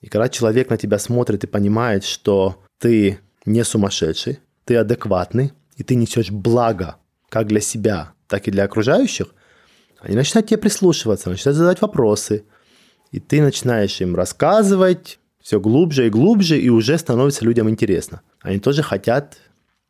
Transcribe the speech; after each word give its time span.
И 0.00 0.08
когда 0.08 0.28
человек 0.28 0.70
на 0.70 0.76
тебя 0.76 0.98
смотрит 0.98 1.44
и 1.44 1.48
понимает, 1.48 2.04
что 2.04 2.62
ты 2.78 3.20
не 3.44 3.64
сумасшедший, 3.64 4.40
ты 4.64 4.76
адекватный, 4.76 5.52
и 5.76 5.82
ты 5.82 5.94
несешь 5.94 6.30
благо 6.30 6.96
как 7.28 7.46
для 7.46 7.60
себя, 7.60 8.12
так 8.28 8.48
и 8.48 8.50
для 8.50 8.64
окружающих, 8.64 9.34
они 10.00 10.16
начинают 10.16 10.48
тебе 10.48 10.58
прислушиваться, 10.58 11.30
начинают 11.30 11.56
задавать 11.56 11.80
вопросы, 11.80 12.44
и 13.10 13.20
ты 13.20 13.40
начинаешь 13.40 14.00
им 14.00 14.14
рассказывать 14.14 15.18
все 15.40 15.60
глубже 15.60 16.06
и 16.06 16.10
глубже, 16.10 16.58
и 16.58 16.68
уже 16.68 16.98
становится 16.98 17.44
людям 17.44 17.70
интересно. 17.70 18.20
Они 18.40 18.58
тоже 18.58 18.82
хотят 18.82 19.38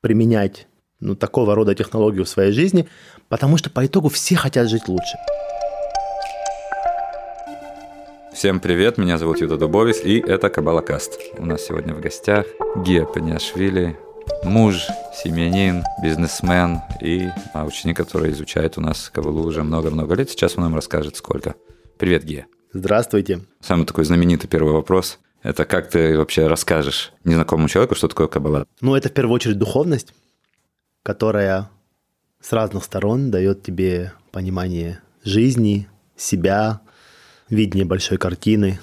применять 0.00 0.66
ну, 1.00 1.16
такого 1.16 1.54
рода 1.54 1.74
технологию 1.74 2.24
в 2.24 2.28
своей 2.28 2.52
жизни, 2.52 2.88
потому 3.28 3.56
что 3.56 3.70
по 3.70 3.84
итогу 3.84 4.08
все 4.08 4.36
хотят 4.36 4.68
жить 4.68 4.88
лучше. 4.88 5.16
Всем 8.36 8.60
привет, 8.60 8.98
меня 8.98 9.16
зовут 9.16 9.40
Юда 9.40 9.56
Дубовис, 9.56 10.04
и 10.04 10.18
это 10.18 10.50
Кабалакаст. 10.50 11.18
У 11.38 11.46
нас 11.46 11.62
сегодня 11.64 11.94
в 11.94 12.02
гостях 12.02 12.44
Гия 12.84 13.06
Паниашвили, 13.06 13.98
муж, 14.44 14.88
семьянин, 15.14 15.82
бизнесмен 16.02 16.82
и 17.00 17.30
ученик, 17.54 17.96
который 17.96 18.32
изучает 18.32 18.76
у 18.76 18.82
нас 18.82 19.08
Кабалу 19.08 19.42
уже 19.42 19.62
много-много 19.62 20.14
лет. 20.16 20.28
Сейчас 20.28 20.58
он 20.58 20.64
нам 20.64 20.74
расскажет, 20.74 21.16
сколько. 21.16 21.54
Привет, 21.96 22.24
Гия. 22.24 22.46
Здравствуйте. 22.74 23.40
Самый 23.62 23.86
такой 23.86 24.04
знаменитый 24.04 24.50
первый 24.50 24.74
вопрос. 24.74 25.18
Это 25.42 25.64
как 25.64 25.88
ты 25.88 26.18
вообще 26.18 26.46
расскажешь 26.46 27.14
незнакомому 27.24 27.70
человеку, 27.70 27.94
что 27.94 28.06
такое 28.06 28.26
Кабала? 28.26 28.66
Ну, 28.82 28.94
это 28.94 29.08
в 29.08 29.12
первую 29.12 29.34
очередь 29.34 29.56
духовность, 29.56 30.12
которая 31.02 31.70
с 32.42 32.52
разных 32.52 32.84
сторон 32.84 33.30
дает 33.30 33.62
тебе 33.62 34.12
понимание 34.30 35.00
жизни, 35.24 35.88
себя, 36.16 36.82
видение 37.48 37.84
большой 37.84 38.18
картины. 38.18 38.80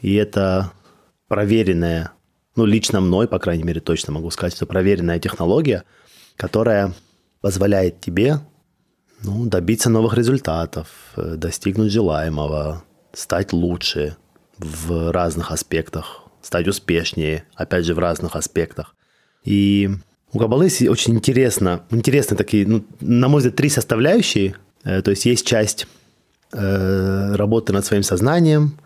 И 0.00 0.14
это 0.14 0.72
проверенная, 1.28 2.12
ну, 2.54 2.64
лично 2.64 3.00
мной, 3.00 3.28
по 3.28 3.38
крайней 3.38 3.64
мере, 3.64 3.80
точно 3.80 4.12
могу 4.12 4.30
сказать, 4.30 4.54
что 4.54 4.66
проверенная 4.66 5.18
технология, 5.18 5.84
которая 6.36 6.92
позволяет 7.40 8.00
тебе 8.00 8.40
ну, 9.22 9.46
добиться 9.46 9.90
новых 9.90 10.14
результатов, 10.14 10.88
э, 11.16 11.36
достигнуть 11.36 11.92
желаемого, 11.92 12.84
стать 13.12 13.52
лучше 13.52 14.16
в 14.58 15.10
разных 15.12 15.50
аспектах, 15.50 16.22
стать 16.42 16.68
успешнее, 16.68 17.44
опять 17.54 17.84
же, 17.84 17.94
в 17.94 17.98
разных 17.98 18.36
аспектах. 18.36 18.94
И 19.44 19.90
у 20.32 20.38
Кабалы 20.38 20.66
очень 20.66 21.14
интересно, 21.14 21.84
интересны 21.90 22.36
такие, 22.36 22.66
ну, 22.66 22.84
на 23.00 23.28
мой 23.28 23.38
взгляд, 23.38 23.56
три 23.56 23.70
составляющие. 23.70 24.54
Э, 24.84 25.02
то 25.02 25.10
есть 25.10 25.24
есть 25.24 25.46
часть 25.46 25.86
работы 26.52 27.72
над 27.72 27.84
своим 27.84 28.02
сознанием, 28.02 28.78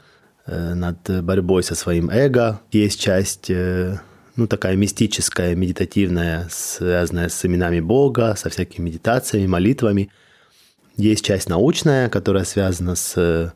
э, 0.47 0.75
над 0.75 1.25
борьбой 1.25 1.63
со 1.63 1.75
своим 1.75 2.11
эго. 2.11 2.61
Есть 2.73 3.01
часть, 3.01 3.51
э, 3.51 3.99
ну, 4.37 4.47
такая 4.47 4.77
мистическая, 4.77 5.55
медитативная, 5.55 6.49
связанная 6.51 7.29
с 7.29 7.45
именами 7.45 7.81
Бога, 7.81 8.35
со 8.37 8.51
всякими 8.51 8.87
медитациями, 8.87 9.47
молитвами. 9.47 10.11
Есть 10.97 11.25
часть 11.25 11.49
научная, 11.49 12.09
которая 12.09 12.45
связана 12.45 12.95
с 12.95 13.53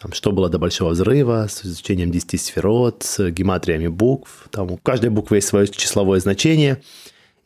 там, 0.00 0.12
что 0.12 0.30
было 0.30 0.50
до 0.50 0.58
Большого 0.58 0.90
Взрыва, 0.90 1.46
с 1.48 1.64
изучением 1.64 2.10
10 2.10 2.40
сферот, 2.40 3.02
с 3.02 3.30
гематриями 3.30 3.88
букв. 3.88 4.46
Там 4.50 4.70
у 4.72 4.76
каждой 4.76 5.08
буквы 5.08 5.38
есть 5.38 5.48
свое 5.48 5.66
числовое 5.68 6.20
значение. 6.20 6.82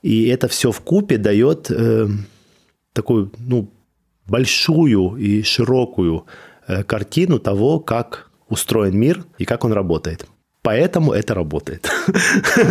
И 0.02 0.26
это 0.26 0.48
все 0.48 0.72
в 0.72 0.80
купе 0.80 1.16
дает 1.16 1.70
э, 1.70 2.08
такую, 2.92 3.32
ну, 3.38 3.70
большую 4.30 5.16
и 5.16 5.42
широкую 5.42 6.24
э, 6.66 6.84
картину 6.84 7.38
того, 7.38 7.80
как 7.80 8.30
устроен 8.48 8.96
мир 8.98 9.24
и 9.38 9.44
как 9.44 9.64
он 9.64 9.72
работает. 9.72 10.26
Поэтому 10.62 11.12
это 11.12 11.34
работает. 11.34 11.90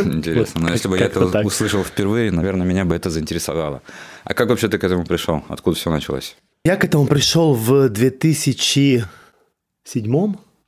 Интересно. 0.04 0.62
Но 0.68 0.70
если 0.70 0.88
бы 0.88 0.98
я 0.98 1.06
это 1.08 1.20
услышал 1.46 1.84
впервые, 1.84 2.32
наверное, 2.32 2.66
меня 2.66 2.86
бы 2.86 2.96
это 2.96 3.10
заинтересовало. 3.10 3.82
А 4.24 4.34
как 4.34 4.50
вообще 4.50 4.68
ты 4.68 4.78
к 4.78 4.84
этому 4.84 5.06
пришел? 5.06 5.44
Откуда 5.50 5.76
все 5.76 5.89
началось? 5.89 6.38
Я 6.66 6.76
к 6.76 6.86
этому 6.86 7.08
пришел 7.08 7.54
в 7.54 7.89
2007 7.89 9.04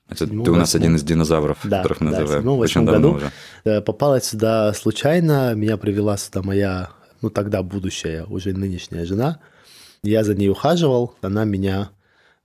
это 0.10 0.28
ты 0.28 0.52
у 0.52 0.56
нас 0.56 0.76
один 0.76 0.96
из 0.98 1.04
динозавров, 1.04 1.58
да, 1.64 1.78
которых 1.78 2.02
называем. 2.02 2.44
Да, 2.44 2.52
Очень 2.52 2.86
давно 2.86 3.14
году. 3.14 3.18
уже. 3.18 3.32
Э, 3.64 3.80
попала 3.80 4.20
сюда 4.20 4.74
случайно, 4.74 5.54
меня 5.54 5.78
привела 5.78 6.18
сюда 6.18 6.42
моя, 6.42 6.90
ну 7.22 7.30
тогда 7.30 7.64
будущая, 7.64 8.26
уже 8.26 8.52
нынешняя 8.52 9.06
жена– 9.06 9.40
я 10.04 10.24
за 10.24 10.34
ней 10.34 10.50
ухаживал, 10.50 11.14
она 11.22 11.46
меня 11.46 11.92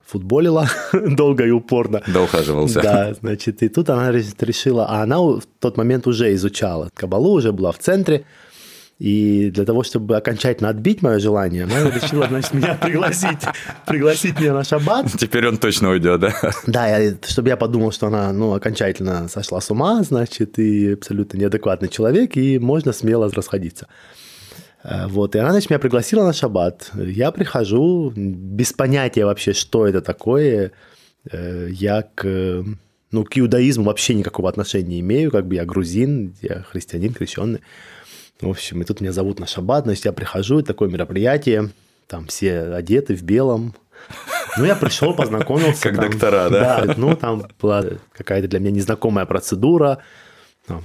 футболила 0.05 0.67
долго 0.93 1.45
и 1.45 1.49
упорно. 1.49 2.03
Да, 2.07 2.21
ухаживался. 2.21 2.81
Да, 2.81 3.13
значит, 3.15 3.63
и 3.63 3.69
тут 3.69 3.89
она 3.89 4.11
решила, 4.11 4.85
а 4.87 5.01
она 5.01 5.19
в 5.19 5.41
тот 5.59 5.75
момент 5.75 6.05
уже 6.07 6.33
изучала 6.35 6.89
кабалу, 6.93 7.31
уже 7.33 7.51
была 7.51 7.71
в 7.71 7.79
центре, 7.79 8.25
и 8.99 9.49
для 9.51 9.65
того, 9.65 9.83
чтобы 9.83 10.17
окончательно 10.17 10.69
отбить 10.69 11.01
мое 11.01 11.17
желание, 11.17 11.63
она 11.63 11.89
решила, 11.89 12.27
значит, 12.27 12.53
меня 12.53 12.75
пригласить, 12.75 13.39
пригласить 13.87 14.39
меня 14.39 14.53
на 14.53 14.63
шаббат. 14.63 15.07
Теперь 15.17 15.47
он 15.47 15.57
точно 15.57 15.89
уйдет, 15.89 16.19
да? 16.19 16.33
Да, 16.67 16.87
я, 16.87 17.15
чтобы 17.27 17.49
я 17.49 17.57
подумал, 17.57 17.91
что 17.91 18.07
она, 18.07 18.31
ну, 18.33 18.53
окончательно 18.53 19.27
сошла 19.29 19.61
с 19.61 19.71
ума, 19.71 20.03
значит, 20.03 20.59
и 20.59 20.93
абсолютно 20.93 21.37
неадекватный 21.37 21.89
человек, 21.89 22.37
и 22.37 22.59
можно 22.59 22.93
смело 22.93 23.31
расходиться. 23.31 23.87
Э, 24.87 25.07
вот, 25.07 25.35
и 25.35 25.39
она, 25.39 25.51
значит, 25.51 25.69
меня 25.69 25.79
пригласила 25.79 26.23
на 26.23 26.33
шаббат. 26.33 26.91
Я 26.95 27.31
прихожу, 27.31 28.11
без 28.15 28.71
понятия 28.71 29.25
вообще, 29.25 29.53
что 29.53 29.85
это 29.85 30.01
такое. 30.01 30.71
Э, 31.29 31.67
я 31.69 32.03
к, 32.03 32.63
ну, 33.11 33.23
к 33.25 33.37
иудаизму 33.37 33.83
вообще 33.83 34.13
никакого 34.13 34.49
отношения 34.49 34.87
не 34.87 34.99
имею, 35.01 35.29
как 35.31 35.45
бы 35.45 35.55
я 35.55 35.65
грузин, 35.65 36.35
я 36.41 36.63
христианин, 36.63 37.13
крещенный. 37.13 37.59
В 38.39 38.49
общем, 38.49 38.81
и 38.81 38.85
тут 38.85 39.01
меня 39.01 39.11
зовут 39.11 39.39
на 39.39 39.47
шаббат, 39.47 39.83
значит, 39.83 40.05
я 40.05 40.13
прихожу, 40.13 40.61
такое 40.61 40.89
мероприятие, 40.89 41.71
там 42.07 42.27
все 42.27 42.61
одеты 42.61 43.15
в 43.15 43.23
белом, 43.23 43.73
ну, 44.57 44.65
я 44.65 44.75
пришел, 44.75 45.13
познакомился. 45.13 45.89
Как 45.89 45.95
там, 45.95 46.11
доктора, 46.11 46.49
да? 46.49 46.85
Да, 46.85 46.93
ну, 46.97 47.15
там 47.15 47.47
была 47.59 47.83
какая-то 48.13 48.47
для 48.47 48.59
меня 48.59 48.71
незнакомая 48.71 49.25
процедура, 49.25 49.99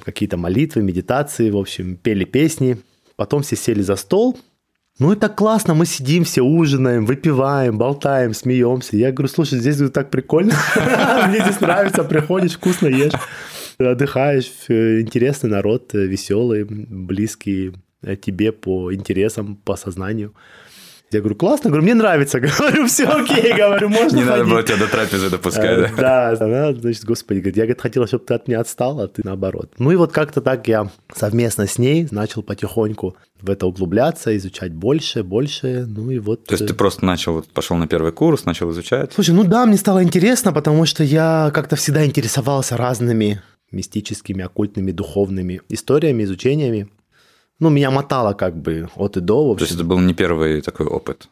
какие-то 0.04 0.36
молитвы, 0.38 0.82
медитации, 0.82 1.50
в 1.50 1.56
общем, 1.56 1.96
пели 1.96 2.24
песни. 2.24 2.78
Потом 3.16 3.42
все 3.42 3.56
сели 3.56 3.82
за 3.82 3.96
стол. 3.96 4.38
Ну, 4.98 5.12
это 5.12 5.28
классно, 5.28 5.74
мы 5.74 5.86
сидим, 5.86 6.24
все 6.24 6.42
ужинаем, 6.42 7.06
выпиваем, 7.06 7.78
болтаем, 7.78 8.34
смеемся. 8.34 8.96
Я 8.96 9.10
говорю, 9.10 9.32
слушай, 9.32 9.58
здесь 9.58 9.78
так 9.90 10.10
прикольно, 10.10 10.52
мне 11.28 11.40
здесь 11.40 11.60
нравится, 11.60 12.04
приходишь, 12.04 12.52
вкусно 12.52 12.88
ешь, 12.88 13.12
отдыхаешь, 13.78 14.50
интересный 14.68 15.48
народ, 15.48 15.94
веселый, 15.94 16.64
близкий 16.64 17.72
тебе 18.20 18.52
по 18.52 18.92
интересам, 18.92 19.56
по 19.56 19.76
сознанию. 19.76 20.34
Я 21.12 21.20
говорю, 21.20 21.36
классно, 21.36 21.68
говорю, 21.68 21.84
мне 21.84 21.94
нравится, 21.94 22.40
говорю, 22.58 22.86
все 22.86 23.04
окей, 23.04 23.52
говорю, 23.54 23.88
можно 23.88 24.16
Не 24.16 24.24
надо 24.24 24.44
было 24.44 24.62
тебя 24.62 24.78
до 24.78 24.86
трапезы 24.86 25.30
допускать, 25.30 25.78
э, 25.78 25.90
да? 25.96 26.34
Да, 26.36 26.44
она, 26.44 26.72
значит, 26.72 27.04
господи, 27.04 27.38
говорит, 27.38 27.56
я, 27.56 27.64
говорит, 27.64 27.80
хотела, 27.80 28.06
чтобы 28.06 28.24
ты 28.24 28.34
от 28.34 28.48
меня 28.48 28.60
отстал, 28.60 29.00
а 29.00 29.08
ты 29.08 29.22
наоборот. 29.24 29.72
Ну 29.78 29.90
и 29.90 29.96
вот 29.96 30.12
как-то 30.12 30.40
так 30.40 30.66
я 30.68 30.90
совместно 31.14 31.66
с 31.66 31.78
ней 31.78 32.08
начал 32.10 32.42
потихоньку 32.42 33.16
в 33.40 33.50
это 33.50 33.66
углубляться, 33.66 34.34
изучать 34.36 34.72
больше, 34.72 35.22
больше, 35.22 35.84
ну 35.86 36.10
и 36.10 36.18
вот... 36.18 36.44
То 36.44 36.54
есть 36.54 36.66
ты 36.66 36.74
просто 36.74 37.04
начал, 37.04 37.44
пошел 37.52 37.76
на 37.76 37.86
первый 37.86 38.12
курс, 38.12 38.44
начал 38.44 38.70
изучать? 38.70 39.12
Слушай, 39.12 39.34
ну 39.34 39.44
да, 39.44 39.66
мне 39.66 39.76
стало 39.76 40.02
интересно, 40.02 40.52
потому 40.52 40.86
что 40.86 41.04
я 41.04 41.50
как-то 41.52 41.76
всегда 41.76 42.06
интересовался 42.06 42.76
разными 42.76 43.42
мистическими, 43.70 44.44
оккультными, 44.44 44.92
духовными 44.92 45.60
историями, 45.68 46.24
изучениями 46.24 46.88
ну, 47.62 47.70
меня 47.70 47.92
мотало 47.92 48.34
как 48.34 48.56
бы 48.56 48.88
от 48.96 49.16
и 49.16 49.20
до. 49.20 49.46
В 49.46 49.50
общем. 49.52 49.58
То 49.58 49.64
есть 49.64 49.74
это 49.76 49.84
был 49.84 50.00
не 50.00 50.14
первый 50.14 50.60
такой 50.62 50.86
опыт? 50.86 51.28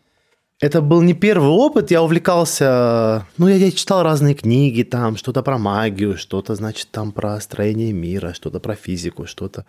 Это 0.61 0.81
был 0.81 1.03
не 1.03 1.13
первый 1.13 1.49
опыт, 1.49 1.91
я 1.91 2.03
увлекался, 2.03 3.27
ну, 3.37 3.49
я, 3.49 3.57
я 3.57 3.73
читал 3.73 4.03
разные 4.03 4.35
книги, 4.35 4.83
там, 4.83 5.17
что-то 5.17 5.43
про 5.43 5.59
магию, 5.59 6.17
что-то, 6.19 6.55
значит, 6.55 6.89
там 6.93 7.13
про 7.13 7.41
строение 7.41 7.93
мира, 7.93 8.33
что-то 8.35 8.61
про 8.61 8.75
физику, 8.75 9.27
что-то, 9.27 9.65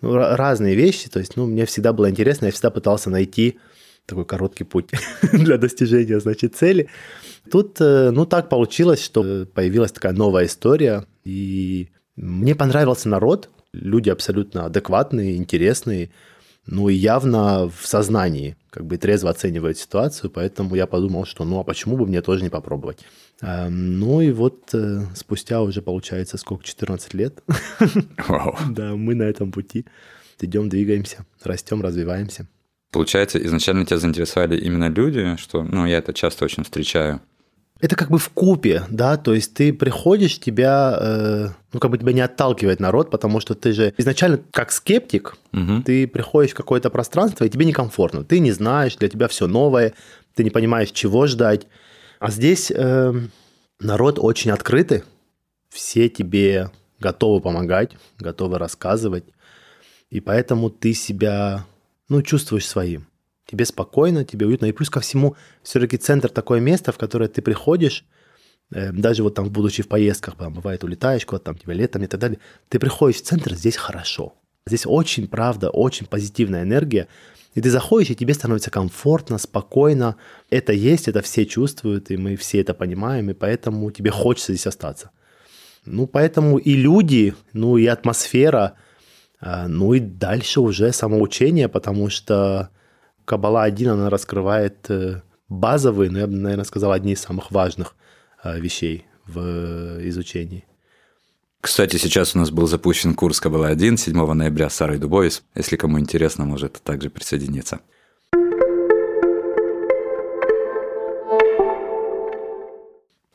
ну, 0.00 0.14
разные 0.14 0.74
вещи, 0.74 1.10
то 1.10 1.20
есть, 1.20 1.36
ну, 1.36 1.46
мне 1.46 1.64
всегда 1.64 1.92
было 1.92 2.10
интересно, 2.10 2.46
я 2.46 2.52
всегда 2.52 2.70
пытался 2.70 3.10
найти 3.10 3.58
такой 4.06 4.24
короткий 4.24 4.64
путь 4.64 4.88
для 5.32 5.58
достижения, 5.58 6.18
значит, 6.20 6.56
цели. 6.56 6.88
Тут, 7.52 7.76
э, 7.80 8.10
ну, 8.10 8.26
так 8.26 8.48
получилось, 8.48 9.04
что 9.04 9.46
появилась 9.54 9.92
такая 9.92 10.12
новая 10.12 10.46
история, 10.46 11.04
и 11.22 11.90
мне 12.16 12.54
понравился 12.54 13.10
народ, 13.10 13.50
люди 13.72 14.10
абсолютно 14.10 14.66
адекватные, 14.66 15.36
интересные, 15.36 16.10
ну 16.66 16.88
и 16.88 16.94
явно 16.94 17.68
в 17.68 17.86
сознании, 17.86 18.56
как 18.70 18.86
бы 18.86 18.96
трезво 18.96 19.30
оценивают 19.30 19.78
ситуацию, 19.78 20.30
поэтому 20.30 20.74
я 20.74 20.86
подумал, 20.86 21.24
что 21.24 21.44
ну 21.44 21.58
а 21.58 21.64
почему 21.64 21.96
бы 21.96 22.06
мне 22.06 22.22
тоже 22.22 22.42
не 22.42 22.50
попробовать. 22.50 23.00
Эм, 23.40 23.98
ну 23.98 24.20
и 24.20 24.30
вот 24.30 24.74
э, 24.74 25.02
спустя 25.14 25.62
уже 25.62 25.82
получается 25.82 26.36
сколько, 26.36 26.64
14 26.64 27.14
лет, 27.14 27.42
wow. 28.28 28.56
да, 28.70 28.94
мы 28.94 29.14
на 29.14 29.24
этом 29.24 29.52
пути 29.52 29.86
идем, 30.40 30.68
двигаемся, 30.68 31.24
растем, 31.42 31.82
развиваемся. 31.82 32.46
Получается, 32.92 33.38
изначально 33.44 33.86
тебя 33.86 33.98
заинтересовали 33.98 34.58
именно 34.58 34.88
люди, 34.88 35.36
что, 35.36 35.62
ну, 35.62 35.86
я 35.86 35.98
это 35.98 36.12
часто 36.12 36.44
очень 36.44 36.64
встречаю. 36.64 37.20
Это 37.80 37.96
как 37.96 38.10
бы 38.10 38.18
в 38.18 38.28
купе, 38.30 38.84
да, 38.90 39.16
то 39.16 39.34
есть 39.34 39.54
ты 39.54 39.72
приходишь, 39.72 40.38
тебя, 40.38 40.96
э, 41.00 41.48
ну, 41.72 41.80
как 41.80 41.90
бы 41.90 41.98
тебя 41.98 42.12
не 42.12 42.20
отталкивает 42.20 42.78
народ, 42.78 43.10
потому 43.10 43.40
что 43.40 43.54
ты 43.54 43.72
же 43.72 43.94
изначально 43.96 44.40
как 44.52 44.70
скептик, 44.70 45.36
угу. 45.52 45.82
ты 45.84 46.06
приходишь 46.06 46.52
в 46.52 46.56
какое-то 46.56 46.90
пространство, 46.90 47.44
и 47.44 47.48
тебе 47.48 47.64
некомфортно, 47.64 48.24
ты 48.24 48.38
не 48.38 48.52
знаешь, 48.52 48.96
для 48.96 49.08
тебя 49.08 49.28
все 49.28 49.46
новое, 49.46 49.94
ты 50.34 50.44
не 50.44 50.50
понимаешь, 50.50 50.90
чего 50.90 51.26
ждать. 51.26 51.66
А 52.18 52.30
здесь 52.30 52.70
э, 52.70 53.14
народ 53.80 54.18
очень 54.18 54.50
открытый, 54.50 55.04
все 55.70 56.08
тебе 56.10 56.70
готовы 56.98 57.40
помогать, 57.40 57.92
готовы 58.18 58.58
рассказывать, 58.58 59.24
и 60.10 60.20
поэтому 60.20 60.68
ты 60.68 60.92
себя, 60.92 61.64
ну, 62.08 62.20
чувствуешь 62.20 62.66
своим 62.66 63.09
тебе 63.50 63.64
спокойно, 63.64 64.24
тебе 64.24 64.46
уютно. 64.46 64.66
И 64.66 64.72
плюс 64.72 64.90
ко 64.90 65.00
всему, 65.00 65.36
все-таки 65.62 65.96
центр 65.96 66.28
такое 66.28 66.60
место, 66.60 66.92
в 66.92 66.98
которое 66.98 67.28
ты 67.28 67.42
приходишь, 67.42 68.04
э, 68.72 68.92
даже 68.92 69.22
вот 69.22 69.34
там, 69.34 69.50
будучи 69.50 69.82
в 69.82 69.88
поездках, 69.88 70.36
там, 70.36 70.54
бывает, 70.54 70.84
улетаешь 70.84 71.26
куда-то, 71.26 71.46
там, 71.46 71.58
тебе 71.58 71.74
летом 71.74 72.02
и 72.02 72.06
так 72.06 72.20
далее, 72.20 72.38
ты 72.68 72.78
приходишь 72.78 73.20
в 73.20 73.24
центр, 73.24 73.54
здесь 73.54 73.76
хорошо. 73.76 74.34
Здесь 74.66 74.86
очень, 74.86 75.26
правда, 75.26 75.70
очень 75.70 76.06
позитивная 76.06 76.62
энергия. 76.62 77.08
И 77.54 77.60
ты 77.60 77.70
заходишь, 77.70 78.10
и 78.10 78.14
тебе 78.14 78.34
становится 78.34 78.70
комфортно, 78.70 79.38
спокойно. 79.38 80.14
Это 80.50 80.72
есть, 80.72 81.08
это 81.08 81.20
все 81.20 81.44
чувствуют, 81.44 82.10
и 82.10 82.16
мы 82.16 82.36
все 82.36 82.60
это 82.60 82.74
понимаем, 82.74 83.30
и 83.30 83.34
поэтому 83.34 83.90
тебе 83.90 84.10
хочется 84.10 84.52
здесь 84.52 84.68
остаться. 84.68 85.10
Ну, 85.84 86.06
поэтому 86.06 86.58
и 86.58 86.74
люди, 86.74 87.34
ну, 87.52 87.76
и 87.76 87.86
атмосфера, 87.86 88.74
а, 89.40 89.66
ну, 89.66 89.94
и 89.94 90.00
дальше 90.00 90.60
уже 90.60 90.92
самоучение, 90.92 91.68
потому 91.68 92.10
что 92.10 92.70
Кабала 93.30 93.62
1, 93.62 93.88
она 93.88 94.10
раскрывает 94.10 94.90
э, 94.90 95.22
базовые, 95.48 96.10
но 96.10 96.18
я 96.18 96.26
бы, 96.26 96.34
наверное, 96.34 96.64
сказал, 96.64 96.90
одни 96.90 97.12
из 97.12 97.20
самых 97.20 97.52
важных 97.52 97.94
э, 98.42 98.58
вещей 98.58 99.06
в 99.24 99.38
э, 99.38 100.08
изучении. 100.08 100.64
Кстати, 101.60 101.96
сейчас 101.96 102.34
у 102.34 102.40
нас 102.40 102.50
был 102.50 102.66
запущен 102.66 103.14
курс 103.14 103.38
Кабала 103.38 103.68
1 103.68 103.98
7 103.98 104.32
ноября 104.32 104.68
с 104.68 104.74
Сарой 104.74 104.98
Дубовис. 104.98 105.44
Если 105.54 105.76
кому 105.76 106.00
интересно, 106.00 106.44
может 106.44 106.82
также 106.82 107.08
присоединиться. 107.08 107.78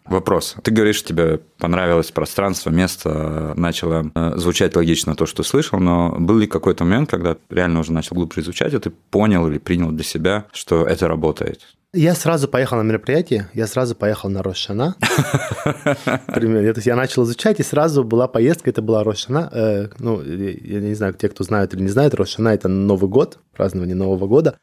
Вопрос. 0.05 0.55
Ты 0.61 0.71
говоришь, 0.71 1.03
тебе 1.03 1.39
понравилось 1.57 2.11
пространство, 2.11 2.69
место, 2.69 3.53
начало 3.55 4.11
э, 4.13 4.33
звучать 4.35 4.75
логично 4.75 5.15
то, 5.15 5.25
что 5.25 5.41
слышал, 5.41 5.79
но 5.79 6.15
был 6.19 6.37
ли 6.37 6.45
какой-то 6.45 6.83
момент, 6.83 7.09
когда 7.09 7.37
реально 7.49 7.79
уже 7.79 7.91
начал 7.91 8.15
глубже 8.15 8.41
изучать, 8.41 8.73
и 8.73 8.77
ты 8.77 8.91
понял 8.91 9.47
или 9.47 9.57
принял 9.57 9.91
для 9.91 10.03
себя, 10.03 10.45
что 10.51 10.85
это 10.85 11.07
работает? 11.07 11.61
Я 11.91 12.13
сразу 12.13 12.47
поехал 12.47 12.77
на 12.77 12.83
мероприятие, 12.83 13.49
я 13.53 13.65
сразу 13.65 13.95
поехал 13.95 14.29
на 14.29 14.43
Рошана. 14.43 14.95
Примерно. 16.27 16.73
То 16.73 16.79
есть 16.79 16.87
я 16.87 16.95
начал 16.95 17.23
изучать, 17.23 17.59
и 17.59 17.63
сразу 17.63 18.03
была 18.03 18.27
поездка, 18.27 18.69
это 18.69 18.83
была 18.83 19.03
Рошана. 19.03 19.49
Э, 19.51 19.87
ну, 19.97 20.21
я 20.21 20.81
не 20.81 20.93
знаю, 20.93 21.13
те, 21.13 21.29
кто 21.29 21.43
знают 21.43 21.73
или 21.73 21.81
не 21.81 21.87
знают, 21.87 22.13
Рошана– 22.13 22.49
это 22.53 22.67
Новый 22.67 23.09
год, 23.09 23.39
празднование 23.55 23.95
Нового 23.95 24.27
года. 24.27 24.55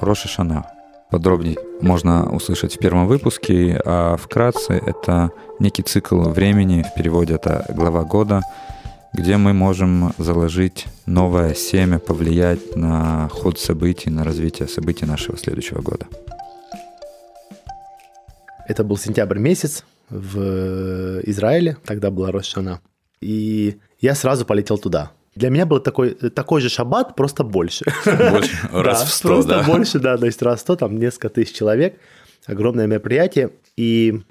Рошашана 0.00 0.73
подробнее 1.14 1.56
можно 1.80 2.28
услышать 2.28 2.74
в 2.74 2.78
первом 2.80 3.06
выпуске, 3.06 3.80
а 3.84 4.16
вкратце 4.16 4.72
это 4.72 5.30
некий 5.60 5.84
цикл 5.84 6.22
времени, 6.22 6.82
в 6.82 6.92
переводе 6.96 7.34
это 7.34 7.64
глава 7.68 8.02
года, 8.02 8.40
где 9.12 9.36
мы 9.36 9.52
можем 9.52 10.12
заложить 10.18 10.86
новое 11.06 11.54
семя, 11.54 12.00
повлиять 12.00 12.74
на 12.74 13.28
ход 13.28 13.60
событий, 13.60 14.10
на 14.10 14.24
развитие 14.24 14.66
событий 14.66 15.06
нашего 15.06 15.38
следующего 15.38 15.82
года. 15.82 16.08
Это 18.66 18.82
был 18.82 18.96
сентябрь 18.96 19.38
месяц 19.38 19.84
в 20.10 21.20
Израиле, 21.30 21.76
тогда 21.84 22.10
была 22.10 22.32
Рошана. 22.32 22.80
И 23.20 23.78
я 24.00 24.16
сразу 24.16 24.44
полетел 24.44 24.78
туда. 24.78 25.12
Для 25.36 25.50
меня 25.50 25.66
был 25.66 25.80
такой, 25.80 26.14
такой 26.14 26.60
же 26.60 26.68
шаббат, 26.68 27.16
просто 27.16 27.42
больше. 27.44 27.84
Больше, 28.04 28.56
раз 28.72 29.04
в 29.04 29.12
сто, 29.12 29.28
Просто 29.28 29.64
больше, 29.66 29.98
да, 29.98 30.16
то 30.16 30.26
есть 30.26 30.40
раз 30.42 30.60
в 30.60 30.62
сто, 30.62 30.76
там 30.76 30.98
несколько 30.98 31.28
тысяч 31.28 31.54
человек, 31.54 31.98
огромное 32.46 32.86
мероприятие. 32.86 33.50
И 33.76 34.22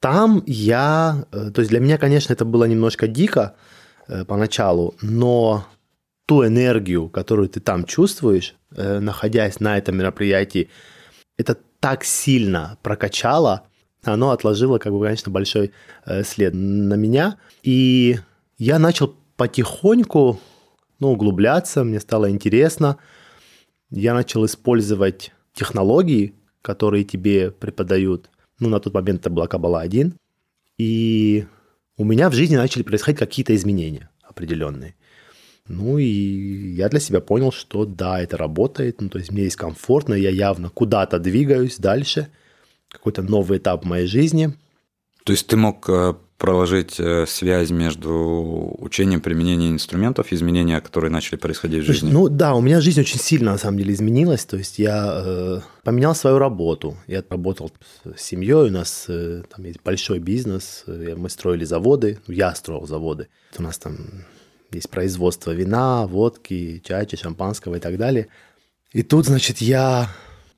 там 0.00 0.42
я, 0.46 1.24
э, 1.32 1.50
то 1.54 1.60
есть 1.60 1.70
для 1.70 1.80
меня, 1.80 1.96
конечно, 1.96 2.32
это 2.32 2.44
было 2.44 2.64
немножко 2.64 3.06
дико 3.06 3.54
э, 4.08 4.24
поначалу, 4.24 4.94
но 5.00 5.66
ту 6.26 6.44
энергию, 6.44 7.08
которую 7.08 7.48
ты 7.48 7.60
там 7.60 7.84
чувствуешь, 7.84 8.54
э, 8.76 8.98
находясь 8.98 9.60
на 9.60 9.78
этом 9.78 9.96
мероприятии, 9.96 10.68
это 11.38 11.56
так 11.80 12.04
сильно 12.04 12.78
прокачало, 12.82 13.62
оно 14.04 14.32
отложило, 14.32 14.78
как 14.78 14.92
бы, 14.92 15.02
конечно, 15.04 15.30
большой 15.30 15.72
след 16.24 16.52
на 16.54 16.94
меня. 16.94 17.38
И 17.62 18.18
я 18.58 18.80
начал 18.80 19.14
потихоньку 19.36 20.40
ну, 20.98 21.12
углубляться, 21.12 21.84
мне 21.84 22.00
стало 22.00 22.30
интересно. 22.30 22.96
Я 23.90 24.14
начал 24.14 24.44
использовать 24.46 25.32
технологии, 25.52 26.34
которые 26.62 27.04
тебе 27.04 27.50
преподают. 27.50 28.30
Ну, 28.58 28.68
на 28.68 28.78
тот 28.78 28.94
момент 28.94 29.20
это 29.20 29.30
была 29.30 29.48
Кабала 29.48 29.80
1. 29.80 30.14
И 30.78 31.46
у 31.96 32.04
меня 32.04 32.30
в 32.30 32.34
жизни 32.34 32.56
начали 32.56 32.82
происходить 32.82 33.18
какие-то 33.18 33.54
изменения 33.54 34.10
определенные. 34.22 34.94
Ну 35.68 35.98
и 35.98 36.74
я 36.74 36.88
для 36.88 37.00
себя 37.00 37.20
понял, 37.20 37.52
что 37.52 37.84
да, 37.84 38.20
это 38.20 38.36
работает, 38.36 39.00
ну 39.00 39.08
то 39.08 39.18
есть 39.18 39.30
мне 39.30 39.44
есть 39.44 39.56
комфортно, 39.56 40.14
я 40.14 40.30
явно 40.30 40.70
куда-то 40.70 41.18
двигаюсь 41.18 41.78
дальше, 41.78 42.28
какой-то 42.88 43.22
новый 43.22 43.58
этап 43.58 43.84
моей 43.84 44.06
жизни. 44.06 44.54
То 45.24 45.32
есть 45.32 45.46
ты 45.46 45.56
мог 45.56 45.88
э, 45.88 46.14
проложить 46.38 46.98
э, 46.98 47.24
связь 47.26 47.70
между 47.70 48.74
учением 48.78 49.20
применения 49.20 49.70
инструментов, 49.70 50.32
изменения, 50.32 50.80
которые 50.80 51.10
начали 51.10 51.36
происходить 51.36 51.84
в 51.84 51.86
жизни? 51.86 52.10
Ну 52.10 52.28
да, 52.28 52.54
у 52.54 52.60
меня 52.60 52.80
жизнь 52.80 53.00
очень 53.00 53.20
сильно 53.20 53.52
на 53.52 53.58
самом 53.58 53.78
деле 53.78 53.94
изменилась. 53.94 54.44
То 54.44 54.56
есть 54.56 54.78
я 54.78 55.22
э, 55.24 55.60
поменял 55.84 56.14
свою 56.14 56.38
работу. 56.38 56.96
Я 57.06 57.22
работал 57.28 57.70
с 58.04 58.20
семьей, 58.20 58.68
у 58.68 58.72
нас 58.72 59.04
э, 59.08 59.44
там 59.54 59.64
есть 59.64 59.80
большой 59.84 60.18
бизнес, 60.18 60.84
э, 60.86 61.14
мы 61.16 61.30
строили 61.30 61.64
заводы, 61.64 62.18
я 62.26 62.54
строил 62.54 62.86
заводы. 62.86 63.28
У 63.56 63.62
нас 63.62 63.78
там 63.78 63.96
есть 64.72 64.90
производство 64.90 65.52
вина, 65.52 66.06
водки, 66.06 66.82
чая, 66.84 67.06
шампанского 67.14 67.76
и 67.76 67.80
так 67.80 67.98
далее. 67.98 68.28
И 68.92 69.02
тут, 69.02 69.26
значит, 69.26 69.58
я 69.58 70.08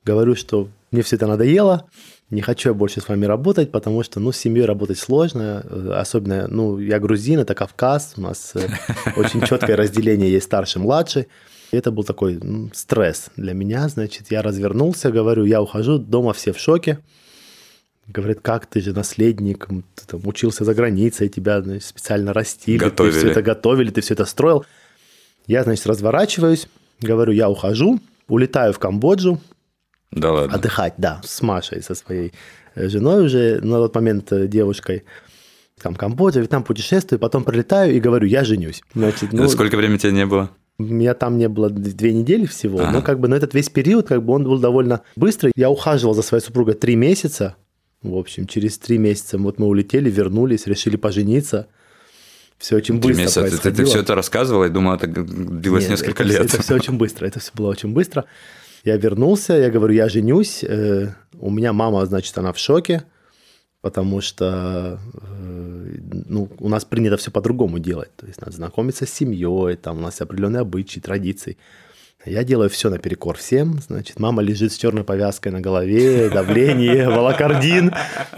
говорю, 0.04 0.34
что 0.34 0.68
мне 0.90 1.02
все 1.02 1.16
это 1.16 1.26
надоело, 1.26 1.88
не 2.30 2.40
хочу 2.40 2.70
я 2.70 2.74
больше 2.74 3.00
с 3.00 3.08
вами 3.08 3.26
работать, 3.26 3.70
потому 3.70 4.02
что, 4.02 4.18
ну, 4.18 4.32
с 4.32 4.36
семьей 4.36 4.64
работать 4.64 4.98
сложно, 4.98 5.64
э, 5.68 5.92
особенно, 5.94 6.48
ну, 6.48 6.78
я 6.78 6.98
грузин, 6.98 7.38
это 7.40 7.54
Кавказ, 7.54 8.14
у 8.16 8.22
нас 8.22 8.52
э, 8.54 8.68
очень 9.16 9.42
четкое 9.42 9.76
разделение 9.76 10.30
есть 10.30 10.46
старший, 10.46 10.80
младший. 10.80 11.28
И 11.70 11.76
это 11.76 11.90
был 11.90 12.04
такой 12.04 12.38
ну, 12.42 12.70
стресс 12.72 13.30
для 13.36 13.52
меня, 13.52 13.88
значит, 13.88 14.30
я 14.30 14.42
развернулся, 14.42 15.10
говорю, 15.10 15.44
я 15.44 15.60
ухожу, 15.60 15.98
дома 15.98 16.32
все 16.32 16.52
в 16.52 16.58
шоке. 16.58 16.98
Говорит, 18.06 18.40
как 18.42 18.66
ты 18.66 18.80
же 18.80 18.92
наследник, 18.92 19.66
ты 19.94 20.06
там 20.06 20.20
учился 20.26 20.64
за 20.64 20.74
границей, 20.74 21.30
тебя 21.30 21.62
значит, 21.62 21.84
специально 21.84 22.34
растили, 22.34 22.78
готовили. 22.78 23.12
ты 23.12 23.18
все 23.18 23.30
это 23.30 23.42
готовили, 23.42 23.90
ты 23.90 24.02
все 24.02 24.14
это 24.14 24.26
строил. 24.26 24.66
Я, 25.46 25.62
значит, 25.62 25.86
разворачиваюсь, 25.86 26.68
говорю, 27.00 27.32
я 27.32 27.48
ухожу, 27.48 28.00
улетаю 28.28 28.72
в 28.72 28.78
Камбоджу, 28.78 29.40
да 30.14 30.32
ладно. 30.32 30.54
Отдыхать, 30.54 30.94
да, 30.96 31.20
с 31.24 31.42
Машей, 31.42 31.82
со 31.82 31.94
своей 31.94 32.32
э, 32.74 32.88
женой 32.88 33.26
уже 33.26 33.60
на 33.62 33.76
тот 33.78 33.94
момент 33.94 34.32
э, 34.32 34.46
девушкой. 34.46 35.04
Там 35.82 35.96
Камбоджа, 35.96 36.40
Вьетнам 36.40 36.62
путешествую, 36.62 37.18
потом 37.18 37.44
прилетаю 37.44 37.94
и 37.94 38.00
говорю, 38.00 38.26
я 38.26 38.44
женюсь. 38.44 38.82
Значит, 38.94 39.32
ну, 39.32 39.48
Сколько 39.48 39.76
времени 39.76 39.98
тебя 39.98 40.12
не 40.12 40.24
было? 40.24 40.50
Меня 40.78 41.14
там 41.14 41.36
не 41.36 41.48
было 41.48 41.68
две 41.70 42.12
недели 42.12 42.46
всего, 42.46 42.80
ага. 42.80 42.90
но 42.90 43.02
как 43.02 43.20
бы 43.20 43.28
на 43.28 43.34
этот 43.34 43.54
весь 43.54 43.68
период 43.68 44.08
как 44.08 44.24
бы 44.24 44.32
он 44.32 44.44
был 44.44 44.58
довольно 44.58 45.02
быстрый. 45.14 45.52
Я 45.54 45.70
ухаживал 45.70 46.14
за 46.14 46.22
своей 46.22 46.42
супругой 46.42 46.74
три 46.74 46.96
месяца. 46.96 47.56
В 48.02 48.16
общем, 48.16 48.46
через 48.46 48.78
три 48.78 48.98
месяца 48.98 49.38
вот 49.38 49.58
мы 49.58 49.66
улетели, 49.66 50.10
вернулись, 50.10 50.66
решили 50.66 50.96
пожениться. 50.96 51.68
Все 52.58 52.76
очень 52.76 52.96
быстро 52.96 53.22
месяца. 53.22 53.40
происходило. 53.40 53.62
Ты, 53.62 53.70
ты, 53.70 53.76
ты 53.76 53.84
все 53.84 54.00
это 54.00 54.14
рассказывал, 54.14 54.64
я 54.64 54.70
думал, 54.70 54.94
это 54.94 55.06
длилось 55.06 55.84
Нет, 55.84 55.92
несколько 55.92 56.22
это, 56.22 56.32
лет. 56.32 56.40
Это 56.44 56.62
все 56.62 56.74
очень 56.74 56.96
быстро, 56.96 57.26
это 57.26 57.40
все 57.40 57.50
было 57.54 57.68
очень 57.68 57.92
быстро. 57.92 58.24
Я 58.84 58.98
вернулся, 58.98 59.54
я 59.54 59.70
говорю, 59.70 59.94
я 59.94 60.08
женюсь. 60.10 60.62
Э, 60.62 61.14
у 61.40 61.50
меня 61.50 61.72
мама, 61.72 62.04
значит, 62.04 62.36
она 62.36 62.52
в 62.52 62.58
шоке, 62.58 63.04
потому 63.80 64.20
что 64.20 65.00
э, 65.14 65.96
ну, 66.28 66.50
у 66.58 66.68
нас 66.68 66.84
принято 66.84 67.16
все 67.16 67.30
по-другому 67.30 67.78
делать. 67.78 68.14
То 68.16 68.26
есть 68.26 68.42
надо 68.42 68.52
знакомиться 68.52 69.06
с 69.06 69.10
семьей, 69.10 69.76
там 69.76 69.98
у 69.98 70.00
нас 70.00 70.20
определенные 70.20 70.60
обычаи, 70.60 71.00
традиции. 71.00 71.56
Я 72.26 72.44
делаю 72.44 72.68
все 72.68 72.90
наперекор 72.90 73.38
всем. 73.38 73.80
Значит, 73.86 74.18
мама 74.20 74.42
лежит 74.42 74.72
с 74.72 74.76
черной 74.76 75.04
повязкой 75.04 75.48
на 75.48 75.62
голове, 75.62 76.28
давление, 76.28 77.08
волокордин. 77.08 77.90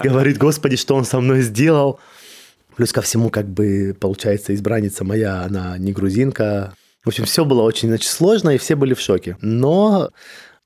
Говорит, 0.02 0.38
господи, 0.38 0.76
что 0.76 0.94
он 0.94 1.04
со 1.04 1.20
мной 1.20 1.42
сделал. 1.42 1.98
Плюс 2.76 2.92
ко 2.92 3.02
всему, 3.02 3.30
как 3.30 3.48
бы, 3.48 3.96
получается, 3.98 4.54
избранница 4.54 5.02
моя, 5.02 5.42
она 5.42 5.76
не 5.78 5.92
грузинка, 5.92 6.74
в 7.06 7.08
общем, 7.08 7.24
все 7.24 7.44
было 7.44 7.62
очень 7.62 7.86
значит, 7.86 8.10
сложно, 8.10 8.50
и 8.50 8.58
все 8.58 8.74
были 8.74 8.92
в 8.92 9.00
шоке. 9.00 9.36
Но 9.40 10.10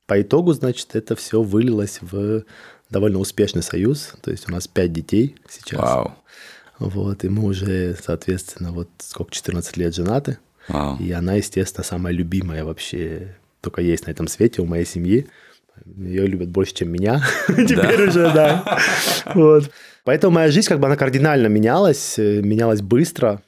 по 0.07 0.23
итогу, 0.23 0.55
значит, 0.55 0.97
это 0.97 1.15
все 1.15 1.43
вылилось 1.43 1.99
в 2.01 2.45
довольно 2.89 3.19
успешный 3.19 3.63
союз. 3.63 4.15
То 4.23 4.31
есть 4.31 4.49
у 4.49 4.53
нас 4.53 4.67
пять 4.67 4.91
детей 4.91 5.37
сейчас. 5.51 5.79
Вау. 5.79 6.15
Вот, 6.79 7.25
и 7.25 7.29
мы 7.29 7.45
уже, 7.45 7.95
соответственно, 8.03 8.73
вот 8.73 8.89
сколько, 9.01 9.33
14 9.33 9.77
лет 9.77 9.95
женаты. 9.95 10.39
Вау. 10.67 10.97
И 10.97 11.13
она, 11.13 11.35
естественно, 11.35 11.85
самая 11.85 12.15
любимая 12.15 12.65
вообще 12.65 13.37
только 13.61 13.83
есть 13.83 14.07
на 14.07 14.11
этом 14.11 14.27
свете 14.27 14.63
у 14.63 14.65
моей 14.65 14.87
семьи. 14.87 15.27
Ее 15.95 16.27
любят 16.27 16.49
больше, 16.49 16.73
чем 16.73 16.91
меня. 16.91 17.23
Теперь 17.49 18.09
уже, 18.09 18.33
да. 18.33 18.79
Вот. 19.35 19.71
Поэтому 20.05 20.37
моя 20.37 20.51
жизнь, 20.51 20.69
как 20.69 20.81
бы, 20.81 20.87
она 20.87 20.97
кардинально 20.97 21.49
менялась, 21.49 22.19
э, 22.19 22.41
менялась 22.41 22.81
быстро. 22.81 23.43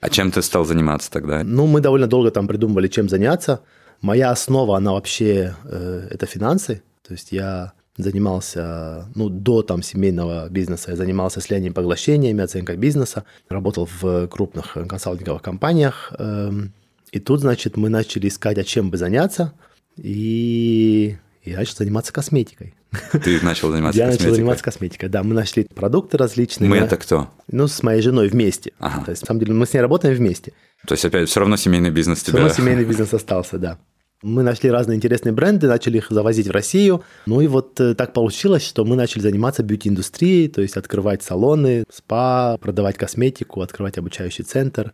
А 0.00 0.08
чем 0.08 0.30
ты 0.30 0.42
стал 0.42 0.64
заниматься 0.64 1.10
тогда? 1.10 1.42
Ну, 1.44 1.66
мы 1.66 1.80
довольно 1.80 2.06
долго 2.06 2.30
там 2.30 2.48
придумывали, 2.48 2.88
чем 2.88 3.08
заняться. 3.08 3.60
Моя 4.00 4.30
основа, 4.30 4.76
она 4.76 4.92
вообще, 4.92 5.54
э, 5.64 6.08
это 6.10 6.26
финансы. 6.26 6.82
То 7.06 7.12
есть 7.12 7.32
я 7.32 7.72
занимался, 7.96 9.06
ну, 9.14 9.28
до 9.28 9.62
там 9.62 9.82
семейного 9.82 10.48
бизнеса, 10.48 10.90
я 10.90 10.96
занимался 10.96 11.40
слиянием 11.40 11.74
поглощениями, 11.74 12.42
оценкой 12.42 12.76
бизнеса, 12.76 13.24
работал 13.50 13.88
в 14.00 14.26
крупных 14.28 14.72
консалтинговых 14.88 15.42
компаниях. 15.42 16.12
эм, 16.18 16.72
И 17.12 17.18
тут, 17.18 17.40
значит, 17.40 17.76
мы 17.76 17.88
начали 17.90 18.28
искать, 18.28 18.56
а 18.58 18.64
чем 18.64 18.90
бы 18.90 18.96
заняться, 18.96 19.52
и 19.96 21.16
я 21.44 21.58
начал 21.58 21.76
заниматься 21.76 22.12
косметикой. 22.12 22.74
Ты 23.12 23.40
начал 23.42 23.70
заниматься 23.70 23.98
Я 23.98 24.06
начал 24.06 24.18
косметикой? 24.18 24.34
заниматься 24.36 24.64
косметикой, 24.64 25.08
да. 25.08 25.22
Мы 25.22 25.34
нашли 25.34 25.66
продукты 25.74 26.18
различные. 26.18 26.68
Мы 26.68 26.80
На- 26.80 26.84
это 26.84 26.96
кто? 26.96 27.30
Ну, 27.50 27.66
с 27.68 27.82
моей 27.82 28.02
женой 28.02 28.28
вместе. 28.28 28.72
Ага. 28.78 29.04
То 29.04 29.10
есть, 29.12 29.22
на 29.22 29.26
самом 29.26 29.40
деле, 29.40 29.54
мы 29.54 29.66
с 29.66 29.72
ней 29.72 29.80
работаем 29.80 30.14
вместе. 30.14 30.52
То 30.86 30.94
есть 30.94 31.04
опять 31.04 31.28
все 31.28 31.40
равно 31.40 31.56
семейный 31.56 31.90
бизнес 31.90 32.18
Все 32.22 32.32
тебя... 32.32 32.40
равно 32.40 32.54
семейный 32.54 32.84
бизнес 32.84 33.12
остался, 33.14 33.58
да. 33.58 33.78
Мы 34.22 34.42
нашли 34.42 34.70
разные 34.70 34.96
интересные 34.96 35.32
бренды, 35.32 35.66
начали 35.66 35.96
их 35.96 36.08
завозить 36.10 36.46
в 36.46 36.50
Россию. 36.50 37.02
Ну 37.24 37.40
и 37.40 37.46
вот 37.46 37.80
э, 37.80 37.94
так 37.94 38.12
получилось, 38.12 38.62
что 38.66 38.84
мы 38.84 38.94
начали 38.94 39.22
заниматься 39.22 39.62
бьюти-индустрией, 39.62 40.48
то 40.48 40.60
есть 40.60 40.76
открывать 40.76 41.22
салоны, 41.22 41.84
спа, 41.90 42.58
продавать 42.58 42.98
косметику, 42.98 43.62
открывать 43.62 43.96
обучающий 43.96 44.44
центр 44.44 44.92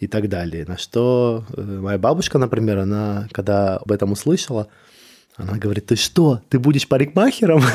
и 0.00 0.06
так 0.06 0.30
далее. 0.30 0.64
На 0.66 0.78
что 0.78 1.44
э, 1.54 1.60
моя 1.60 1.98
бабушка, 1.98 2.38
например, 2.38 2.78
она, 2.78 3.28
когда 3.32 3.76
об 3.76 3.92
этом 3.92 4.12
услышала, 4.12 4.68
она 5.36 5.56
говорит, 5.56 5.86
ты 5.86 5.96
что, 5.96 6.42
ты 6.48 6.58
будешь 6.58 6.86
парикмахером? 6.86 7.62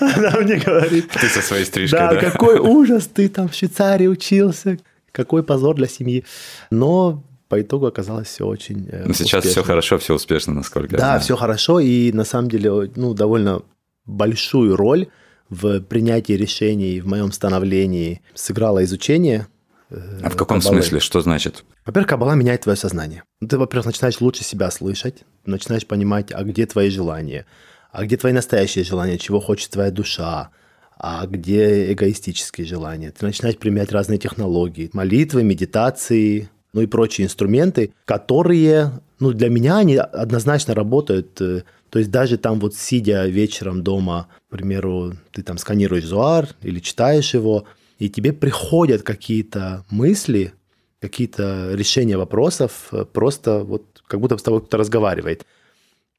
Она 0.00 0.40
мне 0.40 0.56
говорит, 0.56 1.08
Ты 1.08 1.28
со 1.28 1.40
своей 1.40 1.64
стрижкой, 1.64 1.98
да, 1.98 2.16
какой 2.16 2.58
ужас, 2.58 3.08
ты 3.12 3.28
там 3.28 3.48
в 3.48 3.54
Швейцарии 3.54 4.06
учился, 4.06 4.78
какой 5.12 5.42
позор 5.42 5.76
для 5.76 5.86
семьи. 5.86 6.24
Но 6.70 7.22
по 7.48 7.60
итогу 7.60 7.86
оказалось 7.86 8.26
все 8.26 8.44
очень 8.44 8.88
э, 8.90 9.04
Но 9.06 9.14
сейчас 9.14 9.44
все 9.44 9.62
хорошо, 9.62 9.98
все 9.98 10.14
успешно, 10.14 10.52
насколько 10.52 10.96
Да, 10.96 11.18
все 11.20 11.36
хорошо, 11.36 11.78
и 11.78 12.12
на 12.12 12.24
самом 12.24 12.50
деле, 12.50 12.90
ну, 12.96 13.14
довольно 13.14 13.62
большую 14.04 14.76
роль 14.76 15.06
в 15.48 15.80
принятии 15.80 16.32
решений, 16.32 17.00
в 17.00 17.06
моем 17.06 17.30
становлении 17.30 18.20
сыграло 18.34 18.82
изучение. 18.84 19.46
Э, 19.90 20.20
А 20.22 20.30
в 20.30 20.36
каком 20.36 20.60
Каббалы. 20.60 20.82
смысле? 20.82 21.00
Что 21.00 21.20
значит? 21.20 21.64
Во-первых, 21.84 22.08
Каббала 22.08 22.34
меняет 22.34 22.62
твое 22.62 22.76
сознание. 22.76 23.22
Ты, 23.46 23.58
во-первых, 23.58 23.86
начинаешь 23.86 24.20
лучше 24.20 24.44
себя 24.44 24.70
слышать, 24.70 25.24
начинаешь 25.44 25.86
понимать, 25.86 26.32
а 26.32 26.42
где 26.44 26.66
твои 26.66 26.90
желания, 26.90 27.46
а 27.92 28.04
где 28.04 28.16
твои 28.16 28.32
настоящие 28.32 28.84
желания, 28.84 29.18
чего 29.18 29.40
хочет 29.40 29.70
твоя 29.70 29.90
душа, 29.90 30.50
а 30.98 31.26
где 31.26 31.92
эгоистические 31.92 32.66
желания. 32.66 33.10
Ты 33.10 33.26
начинаешь 33.26 33.58
применять 33.58 33.92
разные 33.92 34.18
технологии, 34.18 34.90
молитвы, 34.92 35.42
медитации, 35.44 36.48
ну 36.72 36.82
и 36.82 36.86
прочие 36.86 37.26
инструменты, 37.26 37.92
которые, 38.04 38.92
ну, 39.18 39.32
для 39.32 39.48
меня 39.48 39.78
они 39.78 39.96
однозначно 39.96 40.74
работают. 40.74 41.40
э, 41.40 41.62
То 41.90 41.98
есть 41.98 42.10
даже 42.10 42.36
там 42.38 42.60
вот 42.60 42.74
сидя 42.74 43.26
вечером 43.26 43.82
дома, 43.82 44.28
к 44.48 44.50
примеру, 44.52 45.14
ты 45.32 45.42
там 45.42 45.58
сканируешь 45.58 46.04
Зуар 46.04 46.48
или 46.62 46.80
читаешь 46.80 47.32
его, 47.34 47.64
и 47.98 48.08
тебе 48.08 48.32
приходят 48.32 49.02
какие-то 49.02 49.84
мысли, 49.90 50.52
какие-то 51.00 51.72
решения 51.74 52.16
вопросов, 52.16 52.88
э, 52.92 53.04
просто 53.04 53.64
вот 53.64 54.02
как 54.06 54.20
будто 54.20 54.36
с 54.36 54.42
тобой 54.42 54.60
кто-то 54.60 54.78
разговаривает. 54.78 55.44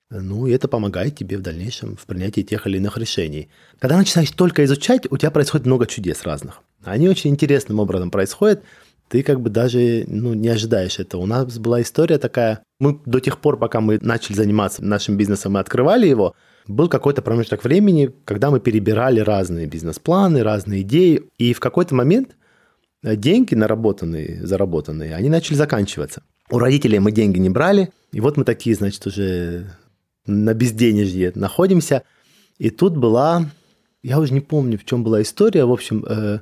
Ну, 0.09 0.47
и 0.47 0.51
это 0.51 0.69
помогает 0.69 1.17
тебе 1.17 1.37
в 1.37 1.41
дальнейшем 1.41 1.97
в 1.97 2.05
принятии 2.05 2.41
тех 2.41 2.65
или 2.65 2.77
иных 2.77 2.97
решений. 2.97 3.49
Когда 3.77 3.97
начинаешь 3.97 4.31
только 4.31 4.63
изучать, 4.63 5.05
у 5.11 5.17
тебя 5.17 5.31
происходит 5.31 5.65
много 5.65 5.85
чудес 5.85 6.23
разных. 6.23 6.61
Они 6.83 7.09
очень 7.09 7.31
интересным 7.31 7.79
образом 7.79 8.09
происходят. 8.09 8.63
Ты 9.09 9.21
как 9.23 9.41
бы 9.41 9.49
даже 9.49 10.05
ну, 10.07 10.33
не 10.33 10.47
ожидаешь 10.47 10.99
этого. 10.99 11.21
У 11.21 11.25
нас 11.25 11.57
была 11.59 11.81
история 11.81 12.19
такая. 12.19 12.63
Мы 12.79 12.99
до 13.05 13.19
тех 13.19 13.39
пор, 13.39 13.57
пока 13.57 13.81
мы 13.81 13.99
начали 14.01 14.35
заниматься 14.35 14.83
нашим 14.83 15.17
бизнесом 15.17 15.57
и 15.57 15.61
открывали 15.61 16.07
его, 16.07 16.35
был 16.67 16.89
какой-то 16.89 17.21
промежуток 17.21 17.63
времени, 17.63 18.11
когда 18.25 18.51
мы 18.51 18.59
перебирали 18.59 19.19
разные 19.19 19.67
бизнес-планы, 19.67 20.43
разные 20.43 20.81
идеи. 20.81 21.23
И 21.37 21.53
в 21.53 21.59
какой-то 21.59 21.95
момент 21.95 22.35
э, 23.03 23.15
деньги 23.15 23.55
наработанные, 23.55 24.45
заработанные, 24.45 25.15
они 25.15 25.29
начали 25.29 25.55
заканчиваться. 25.55 26.23
У 26.49 26.59
родителей 26.59 26.99
мы 26.99 27.11
деньги 27.11 27.39
не 27.39 27.49
брали, 27.49 27.91
и 28.11 28.21
вот 28.21 28.37
мы 28.37 28.43
такие, 28.43 28.75
значит, 28.75 29.05
уже 29.05 29.65
на 30.25 30.53
безденежье 30.53 31.31
находимся. 31.35 32.03
И 32.57 32.69
тут 32.69 32.95
была, 32.95 33.49
я 34.03 34.19
уже 34.19 34.33
не 34.33 34.41
помню, 34.41 34.77
в 34.77 34.85
чем 34.85 35.03
была 35.03 35.21
история, 35.21 35.65
в 35.65 35.71
общем, 35.71 36.05
э, 36.07 36.39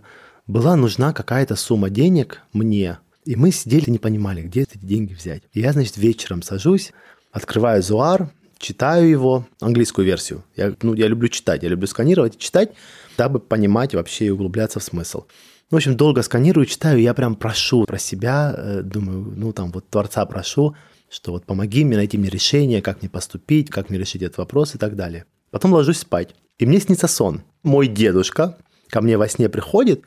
была 0.48 0.76
нужна 0.76 1.14
какая-то 1.14 1.56
сумма 1.56 1.90
денег 1.90 2.42
мне, 2.54 3.00
и 3.26 3.36
мы 3.36 3.52
сидели 3.52 3.90
не 3.90 3.98
понимали, 3.98 4.44
где 4.44 4.62
эти 4.62 4.78
деньги 4.78 5.14
взять. 5.14 5.44
И 5.54 5.62
я, 5.62 5.74
значит, 5.74 5.98
вечером 5.98 6.44
сажусь, 6.44 6.94
открываю 7.32 7.82
Зуар, 7.82 8.30
читаю 8.58 9.10
его, 9.10 9.48
английскую 9.60 10.06
версию. 10.06 10.44
Я, 10.56 10.74
ну, 10.82 10.94
я 10.94 11.08
люблю 11.08 11.28
читать, 11.30 11.64
я 11.64 11.70
люблю 11.70 11.88
сканировать 11.88 12.36
и 12.36 12.40
читать, 12.40 12.72
дабы 13.18 13.40
понимать 13.40 13.94
вообще 13.94 14.26
и 14.26 14.30
углубляться 14.30 14.80
в 14.80 14.84
смысл. 14.84 15.26
В 15.72 15.76
общем, 15.76 15.98
долго 15.98 16.22
сканирую, 16.22 16.66
читаю, 16.66 17.02
я 17.02 17.14
прям 17.14 17.36
прошу 17.36 17.86
про 17.86 17.98
себя, 17.98 18.54
э, 18.56 18.82
думаю, 18.84 19.34
ну, 19.36 19.52
там, 19.52 19.72
вот 19.72 19.90
Творца 19.90 20.26
прошу, 20.26 20.76
что 21.10 21.32
вот 21.32 21.46
помоги 21.46 21.84
мне 21.84 21.98
найти 21.98 22.18
мне 22.18 22.30
решение, 22.30 22.82
как 22.82 23.02
мне 23.02 23.10
поступить, 23.10 23.70
как 23.70 23.90
мне 23.90 23.98
решить 23.98 24.22
этот 24.22 24.38
вопрос 24.38 24.76
и 24.76 24.78
так 24.78 24.96
далее. 24.96 25.26
Потом 25.50 25.74
ложусь 25.74 26.00
спать, 26.00 26.36
и 26.60 26.66
мне 26.66 26.80
снится 26.80 27.08
сон. 27.08 27.42
Мой 27.64 27.88
дедушка 27.88 28.58
ко 28.90 29.02
мне 29.02 29.18
во 29.18 29.28
сне 29.28 29.50
приходит 29.50 30.04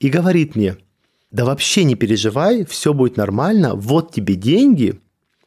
и 0.00 0.08
говорит 0.08 0.56
мне, 0.56 0.76
да 1.30 1.44
вообще 1.44 1.84
не 1.84 1.94
переживай, 1.94 2.64
все 2.64 2.94
будет 2.94 3.16
нормально, 3.16 3.74
вот 3.74 4.12
тебе 4.12 4.34
деньги, 4.34 5.00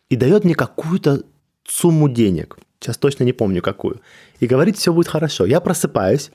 и 0.09 0.15
дает 0.15 0.43
мне 0.43 0.55
какую-то 0.55 1.23
сумму 1.67 2.09
денег. 2.09 2.57
Сейчас 2.79 2.97
точно 2.97 3.23
не 3.23 3.33
помню 3.33 3.61
какую. 3.61 4.01
И 4.39 4.47
говорит, 4.47 4.77
все 4.77 4.93
будет 4.93 5.07
хорошо. 5.07 5.45
Я 5.45 5.59
просыпаюсь 5.59 6.31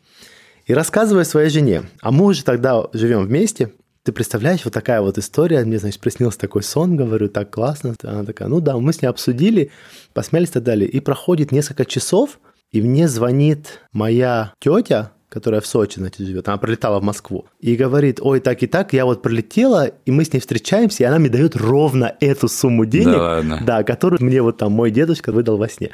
и 0.67 0.75
рассказываю 0.75 1.25
своей 1.25 1.51
жене. 1.51 1.83
А 2.01 2.11
мы 2.11 2.27
уже 2.27 2.45
тогда 2.45 2.85
живем 2.93 3.25
вместе. 3.25 3.73
Ты 4.03 4.13
представляешь, 4.13 4.65
вот 4.65 4.75
такая 4.75 5.01
вот 5.01 5.19
история. 5.19 5.65
Мне, 5.65 5.79
значит, 5.79 6.01
приснился 6.01 6.39
такой 6.39 6.63
сон, 6.63 6.97
говорю, 6.97 7.29
так 7.29 7.51
классно. 7.51 7.95
Она 8.03 8.25
такая, 8.25 8.49
ну 8.49 8.61
да, 8.61 8.77
мы 8.79 8.93
с 8.93 9.03
ней 9.03 9.09
обсудили, 9.09 9.71
посмеялись 10.15 10.51
и 10.51 10.53
так 10.53 10.63
далее. 10.63 10.89
И 10.89 11.01
проходит 11.01 11.53
несколько 11.53 11.85
часов, 11.85 12.41
и 12.73 12.81
мне 12.81 13.09
звонит 13.09 13.81
моя 13.93 14.55
тетя, 14.59 15.13
которая 15.31 15.61
в 15.63 15.67
Сочи, 15.67 15.99
значит, 15.99 16.27
живет, 16.27 16.49
она 16.49 16.59
прилетала 16.59 16.99
в 17.01 17.03
Москву, 17.03 17.47
и 17.61 17.77
говорит, 17.77 18.19
ой, 18.21 18.41
так 18.41 18.63
и 18.63 18.67
так, 18.67 18.93
я 18.93 19.07
вот 19.07 19.23
прилетела, 19.23 19.87
и 20.05 20.11
мы 20.11 20.25
с 20.25 20.33
ней 20.33 20.41
встречаемся, 20.41 21.05
и 21.05 21.07
она 21.07 21.19
мне 21.19 21.31
дает 21.31 21.57
ровно 21.57 22.15
эту 22.21 22.49
сумму 22.49 22.85
денег, 22.85 23.15
Да 23.15 23.23
ладно? 23.23 23.63
да, 23.65 23.83
которую 23.85 24.23
мне 24.23 24.43
вот 24.43 24.59
там 24.59 24.73
мой 24.73 24.91
дедушка 24.91 25.33
выдал 25.33 25.57
во 25.57 25.69
сне. 25.69 25.91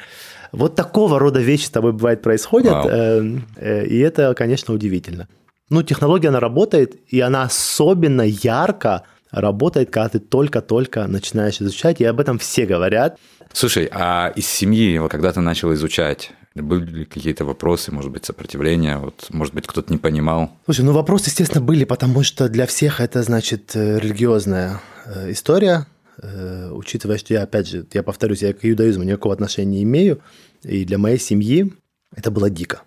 Вот 0.51 0.75
такого 0.75 1.19
рода 1.19 1.39
вещи 1.39 1.65
с 1.65 1.69
тобой 1.69 1.93
бывает 1.93 2.21
происходят, 2.21 2.85
э, 2.89 3.37
э, 3.55 3.85
и 3.85 3.99
это, 3.99 4.33
конечно, 4.33 4.73
удивительно. 4.73 5.27
Ну, 5.69 5.83
технология, 5.83 6.29
она 6.29 6.39
работает, 6.39 6.95
и 7.07 7.19
она 7.19 7.43
особенно 7.43 8.21
ярко 8.23 9.03
работает, 9.31 9.91
когда 9.91 10.09
ты 10.09 10.19
только-только 10.19 11.05
начинаешь 11.07 11.61
изучать, 11.61 12.01
и 12.01 12.05
об 12.05 12.19
этом 12.19 12.39
все 12.39 12.65
говорят. 12.65 13.19
Слушай, 13.53 13.89
а 13.91 14.31
из 14.35 14.47
семьи, 14.47 14.97
вот 14.97 15.11
когда 15.11 15.31
ты 15.31 15.41
начал 15.41 15.73
изучать, 15.73 16.31
были 16.61 16.85
ли 16.85 17.05
какие-то 17.05 17.45
вопросы, 17.45 17.91
может 17.91 18.11
быть, 18.11 18.25
сопротивления, 18.25 18.97
вот, 18.97 19.27
может 19.29 19.53
быть, 19.53 19.67
кто-то 19.67 19.91
не 19.91 19.99
понимал? 19.99 20.51
Слушай, 20.65 20.85
ну 20.85 20.93
вопросы, 20.93 21.29
естественно, 21.29 21.61
были, 21.61 21.83
потому 21.83 22.23
что 22.23 22.49
для 22.49 22.65
всех 22.65 23.01
это, 23.01 23.23
значит, 23.23 23.75
э, 23.75 23.99
религиозная 23.99 24.81
э, 25.05 25.31
история, 25.31 25.87
Э, 26.21 26.71
учитывая, 26.71 27.17
что 27.17 27.33
я, 27.33 27.43
опять 27.43 27.67
же, 27.67 27.85
я 27.93 28.03
повторюсь, 28.03 28.41
я 28.41 28.53
к 28.53 28.59
иудаизму 28.63 29.03
никакого 29.03 29.33
отношения 29.33 29.77
не 29.77 29.83
имею, 29.83 30.21
и 30.63 30.83
для 30.83 30.97
моей 30.97 31.19
семьи 31.19 31.71
это 32.15 32.31
было 32.31 32.49
дико. 32.49 32.81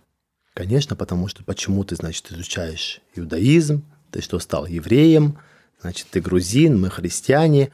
Конечно, 0.54 0.96
потому 0.96 1.28
что 1.28 1.44
почему 1.44 1.84
ты, 1.84 1.94
значит, 1.94 2.32
изучаешь 2.32 3.00
иудаизм, 3.14 3.84
ты 4.10 4.20
что, 4.20 4.38
стал 4.40 4.66
евреем, 4.66 5.38
значит, 5.80 6.08
ты 6.10 6.20
грузин, 6.20 6.80
мы 6.80 6.90
христиане, 6.90 7.70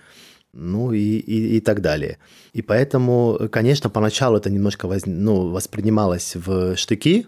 ну 0.57 0.93
и, 0.93 1.19
и, 1.19 1.57
и 1.57 1.61
так 1.61 1.81
далее. 1.81 2.19
И 2.53 2.63
поэтому, 2.63 3.39
конечно, 3.51 3.91
поначалу 3.91 4.39
это 4.39 4.51
немножко 4.51 4.89
воз, 4.89 5.03
ну, 5.07 5.51
воспринималось 5.51 6.35
в 6.35 6.77
штыки, 6.77 7.27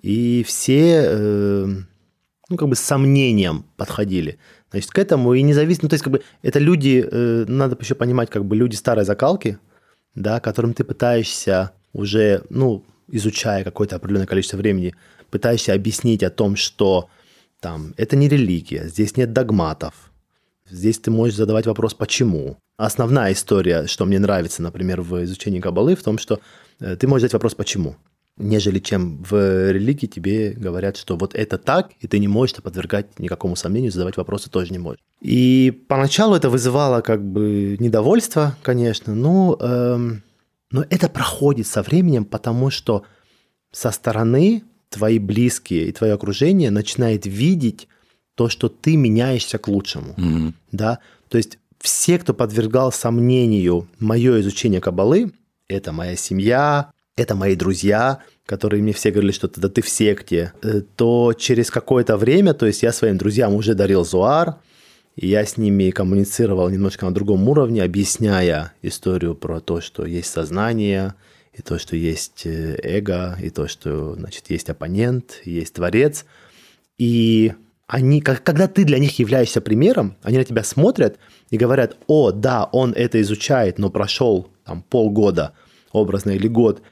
и 0.00 0.42
все, 0.46 1.02
э, 1.04 1.66
ну, 2.48 2.56
как 2.56 2.68
бы 2.68 2.74
с 2.74 2.80
сомнением 2.80 3.64
подходили. 3.76 4.38
Значит, 4.70 4.90
к 4.90 4.98
этому 4.98 5.34
и 5.34 5.42
независимо, 5.42 5.84
ну, 5.84 5.88
то 5.90 5.94
есть, 5.94 6.04
как 6.04 6.12
бы, 6.12 6.22
это 6.42 6.58
люди, 6.58 7.06
э, 7.10 7.44
надо 7.48 7.76
еще 7.80 7.94
понимать, 7.94 8.30
как 8.30 8.44
бы, 8.44 8.56
люди 8.56 8.74
старой 8.74 9.04
закалки, 9.04 9.58
да, 10.14 10.40
которым 10.40 10.74
ты 10.74 10.84
пытаешься 10.84 11.72
уже, 11.92 12.42
ну, 12.50 12.84
изучая 13.08 13.64
какое-то 13.64 13.96
определенное 13.96 14.26
количество 14.26 14.56
времени, 14.56 14.94
пытаешься 15.30 15.74
объяснить 15.74 16.22
о 16.22 16.30
том, 16.30 16.56
что 16.56 17.08
там 17.60 17.94
это 17.96 18.16
не 18.16 18.28
религия, 18.28 18.88
здесь 18.88 19.16
нет 19.16 19.32
догматов, 19.32 20.05
здесь 20.70 20.98
ты 20.98 21.10
можешь 21.10 21.36
задавать 21.36 21.66
вопрос 21.66 21.94
«почему?». 21.94 22.58
Основная 22.76 23.32
история, 23.32 23.86
что 23.86 24.04
мне 24.04 24.18
нравится, 24.18 24.62
например, 24.62 25.00
в 25.00 25.24
изучении 25.24 25.60
Кабалы, 25.60 25.96
в 25.96 26.02
том, 26.02 26.18
что 26.18 26.40
э, 26.80 26.96
ты 26.96 27.06
можешь 27.06 27.22
задать 27.22 27.34
вопрос 27.34 27.54
«почему?», 27.54 27.96
нежели 28.36 28.78
чем 28.78 29.22
в 29.22 29.72
религии 29.72 30.06
тебе 30.06 30.50
говорят, 30.50 30.96
что 30.96 31.16
вот 31.16 31.34
это 31.34 31.58
так, 31.58 31.90
и 32.00 32.06
ты 32.06 32.18
не 32.18 32.28
можешь 32.28 32.54
это 32.54 32.62
подвергать 32.62 33.18
никакому 33.18 33.56
сомнению, 33.56 33.92
задавать 33.92 34.16
вопросы 34.16 34.50
тоже 34.50 34.72
не 34.72 34.78
можешь. 34.78 35.00
И 35.20 35.84
поначалу 35.88 36.34
это 36.34 36.50
вызывало 36.50 37.00
как 37.00 37.24
бы 37.24 37.76
недовольство, 37.80 38.56
конечно, 38.62 39.14
но, 39.14 39.56
эм, 39.60 40.22
но 40.70 40.84
это 40.90 41.08
проходит 41.08 41.66
со 41.66 41.82
временем, 41.82 42.24
потому 42.24 42.70
что 42.70 43.04
со 43.72 43.90
стороны 43.90 44.64
твои 44.90 45.18
близкие 45.18 45.86
и 45.86 45.92
твое 45.92 46.12
окружение 46.12 46.70
начинает 46.70 47.26
видеть 47.26 47.88
то, 48.36 48.48
что 48.48 48.68
ты 48.68 48.96
меняешься 48.96 49.58
к 49.58 49.66
лучшему. 49.66 50.14
Mm-hmm. 50.16 50.52
Да? 50.70 51.00
То 51.28 51.38
есть 51.38 51.58
все, 51.80 52.18
кто 52.18 52.34
подвергал 52.34 52.92
сомнению 52.92 53.88
мое 53.98 54.40
изучение 54.40 54.80
кабалы, 54.80 55.32
это 55.68 55.92
моя 55.92 56.14
семья, 56.16 56.92
это 57.16 57.34
мои 57.34 57.56
друзья, 57.56 58.20
которые 58.44 58.82
мне 58.82 58.92
все 58.92 59.10
говорили, 59.10 59.32
что 59.32 59.50
да 59.56 59.68
ты 59.68 59.82
в 59.82 59.88
секте, 59.88 60.52
э, 60.62 60.82
то 60.96 61.32
через 61.32 61.70
какое-то 61.70 62.16
время, 62.16 62.54
то 62.54 62.66
есть 62.66 62.82
я 62.82 62.92
своим 62.92 63.18
друзьям 63.18 63.54
уже 63.54 63.74
дарил 63.74 64.04
зуар, 64.04 64.56
и 65.16 65.26
я 65.26 65.44
с 65.44 65.56
ними 65.56 65.90
коммуницировал 65.90 66.68
немножко 66.68 67.06
на 67.06 67.14
другом 67.14 67.48
уровне, 67.48 67.82
объясняя 67.82 68.74
историю 68.82 69.34
про 69.34 69.60
то, 69.60 69.80
что 69.80 70.04
есть 70.04 70.30
сознание, 70.30 71.14
и 71.54 71.62
то, 71.62 71.78
что 71.78 71.96
есть 71.96 72.44
э, 72.44 72.78
эго, 72.82 73.38
и 73.42 73.48
то, 73.48 73.66
что, 73.66 74.14
значит, 74.14 74.50
есть 74.50 74.68
оппонент, 74.68 75.40
есть 75.46 75.72
творец. 75.72 76.26
И 76.98 77.52
они, 77.86 78.20
когда 78.20 78.66
ты 78.68 78.84
для 78.84 78.98
них 78.98 79.18
являешься 79.18 79.60
примером, 79.60 80.16
они 80.22 80.38
на 80.38 80.44
тебя 80.44 80.64
смотрят 80.64 81.18
и 81.50 81.56
говорят, 81.56 81.96
о, 82.06 82.32
да, 82.32 82.64
он 82.72 82.92
это 82.92 83.20
изучает, 83.20 83.78
но 83.78 83.90
прошел 83.90 84.48
там 84.64 84.82
полгода, 84.82 85.52
образно, 85.92 86.30
или 86.30 86.48
год, 86.48 86.82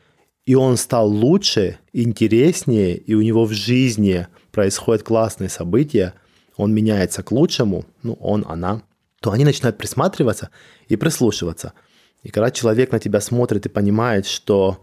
и 0.47 0.55
он 0.55 0.77
стал 0.77 1.09
лучше, 1.09 1.79
интереснее, 1.93 2.97
и 2.97 3.15
у 3.15 3.23
него 3.23 3.45
в 3.45 3.53
жизни 3.53 4.29
происходят 4.53 5.03
классные 5.03 5.49
события, 5.49 6.15
он 6.57 6.73
меняется 6.73 7.23
к 7.23 7.33
лучшему, 7.33 7.85
ну, 8.03 8.13
он, 8.21 8.45
она, 8.49 8.83
то 9.21 9.33
они 9.33 9.45
начинают 9.45 9.79
присматриваться 9.79 10.51
и 10.89 10.97
прислушиваться– 10.97 11.73
и 12.25 12.31
когда 12.31 12.51
человек 12.51 12.91
на 12.91 12.99
тебя 12.99 13.21
смотрит 13.21 13.67
и 13.67 13.69
понимает, 13.69 14.27
что 14.27 14.83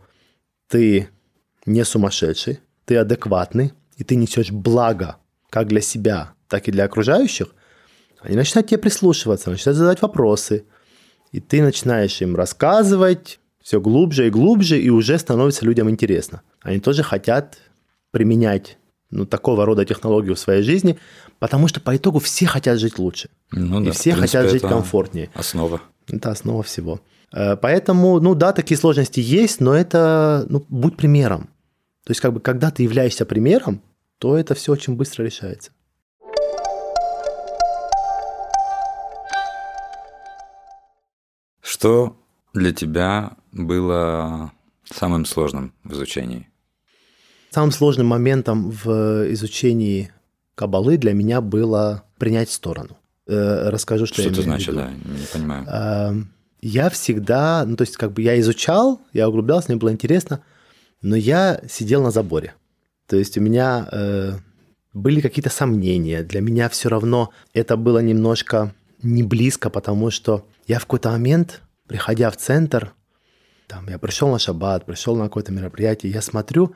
ты 0.68 1.10
не 1.66 1.84
сумасшедший, 1.84 2.60
ты 2.86 2.98
адекватный, 2.98 3.74
и 3.98 4.04
ты 4.04 4.16
несешь 4.16 4.52
благо 4.52 5.18
как 5.52 5.68
для 5.68 5.82
себя, 5.82 6.34
так 6.48 6.68
и 6.68 6.72
для 6.72 6.86
окружающих, 6.86 7.54
они 8.22 8.36
начинают 8.36 8.68
тебе 8.70 8.80
прислушиваться, 8.80 9.52
начинают 9.52 9.78
задавать 9.78 10.02
вопросы, 10.02 10.66
и 11.32 11.40
ты 11.40 11.62
начинаешь 11.62 12.22
им 12.22 12.36
рассказывать 12.36 13.40
все 13.62 13.80
глубже 13.80 14.28
и 14.28 14.32
глубже, 14.32 14.82
и 14.82 14.90
уже 14.90 15.20
становится 15.20 15.66
людям 15.66 15.90
интересно. 15.90 16.42
Они 16.62 16.80
тоже 16.80 17.04
хотят 17.04 17.58
применять 18.12 18.78
ну, 19.12 19.26
такого 19.26 19.66
рода 19.66 19.86
технологию 19.86 20.36
в 20.36 20.40
своей 20.40 20.64
жизни, 20.64 20.98
потому 21.40 21.68
что 21.68 21.82
по 21.82 21.96
итогу 21.96 22.20
все 22.20 22.46
хотят 22.46 22.80
жить 22.80 22.98
лучше. 22.98 23.30
Ну, 23.52 23.82
да, 23.82 23.90
и 23.90 23.92
все 23.92 24.12
принципе, 24.12 24.22
хотят 24.22 24.50
жить 24.50 24.62
комфортнее. 24.62 25.30
Основа. 25.34 25.82
Это 26.08 26.32
основа 26.32 26.64
всего. 26.64 27.02
Э, 27.34 27.58
поэтому, 27.58 28.20
ну 28.22 28.36
да, 28.36 28.54
такие 28.54 28.78
сложности 28.78 29.20
есть, 29.20 29.60
но 29.60 29.76
это, 29.76 30.46
ну, 30.50 30.66
будь 30.70 30.96
примером. 30.96 31.50
То 32.06 32.12
есть, 32.12 32.22
как 32.22 32.34
бы, 32.34 32.40
когда 32.40 32.72
ты 32.72 32.84
являешься 32.84 33.26
примером, 33.26 33.82
то 34.22 34.38
это 34.38 34.54
все 34.54 34.72
очень 34.72 34.96
быстро 34.96 35.24
решается. 35.24 35.72
Что 41.60 42.16
для 42.54 42.72
тебя 42.72 43.32
было 43.52 44.52
самым 44.86 45.26
сложным 45.26 45.74
в 45.84 45.94
изучении? 45.94 46.48
Самым 47.50 47.72
сложным 47.72 48.06
моментом 48.06 48.70
в 48.70 49.34
изучении 49.34 50.12
кабалы 50.54 50.98
для 50.98 51.14
меня 51.14 51.42
было 51.42 52.04
принять 52.20 52.52
сторону. 52.52 53.00
Э, 53.26 53.70
расскажу, 53.70 54.06
что, 54.06 54.16
что 54.16 54.24
я 54.24 54.30
это 54.30 54.44
значит, 54.44 54.76
да, 54.76 54.92
не 54.92 55.26
понимаю. 55.34 55.66
Эм, 55.68 56.34
я 56.62 56.92
всегда, 56.92 57.66
ну 57.66 57.76
то 57.76 57.82
есть 57.82 57.98
как 57.98 58.12
бы 58.12 58.22
я 58.22 58.40
изучал, 58.40 59.02
я 59.14 59.28
углублялся, 59.28 59.72
мне 59.72 59.80
было 59.80 59.92
интересно, 59.92 60.44
но 61.02 61.16
я 61.16 61.60
сидел 61.68 62.04
на 62.04 62.12
заборе. 62.12 62.54
То 63.12 63.18
есть 63.18 63.38
у 63.38 63.42
меня 63.42 63.90
э, 63.92 64.38
были 64.94 65.20
какие-то 65.20 65.50
сомнения. 65.50 66.24
Для 66.24 66.40
меня 66.40 66.70
все 66.70 66.88
равно 66.88 67.32
это 67.54 67.76
было 67.76 68.00
немножко 68.00 68.74
не 69.04 69.22
близко, 69.22 69.70
потому 69.70 70.12
что 70.12 70.48
я 70.66 70.80
в 70.80 70.84
какой-то 70.84 71.10
момент, 71.10 71.62
приходя 71.88 72.32
в 72.32 72.38
центр, 72.38 72.94
там, 73.68 73.90
я 73.90 74.00
пришел 74.00 74.32
на 74.32 74.40
шаббат, 74.40 74.86
пришел 74.86 75.18
на 75.18 75.26
какое-то 75.26 75.52
мероприятие, 75.52 76.14
я 76.14 76.22
смотрю 76.22 76.74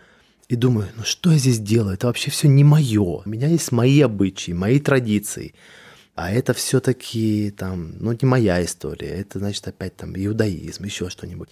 и 0.49 0.57
думаю, 0.57 0.89
ну 0.97 1.05
что 1.05 1.31
я 1.31 1.37
здесь 1.37 1.59
делаю? 1.59 1.93
Это 1.93 2.07
вообще 2.07 2.31
все 2.31 2.49
не 2.49 2.65
мое. 2.65 3.21
У 3.25 3.29
меня 3.29 3.47
есть 3.47 3.71
мои 3.71 4.01
обычаи, 4.01 4.51
мои 4.51 4.81
традиции. 4.81 5.53
А 6.15 6.33
это 6.33 6.53
все-таки 6.53 7.53
там, 7.57 7.93
ну, 7.97 8.11
не 8.11 8.27
моя 8.27 8.61
история, 8.61 9.07
это, 9.07 9.39
значит, 9.39 9.65
опять 9.69 9.95
там 9.95 10.13
иудаизм, 10.17 10.83
еще 10.83 11.09
что-нибудь. 11.09 11.47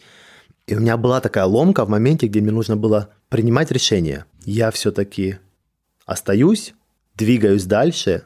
И 0.68 0.76
у 0.76 0.82
меня 0.82 0.98
была 0.98 1.22
такая 1.22 1.46
ломка 1.46 1.86
в 1.86 1.90
моменте, 1.90 2.28
где 2.28 2.42
мне 2.42 2.52
нужно 2.52 2.76
было 2.76 3.12
принимать 3.30 3.72
решение. 3.72 4.26
Я 4.46 4.72
все-таки 4.72 5.38
остаюсь, 6.06 6.74
двигаюсь 7.16 7.66
дальше, 7.66 8.26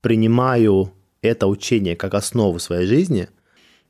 принимаю 0.00 0.92
это 1.22 1.46
учение 1.46 1.96
как 1.96 2.14
основу 2.14 2.58
своей 2.58 2.86
жизни 2.86 3.28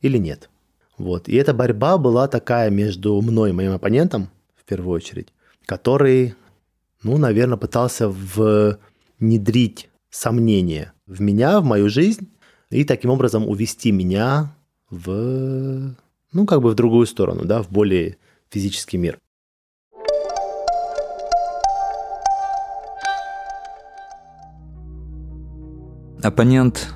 или 0.01 0.17
нет. 0.17 0.49
Вот. 0.97 1.29
И 1.29 1.35
эта 1.35 1.53
борьба 1.53 1.97
была 1.97 2.27
такая 2.27 2.69
между 2.69 3.21
мной 3.21 3.51
и 3.51 3.53
моим 3.53 3.71
оппонентом, 3.71 4.29
в 4.55 4.65
первую 4.65 4.95
очередь, 4.95 5.29
который, 5.65 6.35
ну, 7.03 7.17
наверное, 7.17 7.57
пытался 7.57 8.09
внедрить 8.09 9.89
сомнения 10.09 10.93
в 11.07 11.21
меня, 11.21 11.61
в 11.61 11.63
мою 11.63 11.89
жизнь, 11.89 12.29
и 12.69 12.83
таким 12.83 13.11
образом 13.11 13.47
увести 13.47 13.91
меня 13.91 14.55
в, 14.89 15.95
ну, 16.33 16.45
как 16.45 16.61
бы 16.61 16.71
в 16.71 16.75
другую 16.75 17.05
сторону, 17.05 17.45
да, 17.45 17.63
в 17.63 17.71
более 17.71 18.17
физический 18.49 18.97
мир. 18.97 19.17
Оппонент 26.23 26.87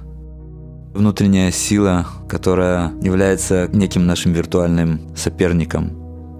–внутренняя 0.93 1.51
сила, 1.51 2.07
которая 2.29 2.93
является 3.01 3.67
неким 3.73 4.05
нашим 4.05 4.33
виртуальным 4.33 5.15
соперником 5.15 5.91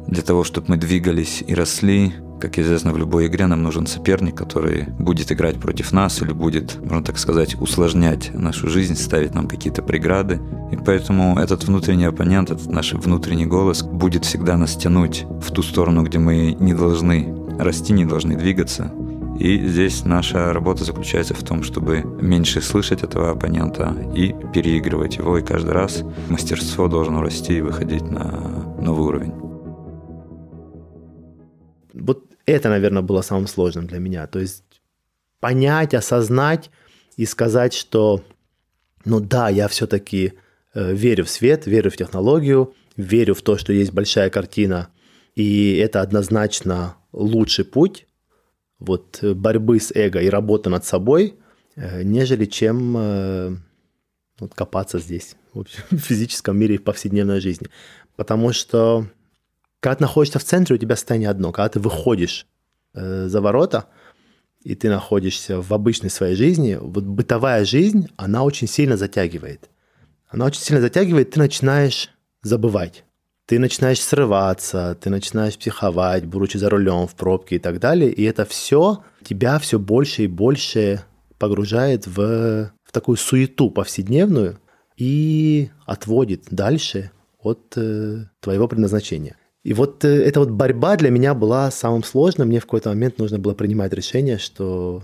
для 0.07 0.21
того, 0.21 0.43
чтобы 0.43 0.67
мы 0.69 0.77
двигались 0.77 1.43
и 1.45 1.53
росли, 1.55 2.13
как 2.39 2.59
известно, 2.59 2.93
в 2.93 2.97
любой 2.97 3.27
игре 3.27 3.47
нам 3.47 3.63
нужен 3.63 3.87
соперник, 3.87 4.35
который 4.35 4.85
будет 4.99 5.31
играть 5.31 5.59
против 5.59 5.91
нас 5.93 6.21
или 6.21 6.31
будет, 6.31 6.77
можно 6.79 7.03
так 7.03 7.17
сказать, 7.17 7.59
усложнять 7.59 8.31
нашу 8.33 8.69
жизнь, 8.69 8.95
ставить 8.95 9.33
нам 9.33 9.47
какие-то 9.47 9.81
преграды. 9.81 10.39
И 10.71 10.77
поэтому 10.77 11.39
этот 11.39 11.63
внутренний 11.63 12.05
оппонент, 12.05 12.51
этот 12.51 12.67
наш 12.67 12.93
внутренний 12.93 13.45
голос 13.45 13.81
будет 13.81 14.25
всегда 14.25 14.57
нас 14.57 14.75
тянуть 14.75 15.25
в 15.41 15.51
ту 15.51 15.63
сторону, 15.63 16.03
где 16.03 16.19
мы 16.19 16.55
не 16.59 16.73
должны 16.73 17.33
расти, 17.57 17.93
не 17.93 18.05
должны 18.05 18.35
двигаться. 18.35 18.91
И 19.39 19.67
здесь 19.67 20.05
наша 20.05 20.53
работа 20.53 20.85
заключается 20.85 21.33
в 21.33 21.43
том, 21.43 21.61
чтобы 21.61 22.03
меньше 22.21 22.61
слышать 22.61 23.03
этого 23.03 23.31
оппонента 23.31 23.93
и 24.15 24.33
переигрывать 24.53 25.17
его, 25.17 25.37
и 25.37 25.43
каждый 25.43 25.71
раз 25.71 26.03
мастерство 26.29 26.87
должно 26.87 27.21
расти 27.21 27.57
и 27.57 27.61
выходить 27.61 28.03
на 28.03 28.73
новый 28.79 29.05
уровень. 29.05 29.33
Вот 31.93 32.23
это, 32.45 32.69
наверное, 32.69 33.01
было 33.01 33.21
самым 33.21 33.47
сложным 33.47 33.87
для 33.87 33.99
меня. 33.99 34.25
То 34.27 34.39
есть 34.39 34.63
понять, 35.41 35.93
осознать 35.93 36.71
и 37.17 37.25
сказать, 37.25 37.73
что, 37.73 38.23
ну 39.03 39.19
да, 39.19 39.49
я 39.49 39.67
все-таки 39.67 40.33
э, 40.73 40.93
верю 40.93 41.25
в 41.25 41.29
свет, 41.29 41.67
верю 41.67 41.91
в 41.91 41.97
технологию, 41.97 42.73
верю 42.95 43.35
в 43.35 43.41
то, 43.41 43.57
что 43.57 43.73
есть 43.73 43.91
большая 43.91 44.29
картина, 44.29 44.89
и 45.35 45.75
это 45.75 45.99
однозначно 45.99 46.95
лучший 47.11 47.65
путь 47.65 48.07
вот 48.85 49.23
борьбы 49.23 49.79
с 49.79 49.91
эго 49.93 50.19
и 50.19 50.29
работы 50.29 50.69
над 50.69 50.85
собой, 50.85 51.35
э, 51.75 52.03
нежели 52.03 52.45
чем 52.45 52.95
э, 52.97 53.55
вот, 54.39 54.53
копаться 54.53 54.99
здесь, 54.99 55.35
в, 55.53 55.59
общем, 55.59 55.83
в 55.91 55.97
физическом 55.97 56.57
мире 56.57 56.75
и 56.75 56.77
в 56.77 56.83
повседневной 56.83 57.39
жизни. 57.41 57.67
Потому 58.15 58.53
что 58.53 59.07
когда 59.79 59.97
ты 59.97 60.03
находишься 60.03 60.39
в 60.39 60.43
центре, 60.43 60.75
у 60.75 60.79
тебя 60.79 60.95
состояние 60.95 61.29
одно. 61.29 61.51
Когда 61.51 61.69
ты 61.69 61.79
выходишь 61.79 62.47
э, 62.95 63.27
за 63.27 63.39
ворота, 63.39 63.85
и 64.63 64.73
ты 64.73 64.89
находишься 64.89 65.61
в 65.61 65.71
обычной 65.73 66.09
своей 66.09 66.35
жизни, 66.35 66.77
вот 66.81 67.03
бытовая 67.03 67.65
жизнь, 67.65 68.09
она 68.17 68.43
очень 68.43 68.67
сильно 68.67 68.97
затягивает. 68.97 69.69
Она 70.27 70.45
очень 70.45 70.61
сильно 70.61 70.81
затягивает, 70.81 71.31
ты 71.31 71.39
начинаешь 71.39 72.09
забывать. 72.41 73.04
Ты 73.47 73.59
начинаешь 73.59 74.01
срываться, 74.01 74.97
ты 74.99 75.09
начинаешь 75.11 75.57
психовать, 75.57 76.25
будучи 76.25 76.57
за 76.57 76.69
рулем 76.69 77.07
в 77.07 77.15
пробке 77.15 77.57
и 77.57 77.59
так 77.59 77.79
далее. 77.79 78.11
И 78.11 78.23
это 78.23 78.43
все 78.45 79.03
тебя 79.23 79.59
все 79.59 79.77
больше 79.77 80.23
и 80.23 80.27
больше 80.27 81.03
погружает 81.37 82.07
в, 82.07 82.71
в 82.83 82.91
такую 82.91 83.17
суету 83.17 83.69
повседневную 83.69 84.59
и 84.97 85.69
отводит 85.85 86.45
дальше 86.49 87.11
от 87.39 87.73
э, 87.75 88.25
твоего 88.39 88.67
предназначения. 88.67 89.35
И 89.63 89.73
вот 89.73 90.03
э, 90.05 90.23
эта 90.23 90.39
вот 90.39 90.49
борьба 90.49 90.95
для 90.95 91.11
меня 91.11 91.35
была 91.35 91.69
самым 91.69 92.03
сложным. 92.03 92.47
Мне 92.47 92.59
в 92.59 92.65
какой-то 92.65 92.89
момент 92.89 93.19
нужно 93.19 93.37
было 93.37 93.53
принимать 93.53 93.93
решение, 93.93 94.39
что 94.39 95.03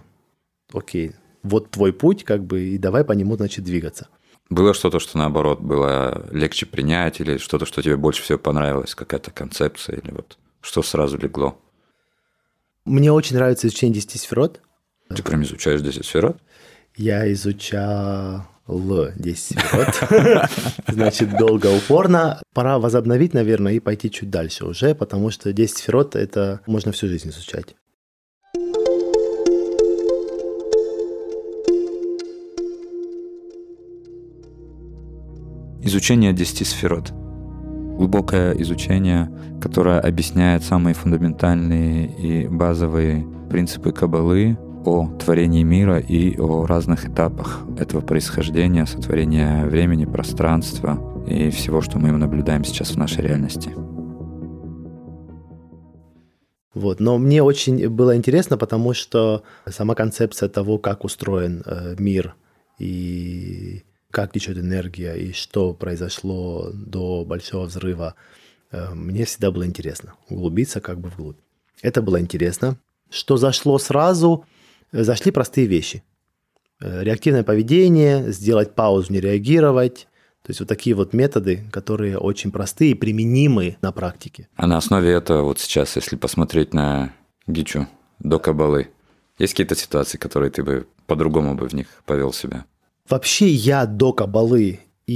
окей, 0.73 1.11
вот 1.43 1.69
твой 1.69 1.93
путь, 1.93 2.23
как 2.23 2.43
бы, 2.43 2.61
и 2.61 2.77
давай 2.79 3.03
по 3.03 3.11
нему, 3.11 3.35
значит, 3.35 3.65
двигаться. 3.65 4.07
Было 4.51 4.73
что-то, 4.73 4.99
что 4.99 5.17
наоборот 5.17 5.61
было 5.61 6.27
легче 6.29 6.65
принять, 6.65 7.21
или 7.21 7.37
что-то, 7.37 7.65
что 7.65 7.81
тебе 7.81 7.95
больше 7.95 8.21
всего 8.21 8.37
понравилось, 8.37 8.95
какая-то 8.95 9.31
концепция, 9.31 9.95
или 9.95 10.11
вот 10.11 10.37
что 10.59 10.83
сразу 10.83 11.17
легло? 11.17 11.57
Мне 12.83 13.13
очень 13.13 13.37
нравится 13.37 13.67
изучение 13.67 13.95
10 13.95 14.19
сферот. 14.19 14.59
Ты 15.15 15.23
прям 15.23 15.43
изучаешь 15.43 15.79
10 15.79 16.05
сферот? 16.05 16.35
Я 16.97 17.31
изучал 17.31 18.45
10 18.67 19.37
сферот. 19.37 20.49
Значит, 20.87 21.37
долго, 21.37 21.67
упорно. 21.67 22.41
Пора 22.53 22.77
возобновить, 22.77 23.33
наверное, 23.33 23.71
и 23.75 23.79
пойти 23.79 24.11
чуть 24.11 24.29
дальше 24.29 24.65
уже, 24.65 24.95
потому 24.95 25.31
что 25.31 25.53
10 25.53 25.77
сферот– 25.77 26.15
это 26.17 26.59
можно 26.65 26.91
всю 26.91 27.07
жизнь 27.07 27.29
изучать. 27.29 27.75
Изучение 35.83 36.33
10 36.33 36.67
сферот. 36.67 37.11
Глубокое 37.11 38.53
изучение, 38.61 39.31
которое 39.61 39.99
объясняет 39.99 40.63
самые 40.63 40.93
фундаментальные 40.93 42.07
и 42.07 42.47
базовые 42.47 43.25
принципы 43.49 43.91
Кабалы, 43.91 44.57
о 44.85 45.07
творении 45.19 45.63
мира 45.63 45.99
и 45.99 46.37
о 46.39 46.65
разных 46.65 47.07
этапах 47.07 47.63
этого 47.77 48.01
происхождения, 48.01 48.85
сотворения 48.85 49.65
времени, 49.65 50.05
пространства 50.05 50.99
и 51.27 51.49
всего, 51.51 51.81
что 51.81 51.99
мы 51.99 52.11
наблюдаем 52.11 52.63
сейчас 52.63 52.91
в 52.91 52.97
нашей 52.97 53.23
реальности. 53.23 53.71
Вот. 56.73 56.99
Но 56.99 57.17
мне 57.17 57.43
очень 57.43 57.89
было 57.89 58.15
интересно, 58.15 58.57
потому 58.57 58.93
что 58.93 59.43
сама 59.67 59.93
концепция 59.93 60.49
того, 60.49 60.77
как 60.77 61.03
устроен 61.03 61.63
э, 61.65 61.95
мир 61.99 62.35
и 62.79 63.83
как 64.11 64.31
течет 64.33 64.57
энергия 64.57 65.15
и 65.15 65.33
что 65.33 65.73
произошло 65.73 66.69
до 66.73 67.25
большого 67.25 67.65
взрыва, 67.65 68.15
э, 68.71 68.93
мне 68.93 69.25
всегда 69.25 69.51
было 69.51 69.65
интересно 69.65 70.13
углубиться 70.29 70.81
как 70.81 70.99
бы 70.99 71.09
вглубь. 71.09 71.37
Это 71.81 72.01
было 72.01 72.19
интересно. 72.19 72.77
Что 73.09 73.37
зашло 73.37 73.77
сразу, 73.79 74.45
зашли 74.91 75.31
простые 75.31 75.67
вещи. 75.67 76.03
Э, 76.79 77.03
реактивное 77.03 77.43
поведение, 77.43 78.31
сделать 78.31 78.75
паузу, 78.75 79.13
не 79.13 79.19
реагировать. 79.19 80.07
То 80.43 80.49
есть 80.49 80.59
вот 80.59 80.69
такие 80.69 80.95
вот 80.95 81.13
методы, 81.13 81.63
которые 81.71 82.17
очень 82.17 82.51
простые 82.51 82.91
и 82.91 82.95
применимы 82.95 83.77
на 83.81 83.91
практике. 83.91 84.47
А 84.55 84.65
на 84.67 84.77
основе 84.77 85.11
этого 85.11 85.43
вот 85.43 85.59
сейчас, 85.59 85.95
если 85.95 86.15
посмотреть 86.15 86.73
на 86.73 87.13
Гичу 87.45 87.87
до 88.19 88.39
Кабалы, 88.39 88.89
есть 89.37 89.53
какие-то 89.53 89.75
ситуации, 89.75 90.17
которые 90.17 90.51
ты 90.51 90.63
бы 90.63 90.87
по-другому 91.05 91.55
бы 91.55 91.67
в 91.67 91.73
них 91.73 91.87
повел 92.05 92.33
себя? 92.33 92.65
Вообще 93.09 93.47
я 93.49 93.85
до 93.85 94.13
Кабалы 94.13 94.79
и 95.07 95.13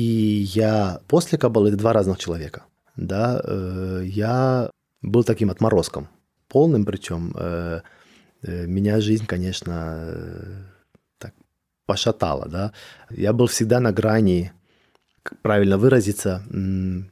я 0.54 1.00
после 1.08 1.38
Кабалы– 1.38 1.68
это 1.70 1.78
два 1.78 1.94
разных 1.94 2.18
человека. 2.18 2.64
Да, 2.96 3.42
э, 3.44 4.04
я 4.06 4.70
был 5.02 5.24
таким 5.24 5.50
отморозком, 5.50 6.08
полным 6.48 6.86
причем. 6.86 7.34
Э, 7.38 7.82
Э, 8.46 8.66
меня 8.68 9.02
жизнь, 9.02 9.26
конечно, 9.26 9.96
э, 9.98 10.64
так 11.18 11.34
пошатала, 11.86 12.48
да. 12.48 12.72
Я 13.10 13.34
был 13.34 13.48
всегда 13.48 13.80
на 13.80 13.92
грани, 13.92 14.52
как 15.24 15.42
правильно 15.42 15.78
выразиться, 15.78 16.44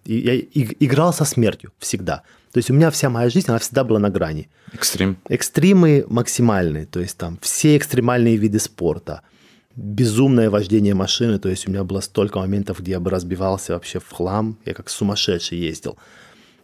и 0.06 0.16
я 0.16 0.36
играл 0.80 1.14
со 1.14 1.26
смертью 1.26 1.72
всегда. 1.80 2.22
То 2.52 2.60
есть 2.60 2.70
у 2.70 2.74
меня 2.74 2.92
вся 2.92 3.10
моя 3.10 3.30
жизнь, 3.30 3.50
она 3.50 3.58
всегда 3.58 3.84
была 3.84 3.98
на 3.98 4.12
грани. 4.12 4.50
Экстрим. 4.74 5.18
Экстримы 5.28 6.06
максимальные, 6.08 6.86
то 6.86 7.00
есть 7.00 7.18
там 7.18 7.40
все 7.42 7.78
экстремальные 7.78 8.38
виды 8.38 8.60
спорта, 8.60 9.22
безумное 9.76 10.50
вождение 10.50 10.94
машины, 10.94 11.40
то 11.40 11.50
есть 11.50 11.68
у 11.68 11.72
меня 11.72 11.84
было 11.84 12.00
столько 12.02 12.40
моментов, 12.40 12.80
где 12.80 12.92
я 12.92 13.00
бы 13.00 13.10
разбивался 13.10 13.74
вообще 13.74 14.00
в 14.00 14.10
хлам, 14.12 14.58
я 14.66 14.74
как 14.74 14.90
сумасшедший 14.90 15.58
ездил. 15.58 15.98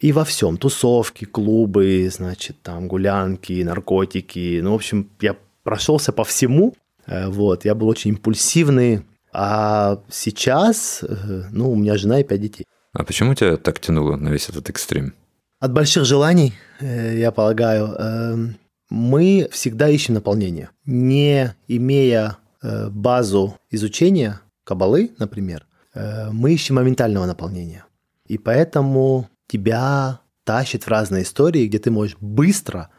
И 0.00 0.12
во 0.12 0.24
всем. 0.24 0.56
Тусовки, 0.56 1.26
клубы, 1.26 2.08
значит, 2.10 2.56
там 2.62 2.88
гулянки, 2.88 3.62
наркотики. 3.62 4.60
Ну, 4.62 4.72
в 4.72 4.76
общем, 4.76 5.10
я 5.20 5.36
прошелся 5.62 6.12
по 6.12 6.24
всему. 6.24 6.74
Э, 7.06 7.28
вот, 7.28 7.66
я 7.66 7.74
был 7.74 7.88
очень 7.88 8.10
импульсивный. 8.10 9.02
А 9.32 10.00
сейчас, 10.10 11.02
э, 11.02 11.42
ну, 11.50 11.70
у 11.70 11.76
меня 11.76 11.98
жена 11.98 12.20
и 12.20 12.24
пять 12.24 12.40
детей. 12.40 12.64
А 12.92 13.04
почему 13.04 13.34
тебя 13.34 13.56
так 13.56 13.78
тянуло 13.78 14.16
на 14.16 14.30
весь 14.30 14.48
этот 14.48 14.70
экстрим? 14.70 15.12
От 15.60 15.72
больших 15.72 16.06
желаний, 16.06 16.54
э, 16.80 17.18
я 17.18 17.30
полагаю, 17.30 17.88
эм, 17.88 18.56
мы 18.88 19.48
всегда 19.52 19.90
ищем 19.90 20.14
наполнение. 20.14 20.70
Не 20.86 21.54
имея 21.68 22.38
базу 22.62 23.56
изучения 23.70 24.40
кабалы, 24.64 25.14
например, 25.18 25.66
мы 25.94 26.52
ищем 26.52 26.76
моментального 26.76 27.26
наполнения. 27.26 27.84
И 28.26 28.38
поэтому 28.38 29.28
тебя 29.48 30.20
тащит 30.44 30.84
в 30.84 30.88
разные 30.88 31.22
истории, 31.24 31.66
где 31.66 31.78
ты 31.78 31.90
можешь 31.90 32.16
быстро 32.20 32.90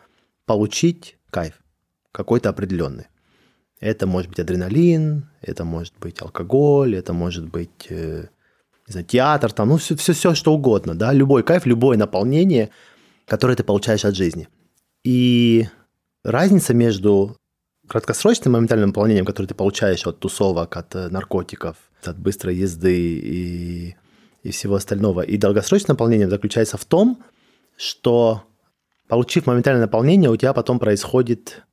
получить 0.45 1.17
кайф 1.29 1.61
какой-то 2.11 2.49
определенный. 2.49 3.07
Это 3.79 4.05
может 4.05 4.29
быть 4.29 4.39
адреналин, 4.39 5.29
это 5.41 5.63
может 5.63 5.93
быть 5.99 6.21
алкоголь, 6.21 6.95
это 6.95 7.13
может 7.13 7.49
быть 7.49 7.87
э, 7.89 8.27
не 8.87 8.91
знаю, 8.91 9.05
театр, 9.05 9.51
там, 9.51 9.69
ну 9.69 9.77
все, 9.77 9.95
все, 9.95 10.13
все 10.13 10.35
что 10.35 10.53
угодно, 10.53 10.93
да, 10.93 11.13
любой 11.13 11.43
кайф, 11.43 11.65
любое 11.65 11.97
наполнение, 11.97 12.69
которое 13.25 13.55
ты 13.55 13.63
получаешь 13.63 14.05
от 14.05 14.15
жизни. 14.15 14.49
И 15.03 15.67
разница 16.23 16.73
между 16.73 17.37
краткосрочным 17.91 18.53
моментальным 18.53 18.89
наполнением, 18.89 19.25
которое 19.25 19.47
ты 19.47 19.53
получаешь 19.53 20.07
от 20.07 20.19
тусовок, 20.19 20.77
от 20.77 20.95
э, 20.95 21.09
наркотиков, 21.09 21.75
от 22.03 22.17
быстрой 22.17 22.55
езды 22.55 22.95
и 22.95 23.95
и 24.43 24.51
всего 24.51 24.75
остального. 24.75 25.21
И 25.21 25.37
долгосрочное 25.37 25.93
наполнение 25.93 26.29
заключается 26.29 26.77
в 26.77 26.85
том, 26.85 27.23
что 27.77 28.43
получив 29.07 29.45
моментальное 29.45 29.83
наполнение, 29.83 30.29
у 30.29 30.35
тебя 30.35 30.53
потом 30.53 30.79
происходит 30.79 31.63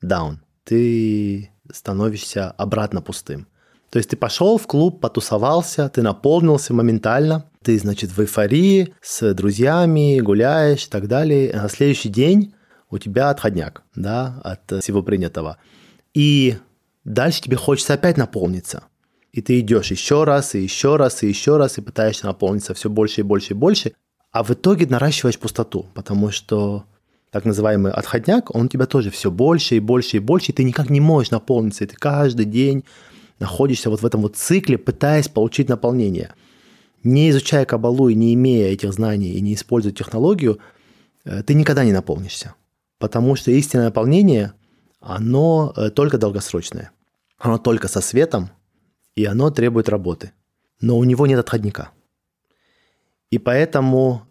даун. 0.00 0.42
Ты 0.64 1.50
становишься 1.72 2.50
обратно 2.50 3.00
пустым. 3.02 3.46
То 3.90 3.98
есть 3.98 4.10
ты 4.10 4.16
пошел 4.16 4.58
в 4.58 4.66
клуб, 4.66 5.00
потусовался, 5.00 5.88
ты 5.88 6.02
наполнился 6.02 6.72
моментально, 6.72 7.50
ты, 7.62 7.78
значит, 7.78 8.10
в 8.10 8.20
эйфории 8.20 8.94
с 9.02 9.34
друзьями, 9.34 10.20
гуляешь 10.20 10.86
и 10.86 10.90
так 10.90 11.08
далее. 11.08 11.52
А 11.52 11.62
на 11.62 11.68
следующий 11.68 12.08
день 12.08 12.54
у 12.92 12.98
тебя 12.98 13.30
отходняк, 13.30 13.82
да, 13.96 14.40
от 14.44 14.82
всего 14.82 15.02
принятого. 15.02 15.56
И 16.14 16.56
дальше 17.04 17.42
тебе 17.42 17.56
хочется 17.56 17.94
опять 17.94 18.16
наполниться 18.16 18.84
и 19.32 19.40
ты 19.40 19.60
идешь 19.60 19.90
еще 19.90 20.24
раз, 20.24 20.54
и 20.54 20.62
еще 20.62 20.96
раз, 20.96 21.22
и 21.22 21.28
еще 21.28 21.56
раз, 21.56 21.78
и 21.78 21.80
пытаешься 21.80 22.26
наполниться 22.26 22.74
все 22.74 22.90
больше 22.90 23.22
и 23.22 23.24
больше 23.24 23.54
и 23.54 23.56
больше, 23.56 23.94
а 24.30 24.44
в 24.44 24.50
итоге 24.50 24.86
наращиваешь 24.86 25.38
пустоту, 25.38 25.86
потому 25.94 26.30
что 26.30 26.84
так 27.30 27.46
называемый 27.46 27.92
отходняк, 27.92 28.54
он 28.54 28.66
у 28.66 28.68
тебя 28.68 28.86
тоже 28.86 29.10
все 29.10 29.30
больше 29.30 29.76
и 29.76 29.80
больше 29.80 30.18
и 30.18 30.20
больше, 30.20 30.52
и 30.52 30.54
ты 30.54 30.64
никак 30.64 30.90
не 30.90 31.00
можешь 31.00 31.30
наполниться, 31.30 31.84
и 31.84 31.86
ты 31.86 31.96
каждый 31.96 32.44
день 32.44 32.84
находишься 33.38 33.88
вот 33.88 34.02
в 34.02 34.06
этом 34.06 34.20
вот 34.20 34.36
цикле, 34.36 34.76
пытаясь 34.76 35.28
получить 35.28 35.68
наполнение. 35.68 36.34
Не 37.02 37.30
изучая 37.30 37.64
кабалу 37.64 38.10
и 38.10 38.14
не 38.14 38.34
имея 38.34 38.68
этих 38.68 38.92
знаний 38.92 39.32
и 39.32 39.40
не 39.40 39.54
используя 39.54 39.92
технологию, 39.92 40.58
э, 41.24 41.42
ты 41.42 41.54
никогда 41.54 41.84
не 41.84 41.92
наполнишься. 41.92 42.54
Потому 43.02 43.34
что 43.34 43.50
истинное 43.50 43.86
наполнение, 43.86 44.52
оно 45.00 45.74
э, 45.76 45.90
только 45.90 46.18
долгосрочное. 46.18 46.92
Оно 47.36 47.58
только 47.58 47.88
со 47.88 48.00
светом, 48.00 48.50
и 49.16 49.24
оно 49.24 49.50
требует 49.50 49.88
работы. 49.88 50.30
Но 50.80 50.96
у 50.96 51.02
него 51.02 51.26
нет 51.26 51.40
отходника. 51.40 51.90
И 53.32 53.38
поэтому, 53.38 54.28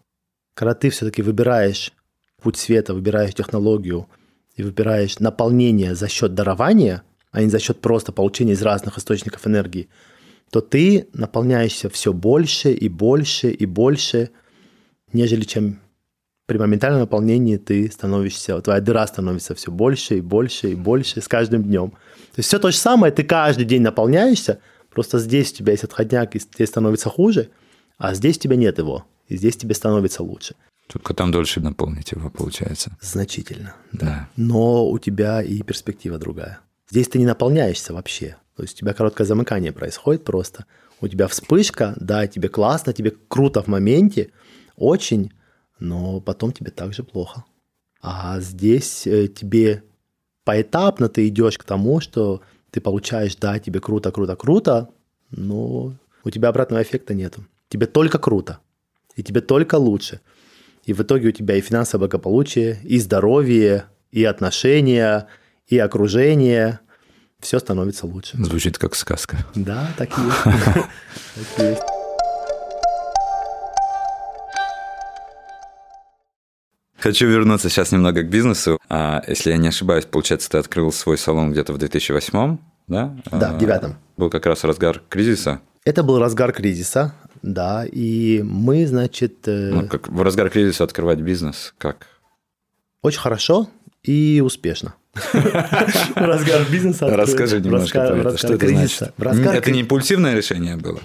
когда 0.54 0.72
ты 0.72 0.88
все-таки 0.88 1.20
выбираешь 1.20 1.92
путь 2.40 2.56
света, 2.56 2.94
выбираешь 2.94 3.34
технологию 3.34 4.08
и 4.56 4.62
выбираешь 4.62 5.18
наполнение 5.18 5.94
за 5.94 6.08
счет 6.08 6.32
дарования, 6.32 7.02
а 7.30 7.42
не 7.42 7.50
за 7.50 7.58
счет 7.58 7.82
просто 7.82 8.10
получения 8.10 8.54
из 8.54 8.62
разных 8.62 8.96
источников 8.96 9.46
энергии, 9.46 9.90
то 10.50 10.62
ты 10.62 11.08
наполняешься 11.12 11.90
все 11.90 12.14
больше 12.14 12.72
и 12.72 12.88
больше 12.88 13.50
и 13.50 13.66
больше, 13.66 14.30
нежели 15.12 15.44
чем 15.44 15.81
при 16.52 16.58
моментальном 16.58 17.00
наполнении 17.00 17.56
ты 17.56 17.90
становишься, 17.90 18.60
твоя 18.60 18.82
дыра 18.82 19.06
становится 19.06 19.54
все 19.54 19.70
больше 19.70 20.18
и 20.18 20.20
больше 20.20 20.72
и 20.72 20.74
больше 20.74 21.22
с 21.22 21.26
каждым 21.26 21.62
днем. 21.62 21.92
То 21.92 22.38
есть 22.38 22.48
все 22.48 22.58
то 22.58 22.70
же 22.70 22.76
самое, 22.76 23.10
ты 23.10 23.22
каждый 23.22 23.64
день 23.64 23.80
наполняешься, 23.80 24.58
просто 24.90 25.18
здесь 25.18 25.50
у 25.52 25.54
тебя 25.54 25.72
есть 25.72 25.84
отходняк, 25.84 26.36
и 26.36 26.40
тебе 26.40 26.66
становится 26.66 27.08
хуже, 27.08 27.48
а 27.96 28.12
здесь 28.12 28.36
у 28.36 28.40
тебя 28.40 28.56
нет 28.56 28.76
его, 28.76 29.06
и 29.28 29.38
здесь 29.38 29.56
тебе 29.56 29.74
становится 29.74 30.22
лучше. 30.22 30.54
Только 30.88 31.14
там 31.14 31.32
дольше 31.32 31.60
наполнить 31.60 32.12
его, 32.12 32.28
получается. 32.28 32.98
Значительно, 33.00 33.74
да. 33.92 34.06
да. 34.06 34.28
Но 34.36 34.86
у 34.90 34.98
тебя 34.98 35.42
и 35.42 35.62
перспектива 35.62 36.18
другая. 36.18 36.60
Здесь 36.90 37.08
ты 37.08 37.18
не 37.18 37.24
наполняешься 37.24 37.94
вообще. 37.94 38.36
То 38.56 38.62
есть 38.62 38.74
у 38.74 38.80
тебя 38.80 38.92
короткое 38.92 39.24
замыкание 39.24 39.72
происходит 39.72 40.24
просто. 40.24 40.66
У 41.00 41.08
тебя 41.08 41.28
вспышка, 41.28 41.94
да, 41.96 42.26
тебе 42.26 42.50
классно, 42.50 42.92
тебе 42.92 43.14
круто 43.28 43.62
в 43.62 43.68
моменте, 43.68 44.32
очень, 44.76 45.32
но 45.82 46.20
потом 46.20 46.52
тебе 46.52 46.70
также 46.70 47.02
плохо. 47.02 47.44
А 48.00 48.40
здесь 48.40 49.06
э, 49.06 49.28
тебе 49.28 49.82
поэтапно 50.44 51.08
ты 51.08 51.28
идешь 51.28 51.58
к 51.58 51.64
тому, 51.64 52.00
что 52.00 52.40
ты 52.70 52.80
получаешь, 52.80 53.36
да, 53.36 53.58
тебе 53.58 53.80
круто, 53.80 54.12
круто, 54.12 54.36
круто, 54.36 54.90
но 55.30 55.94
у 56.24 56.30
тебя 56.30 56.48
обратного 56.48 56.82
эффекта 56.82 57.14
нету. 57.14 57.44
Тебе 57.68 57.86
только 57.86 58.18
круто, 58.18 58.58
и 59.16 59.22
тебе 59.22 59.40
только 59.40 59.74
лучше. 59.74 60.20
И 60.84 60.92
в 60.92 61.00
итоге 61.00 61.28
у 61.28 61.32
тебя 61.32 61.56
и 61.56 61.60
финансовое 61.60 62.08
благополучие, 62.08 62.78
и 62.84 62.98
здоровье, 62.98 63.86
и 64.10 64.24
отношения, 64.24 65.26
и 65.66 65.78
окружение, 65.78 66.80
все 67.40 67.58
становится 67.58 68.06
лучше. 68.06 68.36
Звучит 68.44 68.78
как 68.78 68.94
сказка. 68.94 69.38
Да, 69.54 69.92
так 69.96 70.10
и 70.16 70.22
есть. 71.62 71.82
Хочу 77.02 77.26
вернуться 77.26 77.68
сейчас 77.68 77.90
немного 77.90 78.22
к 78.22 78.28
бизнесу. 78.28 78.78
А, 78.88 79.24
если 79.26 79.50
я 79.50 79.56
не 79.56 79.66
ошибаюсь, 79.66 80.04
получается, 80.04 80.48
ты 80.48 80.58
открыл 80.58 80.92
свой 80.92 81.18
салон 81.18 81.50
где-то 81.50 81.72
в 81.72 81.78
2008, 81.78 82.58
да? 82.86 83.16
Да, 83.32 83.52
в 83.52 83.58
девятом. 83.58 83.96
Был 84.16 84.30
как 84.30 84.46
раз 84.46 84.62
разгар 84.62 85.02
кризиса. 85.08 85.60
Это 85.84 86.04
был 86.04 86.20
разгар 86.20 86.52
кризиса, 86.52 87.12
да, 87.42 87.84
и 87.90 88.42
мы, 88.44 88.86
значит... 88.86 89.48
Э, 89.48 89.70
ну, 89.74 89.88
как 89.88 90.06
в 90.06 90.22
разгар 90.22 90.48
кризиса 90.48 90.84
открывать 90.84 91.18
бизнес, 91.18 91.74
как? 91.76 92.06
Очень 93.02 93.18
хорошо 93.18 93.68
и 94.04 94.40
успешно. 94.44 94.94
Разгар 96.14 96.62
бизнеса. 96.70 97.08
Расскажи 97.08 97.60
немножко 97.60 97.98
про 97.98 98.16
это. 98.16 98.38
Что 98.38 98.54
это 98.54 98.68
значит? 98.68 99.12
Это 99.18 99.70
не 99.72 99.80
импульсивное 99.80 100.36
решение 100.36 100.76
было? 100.76 101.00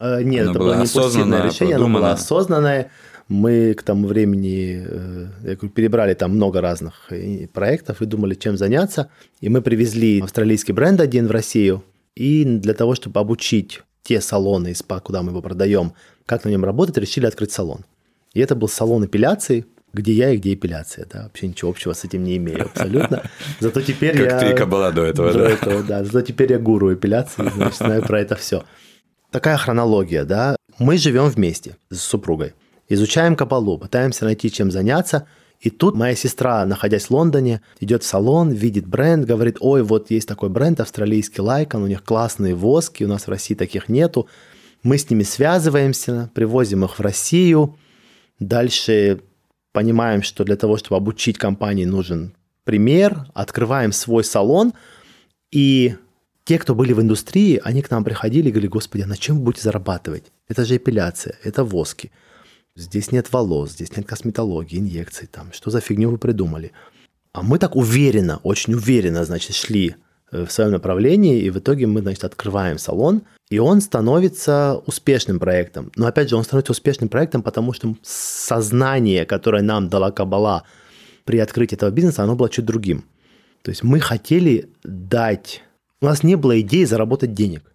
Э, 0.00 0.20
нет, 0.20 0.50
это 0.50 0.58
было 0.58 0.74
не 0.74 0.84
импульсивное 0.84 1.44
решение, 1.44 1.76
оно 1.76 1.88
было 1.88 2.10
осознанное. 2.10 2.90
Мы 3.28 3.74
к 3.74 3.82
тому 3.82 4.06
времени 4.06 4.82
э, 4.86 5.26
я 5.42 5.54
говорю, 5.54 5.68
перебрали 5.68 6.14
там 6.14 6.30
много 6.30 6.62
разных 6.62 7.12
э, 7.12 7.46
проектов 7.46 8.00
и 8.00 8.06
думали, 8.06 8.34
чем 8.34 8.56
заняться. 8.56 9.10
И 9.40 9.50
мы 9.50 9.60
привезли 9.60 10.20
австралийский 10.22 10.72
бренд 10.72 11.00
один 11.00 11.26
в 11.26 11.30
Россию. 11.30 11.84
И 12.14 12.44
для 12.44 12.72
того, 12.72 12.94
чтобы 12.94 13.20
обучить 13.20 13.82
те 14.02 14.22
салоны 14.22 14.70
из 14.70 14.78
СПА, 14.78 15.00
куда 15.00 15.22
мы 15.22 15.32
его 15.32 15.42
продаем, 15.42 15.92
как 16.24 16.44
на 16.44 16.48
нем 16.48 16.64
работать, 16.64 16.96
решили 16.96 17.26
открыть 17.26 17.52
салон. 17.52 17.84
И 18.32 18.40
это 18.40 18.54
был 18.54 18.68
салон 18.68 19.04
эпиляции, 19.04 19.66
где 19.92 20.12
я 20.12 20.30
и 20.30 20.38
где 20.38 20.54
эпиляция, 20.54 21.06
да, 21.10 21.24
вообще 21.24 21.48
ничего 21.48 21.70
общего 21.70 21.92
с 21.92 22.04
этим 22.04 22.24
не 22.24 22.38
имею 22.38 22.64
абсолютно. 22.64 23.22
Зато 23.60 23.82
теперь 23.82 24.12
как 24.12 24.24
я... 24.24 24.30
Как 24.30 24.40
ты 24.40 24.50
и 24.52 24.56
кабала 24.56 24.90
до 24.90 25.04
этого, 25.04 25.32
до 25.32 25.38
да? 25.40 25.50
Этого, 25.50 25.82
да. 25.82 26.04
Зато 26.04 26.22
теперь 26.22 26.52
я 26.52 26.58
гуру 26.58 26.94
эпиляции, 26.94 27.50
значит, 27.54 27.76
знаю 27.76 28.02
про 28.02 28.20
это 28.20 28.36
все. 28.36 28.64
Такая 29.30 29.58
хронология, 29.58 30.24
да. 30.24 30.56
Мы 30.78 30.96
живем 30.96 31.28
вместе 31.28 31.76
с 31.90 32.00
супругой 32.00 32.54
изучаем 32.88 33.36
кабалу, 33.36 33.78
пытаемся 33.78 34.24
найти, 34.24 34.50
чем 34.50 34.70
заняться. 34.70 35.26
И 35.60 35.70
тут 35.70 35.96
моя 35.96 36.14
сестра, 36.14 36.64
находясь 36.66 37.06
в 37.06 37.10
Лондоне, 37.10 37.62
идет 37.80 38.04
в 38.04 38.06
салон, 38.06 38.50
видит 38.50 38.86
бренд, 38.86 39.26
говорит, 39.26 39.56
ой, 39.60 39.82
вот 39.82 40.10
есть 40.10 40.28
такой 40.28 40.50
бренд 40.50 40.80
австралийский 40.80 41.40
Лайкон, 41.40 41.82
у 41.82 41.88
них 41.88 42.04
классные 42.04 42.54
воски, 42.54 43.04
у 43.04 43.08
нас 43.08 43.26
в 43.26 43.30
России 43.30 43.54
таких 43.54 43.88
нету. 43.88 44.28
Мы 44.84 44.98
с 44.98 45.10
ними 45.10 45.24
связываемся, 45.24 46.30
привозим 46.34 46.84
их 46.84 46.98
в 46.98 47.02
Россию. 47.02 47.76
Дальше 48.38 49.20
понимаем, 49.72 50.22
что 50.22 50.44
для 50.44 50.56
того, 50.56 50.76
чтобы 50.76 50.96
обучить 50.96 51.38
компании, 51.38 51.84
нужен 51.84 52.34
пример. 52.62 53.26
Открываем 53.34 53.90
свой 53.90 54.22
салон. 54.22 54.72
И 55.50 55.96
те, 56.44 56.58
кто 56.60 56.76
были 56.76 56.92
в 56.92 57.00
индустрии, 57.00 57.60
они 57.64 57.82
к 57.82 57.90
нам 57.90 58.04
приходили 58.04 58.48
и 58.48 58.52
говорили, 58.52 58.70
господи, 58.70 59.02
а 59.02 59.06
на 59.06 59.16
чем 59.16 59.38
вы 59.38 59.42
будете 59.42 59.64
зарабатывать? 59.64 60.24
Это 60.46 60.64
же 60.64 60.76
эпиляция, 60.76 61.36
это 61.42 61.64
воски 61.64 62.12
здесь 62.78 63.12
нет 63.12 63.32
волос, 63.32 63.72
здесь 63.72 63.96
нет 63.96 64.06
косметологии, 64.06 64.78
инъекций, 64.78 65.26
там, 65.26 65.52
что 65.52 65.70
за 65.70 65.80
фигню 65.80 66.10
вы 66.10 66.18
придумали? 66.18 66.72
А 67.32 67.42
мы 67.42 67.58
так 67.58 67.76
уверенно, 67.76 68.40
очень 68.42 68.74
уверенно, 68.74 69.24
значит, 69.24 69.54
шли 69.54 69.96
э, 70.30 70.44
в 70.44 70.52
своем 70.52 70.70
направлении, 70.70 71.40
и 71.40 71.50
в 71.50 71.58
итоге 71.58 71.86
мы, 71.86 72.00
значит, 72.00 72.24
открываем 72.24 72.78
салон, 72.78 73.22
и 73.50 73.58
он 73.58 73.80
становится 73.80 74.80
успешным 74.86 75.38
проектом. 75.38 75.90
Но 75.96 76.06
опять 76.06 76.28
же, 76.28 76.36
он 76.36 76.44
становится 76.44 76.72
успешным 76.72 77.08
проектом, 77.08 77.42
потому 77.42 77.72
что 77.72 77.94
сознание, 78.02 79.26
которое 79.26 79.62
нам 79.62 79.88
дала 79.88 80.10
Кабала 80.10 80.64
при 81.24 81.38
открытии 81.38 81.76
этого 81.76 81.90
бизнеса, 81.90 82.22
оно 82.22 82.36
было 82.36 82.48
чуть 82.48 82.64
другим. 82.64 83.04
То 83.62 83.70
есть 83.70 83.82
мы 83.82 84.00
хотели 84.00 84.68
дать... 84.84 85.62
У 86.00 86.06
нас 86.06 86.22
не 86.22 86.36
было 86.36 86.60
идеи 86.60 86.84
заработать 86.84 87.34
денег. 87.34 87.72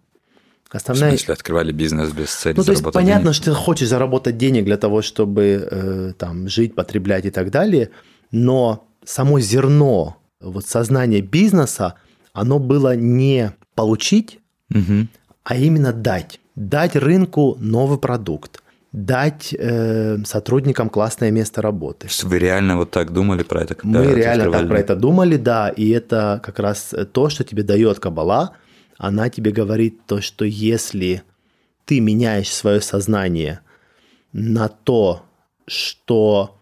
Основная... 0.70 1.10
В 1.10 1.12
смысле, 1.12 1.34
открывали 1.34 1.72
бизнес 1.72 2.10
без 2.12 2.30
цели 2.34 2.56
Ну, 2.56 2.64
то 2.64 2.72
есть, 2.72 2.82
понятно, 2.82 3.24
денег? 3.24 3.34
что 3.34 3.44
ты 3.46 3.52
хочешь 3.52 3.88
заработать 3.88 4.36
денег 4.36 4.64
для 4.64 4.76
того, 4.76 5.02
чтобы 5.02 5.68
э, 5.70 6.12
там 6.18 6.48
жить, 6.48 6.74
потреблять 6.74 7.26
и 7.26 7.30
так 7.30 7.50
далее, 7.50 7.90
но 8.32 8.86
само 9.04 9.40
зерно, 9.40 10.16
вот 10.40 10.66
сознание 10.66 11.20
бизнеса, 11.20 11.94
оно 12.32 12.58
было 12.58 12.96
не 12.96 13.52
получить, 13.74 14.40
угу. 14.70 15.06
а 15.44 15.56
именно 15.56 15.92
дать. 15.92 16.40
Дать 16.56 16.96
рынку 16.96 17.56
новый 17.60 17.98
продукт, 17.98 18.62
дать 18.92 19.54
э, 19.56 20.18
сотрудникам 20.24 20.88
классное 20.88 21.30
место 21.30 21.62
работы. 21.62 22.08
Вы 22.22 22.38
реально 22.38 22.76
вот 22.76 22.90
так 22.90 23.12
думали 23.12 23.42
про 23.42 23.62
это? 23.62 23.74
Когда 23.74 24.00
Мы 24.00 24.14
реально 24.14 24.50
так 24.50 24.68
про 24.68 24.78
это 24.78 24.96
думали, 24.96 25.36
да, 25.36 25.68
и 25.68 25.90
это 25.90 26.40
как 26.42 26.58
раз 26.58 26.94
то, 27.12 27.28
что 27.28 27.44
тебе 27.44 27.62
дает 27.62 28.00
Кабала– 28.00 28.52
она 28.98 29.28
тебе 29.28 29.50
говорит 29.50 30.06
то, 30.06 30.20
что 30.20 30.44
если 30.44 31.22
ты 31.84 32.00
меняешь 32.00 32.52
свое 32.52 32.80
сознание 32.80 33.60
на 34.32 34.68
то, 34.68 35.24
что 35.66 36.60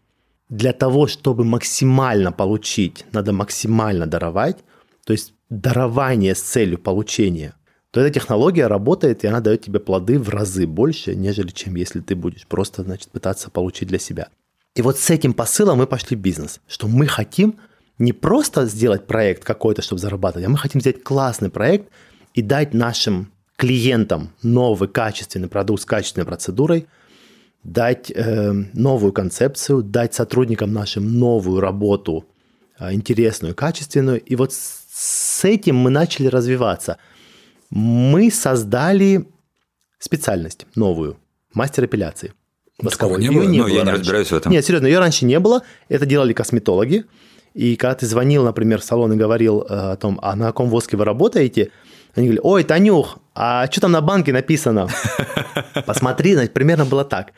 для 0.48 0.72
того, 0.72 1.06
чтобы 1.06 1.44
максимально 1.44 2.32
получить, 2.32 3.04
надо 3.12 3.32
максимально 3.32 4.06
даровать, 4.06 4.58
то 5.04 5.12
есть 5.12 5.34
дарование 5.48 6.34
с 6.34 6.40
целью 6.40 6.78
получения, 6.78 7.54
то 7.90 8.00
эта 8.00 8.12
технология 8.14 8.66
работает, 8.66 9.22
и 9.22 9.26
она 9.26 9.40
дает 9.40 9.62
тебе 9.62 9.78
плоды 9.80 10.18
в 10.18 10.28
разы 10.30 10.66
больше, 10.66 11.14
нежели 11.14 11.48
чем 11.48 11.74
если 11.76 12.00
ты 12.00 12.14
будешь 12.14 12.46
просто, 12.46 12.82
значит, 12.82 13.10
пытаться 13.10 13.50
получить 13.50 13.88
для 13.88 13.98
себя. 13.98 14.28
И 14.74 14.82
вот 14.82 14.98
с 14.98 15.10
этим 15.10 15.34
посылом 15.34 15.78
мы 15.78 15.86
пошли 15.86 16.16
в 16.16 16.20
бизнес, 16.20 16.60
что 16.66 16.88
мы 16.88 17.06
хотим 17.06 17.58
не 17.98 18.12
просто 18.12 18.66
сделать 18.66 19.06
проект 19.06 19.44
какой-то, 19.44 19.82
чтобы 19.82 20.00
зарабатывать, 20.00 20.46
а 20.46 20.48
мы 20.48 20.56
хотим 20.56 20.80
сделать 20.80 21.02
классный 21.02 21.50
проект, 21.50 21.90
и 22.34 22.42
дать 22.42 22.74
нашим 22.74 23.32
клиентам 23.56 24.32
новый 24.42 24.88
качественный 24.88 25.48
продукт 25.48 25.82
с 25.82 25.84
качественной 25.84 26.26
процедурой, 26.26 26.86
дать 27.62 28.10
э, 28.10 28.52
новую 28.72 29.12
концепцию, 29.12 29.82
дать 29.82 30.14
сотрудникам 30.14 30.72
нашим 30.72 31.18
новую 31.18 31.60
работу, 31.60 32.24
э, 32.78 32.92
интересную, 32.92 33.54
качественную. 33.54 34.20
И 34.20 34.34
вот 34.34 34.52
с, 34.52 35.44
этим 35.44 35.76
мы 35.76 35.90
начали 35.90 36.26
развиваться. 36.26 36.98
Мы 37.70 38.30
создали 38.30 39.28
специальность 39.98 40.66
новую, 40.74 41.18
мастер 41.54 41.84
эпиляции. 41.84 42.32
Восковой. 42.78 43.20
Не 43.20 43.30
было, 43.30 43.44
не 43.44 43.58
ну, 43.58 43.64
было 43.64 43.72
я 43.72 43.84
раньше. 43.84 43.92
не 43.92 43.98
разбираюсь 44.00 44.28
в 44.28 44.34
этом. 44.34 44.52
Нет, 44.52 44.64
серьезно, 44.64 44.86
ее 44.86 44.98
раньше 44.98 45.24
не 45.24 45.38
было. 45.38 45.62
Это 45.88 46.06
делали 46.06 46.32
косметологи. 46.32 47.04
И 47.54 47.76
когда 47.76 47.94
ты 47.94 48.06
звонил, 48.06 48.44
например, 48.44 48.80
в 48.80 48.84
салон 48.84 49.12
и 49.12 49.16
говорил 49.16 49.62
э, 49.62 49.92
о 49.92 49.96
том, 49.96 50.18
а 50.22 50.34
на 50.34 50.46
каком 50.46 50.68
воске 50.68 50.96
вы 50.96 51.04
работаете– 51.04 51.70
они 52.14 52.26
говорили, 52.26 52.40
ой, 52.42 52.64
Танюх, 52.64 53.18
а 53.34 53.70
что 53.70 53.82
там 53.82 53.92
на 53.92 54.00
банке 54.00 54.32
написано? 54.32 54.88
Посмотри, 55.86 56.34
значит, 56.34 56.52
примерно 56.52 56.84
было 56.84 57.04
так. 57.04 57.32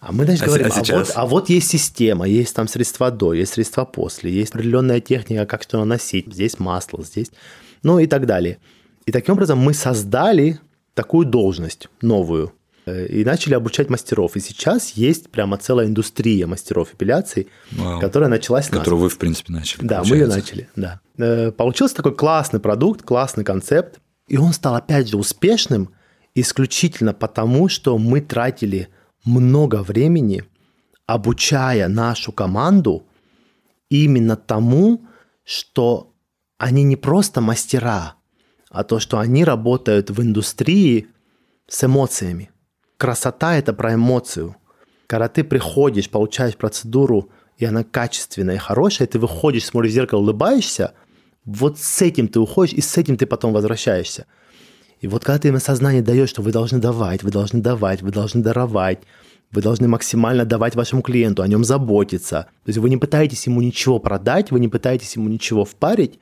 А 0.00 0.12
мы, 0.12 0.24
значит, 0.24 0.42
а 0.44 0.46
говорим, 0.46 0.68
а, 0.72 0.78
а, 0.78 0.96
вот, 0.98 1.12
а 1.14 1.26
вот 1.26 1.48
есть 1.48 1.68
система, 1.68 2.26
есть 2.26 2.54
там 2.54 2.68
средства 2.68 3.10
до, 3.10 3.32
есть 3.32 3.54
средства 3.54 3.84
после, 3.84 4.30
есть 4.30 4.54
определенная 4.54 5.00
техника, 5.00 5.46
как 5.46 5.62
что 5.62 5.78
наносить, 5.78 6.32
здесь 6.32 6.58
масло, 6.58 7.02
здесь, 7.02 7.30
ну 7.82 7.98
и 7.98 8.06
так 8.06 8.26
далее. 8.26 8.58
И 9.06 9.12
таким 9.12 9.34
образом 9.34 9.58
мы 9.58 9.72
создали 9.74 10.60
такую 10.94 11.26
должность 11.26 11.88
новую 12.02 12.52
э, 12.86 13.06
и 13.06 13.24
начали 13.24 13.54
обучать 13.54 13.88
мастеров. 13.90 14.36
И 14.36 14.40
сейчас 14.40 14.90
есть 14.92 15.30
прямо 15.30 15.56
целая 15.58 15.86
индустрия 15.86 16.46
мастеров 16.46 16.94
эпиляции, 16.94 17.46
Вау. 17.72 18.00
которая 18.00 18.28
началась 18.28 18.68
Которую 18.68 19.02
вы, 19.02 19.08
в 19.08 19.18
принципе, 19.18 19.52
начали. 19.52 19.82
Да, 19.82 19.96
получается. 19.96 20.12
мы 20.14 20.16
ее 20.16 20.26
начали, 20.26 20.68
да. 20.76 21.00
Э, 21.18 21.52
получился 21.52 21.96
такой 21.96 22.14
классный 22.14 22.60
продукт, 22.60 23.02
классный 23.02 23.44
концепт. 23.44 24.00
И 24.26 24.36
он 24.36 24.52
стал, 24.52 24.74
опять 24.74 25.08
же, 25.08 25.16
успешным 25.16 25.94
исключительно 26.34 27.14
потому, 27.14 27.68
что 27.68 27.96
мы 27.98 28.20
тратили 28.20 28.88
много 29.24 29.82
времени, 29.82 30.44
обучая 31.06 31.88
нашу 31.88 32.32
команду 32.32 33.06
именно 33.88 34.36
тому, 34.36 35.06
что 35.44 36.12
они 36.58 36.82
не 36.82 36.96
просто 36.96 37.40
мастера, 37.40 38.14
а 38.70 38.84
то, 38.84 38.98
что 38.98 39.18
они 39.18 39.44
работают 39.44 40.10
в 40.10 40.20
индустрии 40.20 41.08
с 41.68 41.84
эмоциями. 41.84 42.50
Красота– 42.96 43.56
это 43.58 43.72
про 43.72 43.94
эмоцию. 43.94 44.56
Когда 45.06 45.28
ты 45.28 45.44
приходишь, 45.44 46.10
получаешь 46.10 46.56
процедуру, 46.56 47.30
и 47.58 47.64
она 47.64 47.84
качественная 47.84 48.56
и 48.56 48.58
хорошая, 48.58 49.06
ты 49.06 49.18
выходишь, 49.18 49.66
смотришь 49.66 49.92
в 49.92 49.94
зеркало, 49.94 50.20
улыбаешься, 50.20 50.94
вот 51.46 51.78
с 51.78 52.02
этим 52.02 52.28
ты 52.28 52.40
уходишь, 52.40 52.74
и 52.74 52.80
с 52.80 52.96
этим 52.98 53.16
ты 53.16 53.24
потом 53.24 53.52
возвращаешься. 53.52 54.26
И 55.00 55.08
вот 55.08 55.24
когда 55.24 55.38
ты 55.38 55.48
им 55.48 55.60
сознание 55.60 56.02
даешь, 56.02 56.28
что 56.28 56.42
вы 56.42 56.52
должны 56.52 56.78
давать, 56.78 57.22
вы 57.22 57.30
должны 57.30 57.60
давать, 57.60 58.02
вы 58.02 58.10
должны 58.10 58.42
даровать, 58.42 58.98
вы 59.52 59.62
должны 59.62 59.88
максимально 59.88 60.44
давать 60.44 60.74
вашему 60.74 61.02
клиенту, 61.02 61.42
о 61.42 61.48
нем 61.48 61.64
заботиться. 61.64 62.48
То 62.64 62.68
есть 62.68 62.78
вы 62.78 62.90
не 62.90 62.96
пытаетесь 62.96 63.46
ему 63.46 63.62
ничего 63.62 63.98
продать, 63.98 64.50
вы 64.50 64.58
не 64.58 64.68
пытаетесь 64.68 65.14
ему 65.16 65.28
ничего 65.28 65.64
впарить, 65.64 66.18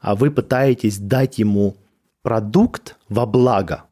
а 0.00 0.14
вы 0.14 0.30
пытаетесь 0.30 0.98
дать 0.98 1.38
ему 1.38 1.76
продукт 2.22 2.96
во 3.08 3.24
благо, 3.24 3.84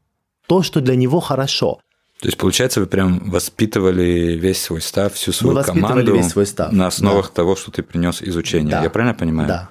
то, 0.46 0.62
что 0.62 0.80
для 0.80 0.96
него 0.96 1.20
хорошо. 1.20 1.80
То 2.20 2.28
есть, 2.28 2.38
получается, 2.38 2.80
вы 2.80 2.86
прям 2.86 3.30
воспитывали 3.30 4.36
весь 4.36 4.62
свой 4.62 4.80
став, 4.80 5.12
всю 5.12 5.32
свою 5.32 5.56
Мы 5.56 5.64
команду 5.64 6.14
весь 6.14 6.28
свой 6.28 6.46
став, 6.46 6.72
на 6.72 6.86
основах 6.86 7.28
да. 7.28 7.34
того, 7.34 7.56
что 7.56 7.70
ты 7.70 7.82
принес 7.82 8.22
из 8.22 8.36
учения. 8.36 8.70
Да. 8.70 8.82
Я 8.82 8.90
правильно 8.90 9.14
понимаю? 9.14 9.48
Да. 9.48 9.70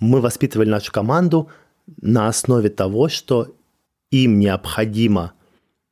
Мы 0.00 0.20
воспитывали 0.20 0.68
нашу 0.68 0.92
команду 0.92 1.50
на 2.00 2.28
основе 2.28 2.68
того, 2.68 3.08
что 3.08 3.54
им 4.10 4.38
необходимо 4.38 5.32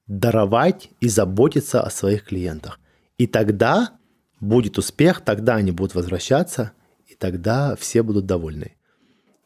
даровать 0.06 0.90
и 1.00 1.08
заботиться 1.08 1.82
о 1.82 1.90
своих 1.90 2.24
клиентах. 2.24 2.78
И 3.18 3.26
тогда 3.26 3.92
будет 4.40 4.78
успех, 4.78 5.22
тогда 5.22 5.56
они 5.56 5.72
будут 5.72 5.94
возвращаться, 5.94 6.72
и 7.06 7.14
тогда 7.14 7.76
все 7.76 8.02
будут 8.02 8.26
довольны. 8.26 8.76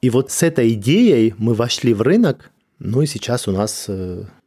И 0.03 0.11
вот 0.11 0.31
с 0.31 0.43
этой 0.43 0.73
идеей 0.75 1.35
мы 1.39 1.55
вошли 1.55 1.95
в 1.95 2.03
рынок, 2.03 2.51
ну 2.79 3.03
и 3.03 3.07
сейчас 3.07 3.49
у 3.49 3.53
нас 3.53 3.89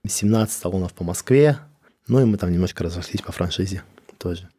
17 0.06 0.54
э, 0.56 0.60
салонов 0.60 0.94
по 0.94 1.04
Москве, 1.04 1.60
ну 2.08 2.20
и 2.20 2.26
мы 2.26 2.38
там 2.38 2.52
немножко 2.52 2.84
разошлись 2.84 3.22
по 3.22 3.32
франшизе 3.32 3.84
тоже. 4.18 4.50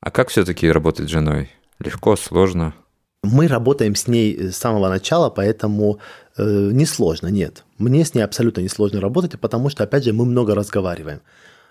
А 0.00 0.10
как 0.10 0.28
все-таки 0.28 0.70
работать 0.70 1.08
с 1.08 1.12
женой? 1.12 1.50
Легко, 1.78 2.16
сложно? 2.16 2.74
Мы 3.22 3.48
работаем 3.48 3.94
с 3.94 4.06
ней 4.06 4.50
с 4.50 4.56
самого 4.56 4.88
начала, 4.88 5.28
поэтому 5.28 5.98
э, 6.38 6.42
несложно, 6.72 7.26
нет. 7.28 7.64
Мне 7.76 8.04
с 8.04 8.14
ней 8.14 8.22
абсолютно 8.22 8.62
несложно 8.62 9.00
работать, 9.00 9.38
потому 9.38 9.68
что, 9.68 9.84
опять 9.84 10.04
же, 10.04 10.14
мы 10.14 10.24
много 10.24 10.54
разговариваем. 10.54 11.20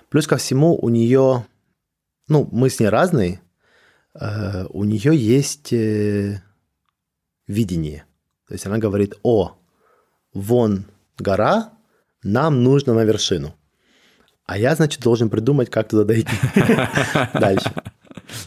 Плюс 0.09 0.27
ко 0.27 0.37
всему, 0.37 0.77
у 0.77 0.89
нее, 0.89 1.45
ну, 2.27 2.47
мы 2.51 2.69
с 2.69 2.79
ней 2.79 2.89
разные, 2.89 3.41
э, 4.13 4.65
у 4.69 4.83
нее 4.83 5.15
есть 5.15 5.73
э, 5.73 6.43
видение. 7.47 8.05
То 8.47 8.53
есть 8.53 8.67
она 8.67 8.77
говорит, 8.77 9.15
о, 9.23 9.57
вон 10.33 10.85
гора, 11.17 11.73
нам 12.21 12.63
нужно 12.63 12.93
на 12.93 13.03
вершину. 13.05 13.55
А 14.45 14.57
я, 14.57 14.75
значит, 14.75 15.01
должен 15.01 15.29
придумать, 15.31 15.71
как 15.71 15.89
туда 15.89 16.03
дойти 16.03 16.35
дальше. 17.33 17.71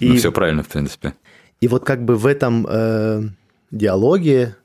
Ну, 0.00 0.16
все 0.16 0.32
правильно, 0.32 0.62
в 0.62 0.68
принципе. 0.68 1.14
И 1.60 1.68
вот 1.68 1.84
как 1.84 2.04
бы 2.04 2.16
в 2.16 2.26
этом 2.26 2.66
э, 2.68 3.22
диалоге 3.70 4.56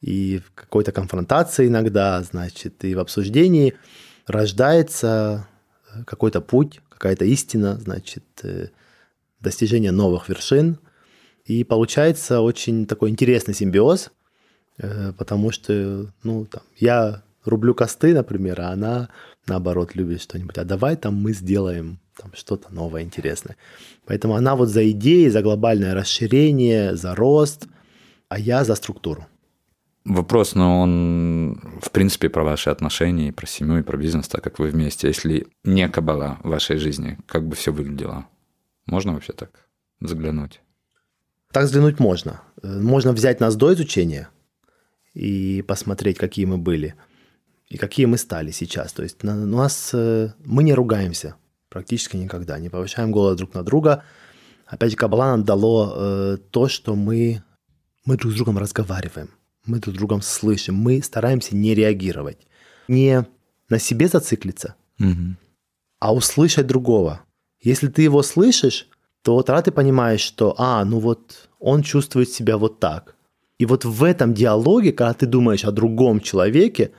и 0.00 0.38
в 0.38 0.52
какой-то 0.54 0.92
конфронтации 0.92 1.66
иногда, 1.66 2.22
значит, 2.22 2.84
и 2.84 2.94
в 2.94 3.00
обсуждении 3.00 3.74
рождается 4.26 5.48
э, 5.92 6.04
какой-то 6.04 6.40
путь, 6.40 6.80
какая-то 6.88 7.24
истина, 7.24 7.78
значит, 7.78 8.24
э, 8.42 8.68
достижение 9.40 9.92
новых 9.92 10.28
вершин. 10.28 10.78
И 11.44 11.64
получается 11.64 12.40
очень 12.40 12.86
такой 12.86 13.10
интересный 13.10 13.54
симбиоз, 13.54 14.10
э, 14.78 15.12
потому 15.16 15.50
что, 15.50 16.12
ну, 16.22 16.46
там, 16.46 16.62
я 16.76 17.22
рублю 17.44 17.74
косты, 17.74 18.14
например, 18.14 18.60
а 18.60 18.70
она, 18.70 19.08
наоборот, 19.46 19.94
любит 19.94 20.22
что-нибудь. 20.22 20.58
А 20.58 20.64
давай 20.64 20.96
там 20.96 21.14
мы 21.14 21.32
сделаем 21.32 21.98
там 22.18 22.32
что-то 22.34 22.74
новое, 22.74 23.02
интересное. 23.02 23.56
Поэтому 24.04 24.34
она 24.34 24.56
вот 24.56 24.68
за 24.68 24.90
идеи, 24.90 25.28
за 25.28 25.42
глобальное 25.42 25.94
расширение, 25.94 26.96
за 26.96 27.14
рост, 27.14 27.66
а 28.28 28.38
я 28.38 28.64
за 28.64 28.74
структуру. 28.74 29.26
Вопрос, 30.04 30.54
но 30.54 30.80
он, 30.80 31.60
в 31.82 31.90
принципе, 31.90 32.28
про 32.28 32.42
ваши 32.42 32.70
отношения, 32.70 33.32
про 33.32 33.46
семью, 33.46 33.78
и 33.78 33.82
про 33.82 33.98
бизнес, 33.98 34.28
так 34.28 34.42
как 34.42 34.58
вы 34.58 34.68
вместе. 34.68 35.08
Если 35.08 35.46
не 35.64 35.88
кабала 35.88 36.38
в 36.42 36.48
вашей 36.48 36.78
жизни, 36.78 37.18
как 37.26 37.46
бы 37.46 37.54
все 37.54 37.72
выглядело? 37.72 38.26
Можно 38.86 39.12
вообще 39.12 39.32
так 39.32 39.68
заглянуть? 40.00 40.60
Так 41.52 41.64
взглянуть 41.64 42.00
можно. 42.00 42.40
Можно 42.62 43.12
взять 43.12 43.40
нас 43.40 43.56
до 43.56 43.74
изучения 43.74 44.28
и 45.12 45.62
посмотреть, 45.66 46.16
какие 46.16 46.46
мы 46.46 46.56
были 46.56 46.94
и 47.68 47.76
какие 47.76 48.06
мы 48.06 48.16
стали 48.16 48.50
сейчас. 48.50 48.92
То 48.92 49.02
есть 49.02 49.22
у 49.24 49.26
нас 49.26 49.90
э, 49.92 50.32
мы 50.44 50.62
не 50.62 50.74
ругаемся 50.74 51.34
практически 51.68 52.16
никогда, 52.16 52.58
не 52.58 52.68
повышаем 52.68 53.10
голос 53.10 53.36
друг 53.36 53.54
на 53.54 53.62
друга. 53.62 54.04
Опять 54.66 54.90
же, 54.90 54.96
Кабала 54.96 55.36
дало 55.38 55.92
э, 55.94 56.36
то, 56.50 56.68
что 56.68 56.94
мы, 56.94 57.42
мы 58.04 58.16
друг 58.16 58.32
с 58.32 58.36
другом 58.36 58.58
разговариваем, 58.58 59.30
мы 59.64 59.78
друг 59.78 59.94
с 59.94 59.98
другом 59.98 60.22
слышим, 60.22 60.74
мы 60.74 61.02
стараемся 61.02 61.56
не 61.56 61.74
реагировать, 61.74 62.38
не 62.86 63.26
на 63.68 63.78
себе 63.78 64.08
зациклиться, 64.08 64.74
угу. 64.98 65.36
а 66.00 66.14
услышать 66.14 66.66
другого. 66.66 67.22
Если 67.60 67.88
ты 67.88 68.02
его 68.02 68.22
слышишь, 68.22 68.88
то 69.22 69.42
тогда 69.42 69.62
ты 69.62 69.72
понимаешь, 69.72 70.20
что, 70.20 70.54
а, 70.58 70.84
ну 70.84 71.00
вот 71.00 71.48
он 71.58 71.82
чувствует 71.82 72.30
себя 72.30 72.56
вот 72.56 72.78
так. 72.78 73.16
И 73.58 73.66
вот 73.66 73.84
в 73.84 74.04
этом 74.04 74.34
диалоге, 74.34 74.92
когда 74.92 75.14
ты 75.14 75.26
думаешь 75.26 75.64
о 75.64 75.72
другом 75.72 76.20
человеке, 76.20 76.92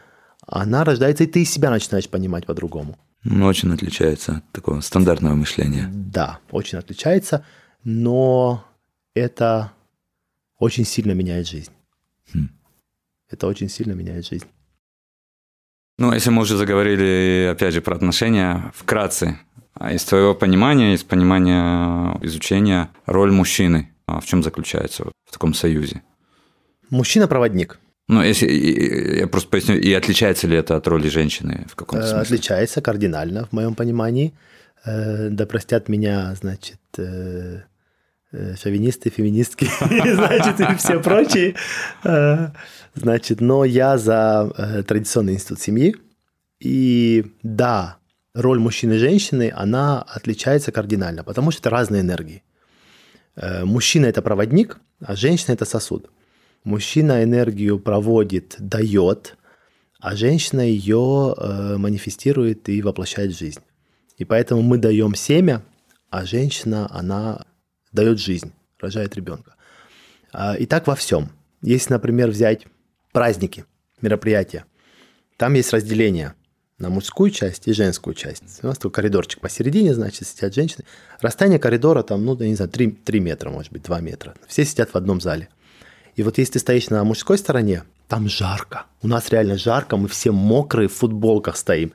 она 0.45 0.83
рождается, 0.83 1.23
и 1.23 1.27
ты 1.27 1.45
себя 1.45 1.69
начинаешь 1.69 2.09
понимать 2.09 2.45
по-другому. 2.45 2.97
Ну, 3.23 3.45
очень 3.45 3.73
отличается 3.73 4.37
от 4.37 4.51
такого 4.51 4.81
стандартного 4.81 5.35
мышления. 5.35 5.89
Да, 5.93 6.39
очень 6.51 6.77
отличается, 6.77 7.45
но 7.83 8.65
это 9.13 9.73
очень 10.57 10.85
сильно 10.85 11.11
меняет 11.11 11.47
жизнь. 11.47 11.71
Хм. 12.33 12.49
Это 13.29 13.47
очень 13.47 13.69
сильно 13.69 13.93
меняет 13.93 14.25
жизнь. 14.25 14.47
Ну, 15.97 16.13
если 16.13 16.29
мы 16.29 16.43
уже 16.43 16.55
заговорили, 16.55 17.49
опять 17.51 17.73
же, 17.73 17.81
про 17.81 17.95
отношения, 17.95 18.71
вкратце, 18.73 19.37
а 19.73 19.91
из 19.91 20.05
твоего 20.05 20.33
понимания, 20.33 20.93
из 20.93 21.03
понимания 21.03 22.17
изучения, 22.21 22.89
роль 23.05 23.31
мужчины 23.31 23.93
а 24.09 24.19
в 24.19 24.25
чем 24.25 24.41
заключается 24.41 25.05
в 25.25 25.31
таком 25.31 25.53
союзе? 25.53 26.01
Мужчина-проводник– 26.89 27.79
ну, 28.09 28.23
если 28.23 28.51
я 29.19 29.27
просто 29.27 29.49
поясню, 29.49 29.75
и 29.75 29.93
отличается 29.93 30.47
ли 30.47 30.57
это 30.57 30.75
от 30.75 30.87
роли 30.87 31.09
женщины 31.09 31.67
в 31.69 31.75
каком-то 31.75 32.07
э, 32.07 32.09
смысле? 32.09 32.37
Отличается 32.37 32.81
кардинально, 32.81 33.45
в 33.45 33.51
моем 33.51 33.75
понимании. 33.75 34.33
Э, 34.83 35.29
да 35.29 35.45
простят 35.45 35.89
меня, 35.89 36.33
значит, 36.33 36.79
э, 36.97 37.61
шовинисты, 38.59 39.11
феминистки, 39.11 39.67
значит, 39.79 40.59
и 40.59 40.75
все 40.77 40.99
прочие. 40.99 41.55
Значит, 42.95 43.41
но 43.41 43.63
я 43.63 43.99
за 43.99 44.83
традиционный 44.87 45.33
институт 45.33 45.59
семьи. 45.59 45.95
И 46.59 47.31
да, 47.43 47.97
роль 48.33 48.57
мужчины 48.57 48.93
и 48.93 48.97
женщины, 48.97 49.53
она 49.55 50.01
отличается 50.01 50.71
кардинально, 50.71 51.23
потому 51.23 51.51
что 51.51 51.61
это 51.61 51.69
разные 51.69 52.01
энергии. 52.01 52.41
Мужчина– 53.63 54.05
это 54.07 54.23
проводник, 54.23 54.79
а 54.99 55.15
женщина– 55.15 55.51
это 55.53 55.65
сосуд. 55.65 56.09
Мужчина 56.63 57.23
энергию 57.23 57.79
проводит, 57.79 58.55
дает, 58.59 59.37
а 59.99 60.15
женщина 60.15 60.61
ее 60.61 61.35
э, 61.37 61.77
манифестирует 61.77 62.69
и 62.69 62.81
воплощает 62.81 63.31
в 63.31 63.37
жизнь. 63.37 63.61
И 64.17 64.25
поэтому 64.25 64.61
мы 64.61 64.77
даем 64.77 65.15
семя, 65.15 65.63
а 66.09 66.25
женщина, 66.25 66.87
она 66.91 67.45
дает 67.91 68.19
жизнь, 68.19 68.51
рожает 68.79 69.15
ребенка. 69.15 69.55
А, 70.31 70.55
и 70.55 70.65
так 70.65 70.87
во 70.87 70.95
всем. 70.95 71.29
Если, 71.61 71.93
например, 71.93 72.29
взять 72.29 72.65
праздники, 73.11 73.65
мероприятия, 74.01 74.65
там 75.37 75.53
есть 75.53 75.71
разделение 75.73 76.33
на 76.77 76.89
мужскую 76.89 77.29
часть 77.31 77.67
и 77.67 77.73
женскую 77.73 78.13
часть. 78.13 78.63
У 78.63 78.67
нас 78.67 78.77
тут 78.77 78.93
коридорчик 78.93 79.41
посередине, 79.41 79.93
значит, 79.93 80.27
сидят 80.27 80.53
женщины. 80.53 80.85
Расстояние 81.19 81.59
коридора 81.59 82.03
там, 82.03 82.25
ну, 82.25 82.37
я 82.39 82.47
не 82.47 82.55
знаю, 82.55 82.71
3, 82.71 82.91
3 82.91 83.19
метра, 83.19 83.49
может 83.49 83.71
быть, 83.71 83.83
2 83.83 83.99
метра. 84.01 84.33
Все 84.47 84.65
сидят 84.65 84.89
в 84.89 84.95
одном 84.95 85.19
зале. 85.19 85.49
И 86.19 86.23
вот 86.23 86.37
если 86.37 86.53
ты 86.53 86.59
стоишь 86.59 86.89
на 86.89 87.01
мужской 87.05 87.37
стороне, 87.37 87.83
там 88.09 88.27
жарко. 88.27 88.83
У 89.01 89.07
нас 89.07 89.29
реально 89.29 89.57
жарко, 89.57 89.95
мы 89.95 90.09
все 90.09 90.33
мокрые 90.33 90.89
в 90.89 90.93
футболках 90.93 91.55
стоим. 91.55 91.93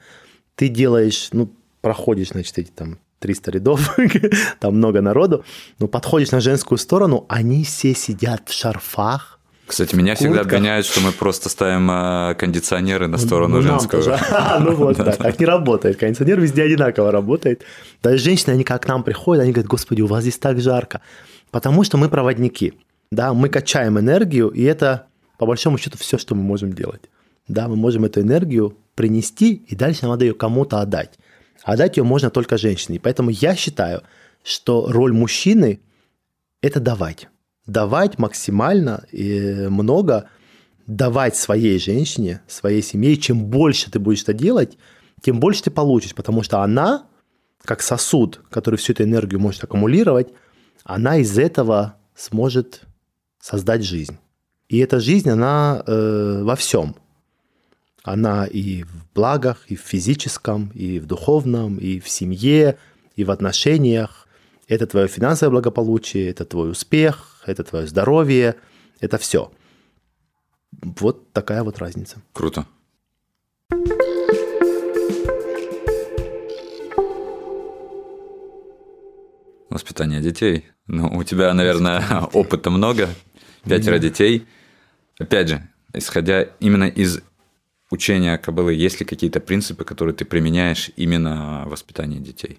Ты 0.55 0.68
делаешь, 0.68 1.29
ну, 1.33 1.51
проходишь, 1.83 2.29
значит, 2.29 2.57
эти 2.57 2.70
там 2.70 2.97
300 3.18 3.51
рядов, 3.51 3.95
там 4.61 4.77
много 4.77 5.03
народу, 5.03 5.45
но 5.79 5.89
подходишь 5.89 6.31
на 6.31 6.41
женскую 6.41 6.79
сторону, 6.79 7.27
они 7.29 7.64
все 7.64 7.95
сидят 7.95 8.49
в 8.49 8.55
шарфах, 8.55 9.41
Кстати, 9.66 9.95
меня 9.95 10.14
всегда 10.14 10.41
обвиняют, 10.41 10.87
что 10.87 11.03
мы 11.03 11.12
просто 11.12 11.51
ставим 11.51 11.91
а, 11.91 12.33
кондиционеры 12.33 13.09
на 13.09 13.18
сторону 13.18 13.57
ну, 13.57 13.62
женскую. 13.62 14.03
Ну 14.61 14.75
вот, 14.75 14.97
да, 15.05 15.12
так 15.12 15.39
не 15.39 15.45
работает. 15.45 15.99
Кондиционер 15.99 16.41
везде 16.41 16.62
одинаково 16.62 17.12
работает. 17.12 17.62
Даже 18.03 18.16
женщины, 18.25 18.55
они 18.55 18.64
как 18.64 18.85
к 18.85 18.89
нам 18.89 19.03
приходят, 19.03 19.43
они 19.43 19.53
говорят, 19.53 19.68
господи, 19.68 20.01
у 20.01 20.07
вас 20.07 20.22
здесь 20.22 20.39
так 20.39 20.62
жарко. 20.62 21.03
Потому 21.51 21.85
что 21.85 21.99
мы 21.99 22.09
проводники. 22.09 22.72
Да, 23.11 23.35
мы 23.35 23.49
качаем 23.49 23.99
энергию, 23.99 24.49
и 24.49 24.63
это, 24.63 25.07
по 25.39 25.47
большому 25.47 25.79
счету, 25.79 25.99
все, 25.99 26.19
что 26.19 26.35
мы 26.35 26.43
можем 26.43 26.73
делать. 26.73 27.03
Да, 27.49 27.69
мы 27.69 27.77
можем 27.77 28.05
эту 28.05 28.21
энергию 28.21 28.77
принести, 28.95 29.55
и 29.55 29.75
дальше 29.75 30.07
надо 30.07 30.25
ее 30.25 30.35
кому-то 30.35 30.81
отдать. 30.81 31.19
Отдать 31.63 31.97
ее 31.97 32.05
можно 32.05 32.31
только 32.31 32.59
женщине. 32.59 33.01
Поэтому 33.01 33.31
я 33.31 33.55
считаю, 33.55 34.03
что 34.43 34.87
роль 34.91 35.13
мужчины– 35.13 35.81
это 36.63 36.81
давать 36.81 37.29
давать 37.67 38.19
максимально 38.19 39.05
и 39.11 39.67
много, 39.69 40.29
давать 40.87 41.37
своей 41.37 41.79
женщине, 41.79 42.43
своей 42.47 42.83
семье. 42.83 43.13
И 43.13 43.21
чем 43.21 43.47
больше 43.47 43.91
ты 43.91 43.99
будешь 43.99 44.23
это 44.23 44.35
делать, 44.35 44.77
тем 45.23 45.41
больше 45.41 45.63
ты 45.63 45.71
получишь, 45.71 46.15
потому 46.15 46.43
что 46.43 46.61
она, 46.61 47.07
как 47.63 47.81
сосуд, 47.81 48.43
который 48.51 48.77
всю 48.77 48.93
эту 48.93 49.05
энергию 49.05 49.41
может 49.41 49.65
аккумулировать, 49.65 50.29
она 50.85 51.17
из 51.17 51.39
этого 51.39 51.97
сможет 52.15 52.83
создать 53.45 53.85
жизнь. 53.85 54.17
И 54.71 54.79
эта 54.79 55.01
жизнь, 55.01 55.29
она 55.29 55.83
э, 55.87 56.43
во 56.43 56.57
всем. 56.57 56.97
Она 58.03 58.47
и 58.47 58.85
в 58.85 59.13
благах, 59.15 59.67
и 59.69 59.77
в 59.77 59.81
физическом, 59.81 60.71
и 60.75 60.99
в 60.99 61.05
духовном, 61.05 61.77
и 61.77 62.01
в 62.01 62.09
семье, 62.09 62.79
и 63.17 63.25
в 63.25 63.31
отношениях. 63.31 64.27
Это 64.67 64.87
твое 64.87 65.09
финансовое 65.09 65.51
благополучие, 65.51 66.31
это 66.31 66.47
твой 66.47 66.71
успех, 66.71 67.43
это 67.45 67.65
твое 67.65 67.87
здоровье, 67.87 68.55
это 69.01 69.19
все. 69.19 69.53
Вот 70.73 71.31
такая 71.35 71.63
вот 71.63 71.79
разница. 71.79 72.23
Круто. 72.33 72.65
Воспитание 79.69 80.23
детей. 80.23 80.65
Ну, 80.87 81.09
у 81.19 81.25
тебя, 81.25 81.53
наверное, 81.53 82.23
опыта 82.33 82.71
много. 82.71 83.09
Пятеро 83.65 83.99
детей. 83.99 84.47
Опять 85.19 85.49
же, 85.49 85.69
исходя 85.93 86.43
именно 86.61 86.85
из 86.85 87.21
учения 87.91 88.37
Кабылы, 88.39 88.75
есть 88.75 89.01
ли 89.01 89.07
какие-то 89.07 89.41
принципы, 89.41 89.85
которые 89.85 90.15
ты 90.15 90.25
применяешь 90.25 90.91
именно 90.97 91.65
в 91.67 91.71
воспитании 91.71 92.19
детей? 92.19 92.59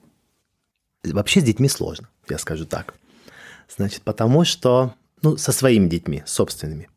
Вообще 1.03 1.41
с 1.41 1.43
детьми 1.43 1.67
сложно, 1.67 2.09
я 2.29 2.37
скажу 2.37 2.65
так. 2.65 2.95
Значит, 3.75 4.01
потому 4.01 4.45
что, 4.45 4.95
ну, 5.21 5.37
со 5.37 5.51
своими 5.51 5.87
детьми, 5.87 6.23
собственными. 6.25 6.89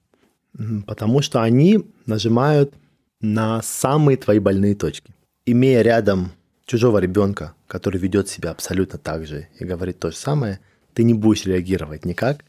Потому 0.86 1.22
что 1.22 1.42
они 1.42 1.84
нажимают 2.06 2.74
на 3.20 3.62
самые 3.62 4.16
твои 4.16 4.38
больные 4.38 4.74
точки. 4.74 5.14
Имея 5.46 5.82
рядом 5.82 6.32
чужого 6.66 6.98
ребенка, 6.98 7.54
который 7.66 8.00
ведет 8.00 8.28
себя 8.28 8.50
абсолютно 8.50 8.98
так 8.98 9.26
же 9.26 9.48
и 9.59 9.64
говорит 9.64 9.98
то 9.98 10.11
же 10.11 10.16
самое, 10.16 10.61
ты 10.94 11.04
не 11.04 11.14
будешь 11.14 11.46
реагировать 11.46 12.04
никак. 12.04 12.44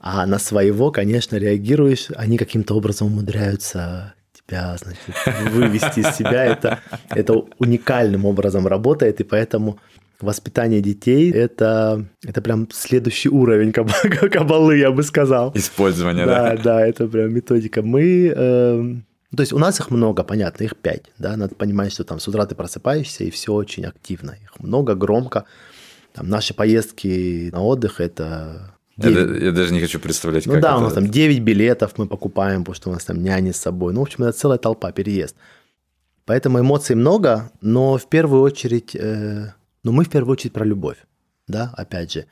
А 0.00 0.26
на 0.26 0.38
своего, 0.38 0.90
конечно, 0.90 1.36
реагируешь, 1.36 2.08
они 2.16 2.38
каким-то 2.38 2.74
образом 2.74 3.08
умудряются 3.08 4.14
тебя, 4.32 4.74
значит, 4.78 5.52
вывести 5.52 6.00
из 6.00 6.16
себя. 6.16 6.44
Это, 6.44 6.80
это 7.10 7.34
уникальным 7.58 8.24
образом 8.24 8.66
работает, 8.66 9.20
и 9.20 9.24
поэтому 9.24 9.78
воспитание 10.20 10.80
детей 10.80 11.30
это, 11.30 12.06
это 12.26 12.40
прям 12.40 12.68
следующий 12.72 13.28
уровень 13.28 13.72
кабалы, 14.30 14.78
я 14.78 14.90
бы 14.90 15.02
сказал. 15.02 15.52
Использование, 15.54 16.24
да? 16.24 16.56
Да, 16.56 16.62
да, 16.62 16.86
это 16.86 17.06
прям 17.06 17.34
методика. 17.34 17.82
Мы, 17.82 18.32
э, 18.34 18.94
то 19.36 19.40
есть 19.40 19.52
у 19.52 19.58
нас 19.58 19.80
их 19.80 19.90
много, 19.90 20.24
понятно, 20.24 20.64
их 20.64 20.76
пять, 20.76 21.12
да, 21.18 21.36
надо 21.36 21.54
понимать, 21.54 21.92
что 21.92 22.04
там 22.04 22.20
с 22.20 22.28
утра 22.28 22.46
ты 22.46 22.54
просыпаешься, 22.54 23.24
и 23.24 23.30
все 23.30 23.52
очень 23.52 23.84
активно, 23.84 24.36
их 24.42 24.58
много, 24.60 24.94
громко. 24.94 25.44
Там 26.14 26.28
наши 26.28 26.54
поездки 26.54 27.50
на 27.52 27.62
отдых 27.62 28.00
это 28.00 28.74
9. 29.00 29.40
Я, 29.40 29.46
я 29.46 29.52
даже 29.52 29.72
не 29.72 29.80
хочу 29.80 29.98
представлять, 29.98 30.46
ну, 30.46 30.52
как 30.52 30.62
да, 30.62 30.70
это... 30.70 30.78
у 30.78 30.80
нас 30.80 30.92
там 30.92 31.08
9 31.08 31.40
билетов 31.40 31.94
мы 31.96 32.06
покупаем, 32.06 32.60
потому 32.60 32.74
что 32.74 32.90
у 32.90 32.92
нас 32.92 33.04
там 33.04 33.22
няни 33.22 33.52
с 33.52 33.56
собой. 33.56 33.92
Ну, 33.92 34.00
в 34.00 34.02
общем, 34.04 34.24
это 34.24 34.38
целая 34.38 34.58
толпа, 34.58 34.92
переезд. 34.92 35.36
Поэтому 36.24 36.60
эмоций 36.60 36.96
много, 36.96 37.50
но 37.60 37.98
в 37.98 38.08
первую 38.08 38.42
очередь 38.42 38.94
э, 38.94 39.52
но 39.82 39.92
мы 39.92 40.04
в 40.04 40.10
первую 40.10 40.32
очередь 40.32 40.52
про 40.52 40.64
любовь. 40.64 40.98
Да, 41.46 41.72
опять 41.76 42.12
же, 42.12 42.26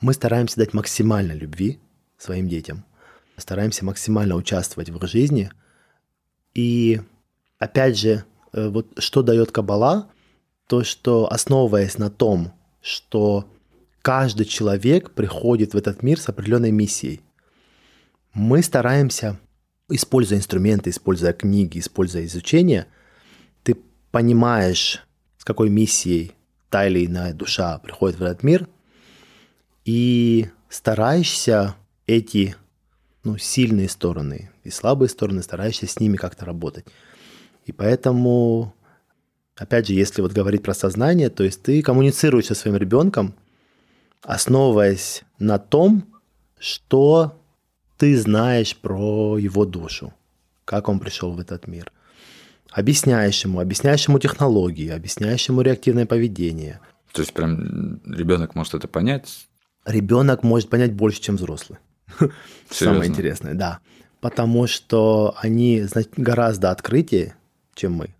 мы 0.00 0.12
стараемся 0.12 0.56
дать 0.56 0.74
максимально 0.74 1.32
любви 1.32 1.78
своим 2.18 2.48
детям, 2.48 2.84
стараемся 3.36 3.84
максимально 3.84 4.34
участвовать 4.34 4.90
в 4.90 4.96
их 4.96 5.08
жизни. 5.08 5.50
И 6.54 7.00
опять 7.58 7.98
же, 7.98 8.24
э, 8.52 8.68
вот 8.68 8.86
что 8.98 9.22
дает 9.22 9.52
Кабала, 9.52 10.10
то, 10.66 10.84
что 10.84 11.32
основываясь 11.32 11.98
на 11.98 12.10
том, 12.10 12.52
что 12.80 13.46
каждый 14.02 14.46
человек 14.46 15.12
приходит 15.12 15.74
в 15.74 15.76
этот 15.76 16.02
мир 16.02 16.20
с 16.20 16.28
определенной 16.28 16.72
миссией, 16.72 17.22
мы 18.34 18.62
стараемся, 18.62 19.38
используя 19.88 20.38
инструменты, 20.38 20.90
используя 20.90 21.32
книги, 21.32 21.78
используя 21.78 22.24
изучение, 22.24 22.86
ты 23.62 23.76
понимаешь, 24.10 25.06
с 25.38 25.44
какой 25.44 25.70
миссией 25.70 26.32
та 26.68 26.86
или 26.86 27.06
иная 27.06 27.34
душа 27.34 27.78
приходит 27.78 28.18
в 28.18 28.22
этот 28.22 28.42
мир, 28.42 28.68
и 29.84 30.48
стараешься 30.68 31.76
эти 32.06 32.56
ну, 33.24 33.36
сильные 33.38 33.88
стороны 33.88 34.50
и 34.64 34.70
слабые 34.70 35.08
стороны, 35.08 35.42
стараешься 35.42 35.86
с 35.86 36.00
ними 36.00 36.16
как-то 36.16 36.44
работать. 36.44 36.86
И 37.66 37.72
поэтому, 37.72 38.74
опять 39.56 39.86
же, 39.86 39.94
если 39.94 40.22
вот 40.22 40.32
говорить 40.32 40.62
про 40.62 40.74
сознание, 40.74 41.28
то 41.28 41.44
есть 41.44 41.62
ты 41.62 41.82
коммуницируешь 41.82 42.46
со 42.46 42.54
своим 42.54 42.76
ребенком, 42.76 43.34
основываясь 44.22 45.22
на 45.38 45.58
том, 45.58 46.04
что 46.58 47.40
ты 47.96 48.16
знаешь 48.18 48.76
про 48.76 49.38
его 49.38 49.64
душу, 49.64 50.12
как 50.64 50.88
он 50.88 51.00
пришел 51.00 51.32
в 51.32 51.40
этот 51.40 51.66
мир– 51.66 51.92
объясняешь 52.72 53.44
ему, 53.44 53.60
объясняешь 53.60 54.08
ему 54.08 54.18
технологии, 54.18 54.88
объясняешь 54.88 55.48
ему 55.48 55.60
реактивное 55.60 56.06
поведение. 56.06 56.80
То 57.12 57.20
есть 57.20 57.32
прям 57.34 58.00
ребенок 58.06 58.54
может 58.54 58.74
это 58.74 58.88
понять? 58.88 59.46
Ребенок 59.84 60.42
может 60.42 60.70
понять 60.70 60.92
больше, 60.92 61.20
чем 61.20 61.36
взрослый. 61.36 61.78
Самое 62.70 63.08
интересное, 63.08 63.54
да. 63.54 63.80
Потому 64.20 64.66
что 64.66 65.34
они 65.38 65.84
гораздо 66.16 66.70
открытие, 66.70 67.34
чем 67.74 67.92
мы. 67.94 68.14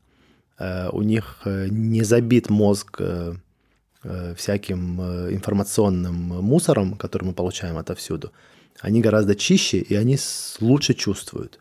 Э, 0.58 0.90
у 0.90 1.02
них 1.02 1.40
э, 1.44 1.68
не 1.70 2.02
забит 2.02 2.50
мозг 2.50 2.96
э, 2.98 3.34
всяким 4.36 5.00
информационным 5.32 6.14
мусором, 6.42 6.96
который 6.96 7.24
мы 7.24 7.32
получаем 7.34 7.76
отовсюду. 7.78 8.32
Они 8.80 9.00
гораздо 9.00 9.34
чище, 9.34 9.78
и 9.78 9.94
они 9.94 10.18
лучше 10.60 10.94
чувствуют. 10.94 11.60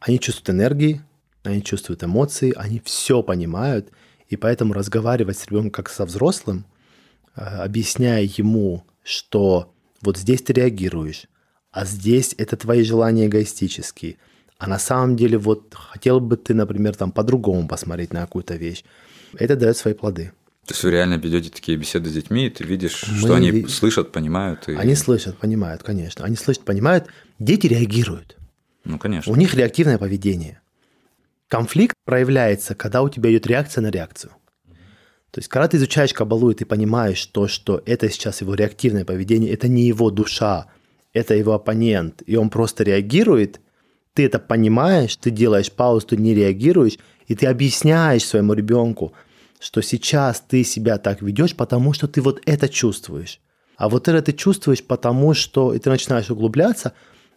Они 0.00 0.20
чувствуют 0.20 0.50
энергии, 0.50 1.02
они 1.42 1.62
чувствуют 1.62 2.04
эмоции, 2.04 2.52
они 2.56 2.80
все 2.84 3.22
понимают, 3.22 3.90
и 4.28 4.36
поэтому 4.36 4.74
разговаривать 4.74 5.38
с 5.38 5.46
ребенком 5.46 5.70
как 5.70 5.88
со 5.88 6.04
взрослым, 6.04 6.66
э, 7.36 7.40
объясняя 7.40 8.22
ему, 8.22 8.84
что 9.02 9.72
вот 10.02 10.18
здесь 10.18 10.42
ты 10.42 10.52
реагируешь, 10.52 11.26
а 11.70 11.84
здесь 11.84 12.34
это 12.38 12.56
твои 12.56 12.82
желания 12.82 13.26
эгоистические, 13.26 14.16
а 14.58 14.66
на 14.66 14.78
самом 14.78 15.16
деле 15.16 15.38
вот 15.38 15.74
хотел 15.74 16.20
бы 16.20 16.36
ты, 16.36 16.54
например, 16.54 16.96
там 16.96 17.12
по-другому 17.12 17.68
посмотреть 17.68 18.12
на 18.12 18.20
какую-то 18.20 18.56
вещь, 18.56 18.84
это 19.38 19.56
дает 19.56 19.76
свои 19.76 19.94
плоды. 19.94 20.32
То 20.66 20.74
есть 20.74 20.82
вы 20.82 20.90
реально 20.90 21.14
ведете 21.14 21.50
такие 21.50 21.78
беседы 21.78 22.10
с 22.10 22.12
детьми, 22.12 22.46
и 22.46 22.50
ты 22.50 22.64
видишь, 22.64 23.04
Мы 23.08 23.18
что 23.18 23.34
они 23.36 23.52
ви... 23.52 23.68
слышат, 23.68 24.10
понимают. 24.10 24.68
И... 24.68 24.74
Они 24.74 24.96
слышат, 24.96 25.38
понимают, 25.38 25.84
конечно. 25.84 26.24
Они 26.24 26.34
слышат, 26.34 26.64
понимают. 26.64 27.06
Дети 27.38 27.68
реагируют. 27.68 28.36
Ну, 28.84 28.98
конечно. 28.98 29.32
У 29.32 29.36
них 29.36 29.54
реактивное 29.54 29.96
поведение. 29.96 30.60
Конфликт 31.46 31.94
проявляется, 32.04 32.74
когда 32.74 33.02
у 33.02 33.08
тебя 33.08 33.30
идет 33.30 33.46
реакция 33.46 33.82
на 33.82 33.90
реакцию. 33.92 34.32
То 35.30 35.38
есть, 35.38 35.48
когда 35.48 35.68
ты 35.68 35.76
изучаешь 35.76 36.12
Кабалу, 36.12 36.50
и 36.50 36.54
ты 36.54 36.64
понимаешь 36.64 37.24
то, 37.26 37.46
что 37.46 37.82
это 37.86 38.10
сейчас 38.10 38.40
его 38.40 38.54
реактивное 38.54 39.04
поведение, 39.04 39.52
это 39.52 39.68
не 39.68 39.86
его 39.86 40.10
душа, 40.10 40.66
это 41.12 41.34
его 41.34 41.52
оппонент, 41.52 42.22
и 42.26 42.36
он 42.36 42.50
просто 42.50 42.82
реагирует, 42.82 43.60
ты 44.14 44.24
это 44.24 44.38
понимаешь, 44.38 45.14
ты 45.16 45.30
делаешь 45.30 45.70
паузу, 45.70 46.08
ты 46.08 46.16
не 46.16 46.34
реагируешь, 46.34 46.98
и 47.28 47.34
ты 47.36 47.46
объясняешь 47.46 48.24
своему 48.24 48.54
ребенку, 48.54 49.12
что 49.60 49.80
сейчас 49.80 50.40
ты 50.40 50.64
себя 50.64 50.98
так 50.98 51.22
ведешь, 51.22 51.54
потому 51.54 51.92
что 51.92 52.08
ты 52.08 52.20
вот 52.20 52.40
это 52.46 52.68
чувствуешь. 52.68 53.40
А 53.76 53.88
вот 53.88 54.08
это 54.08 54.22
ты 54.22 54.32
чувствуешь 54.32 54.82
потому, 54.82 55.34
что 55.34 55.74
и 55.74 55.78
ты 55.78 55.90
начинаешь 55.90 56.30
углубляться, 56.30 56.92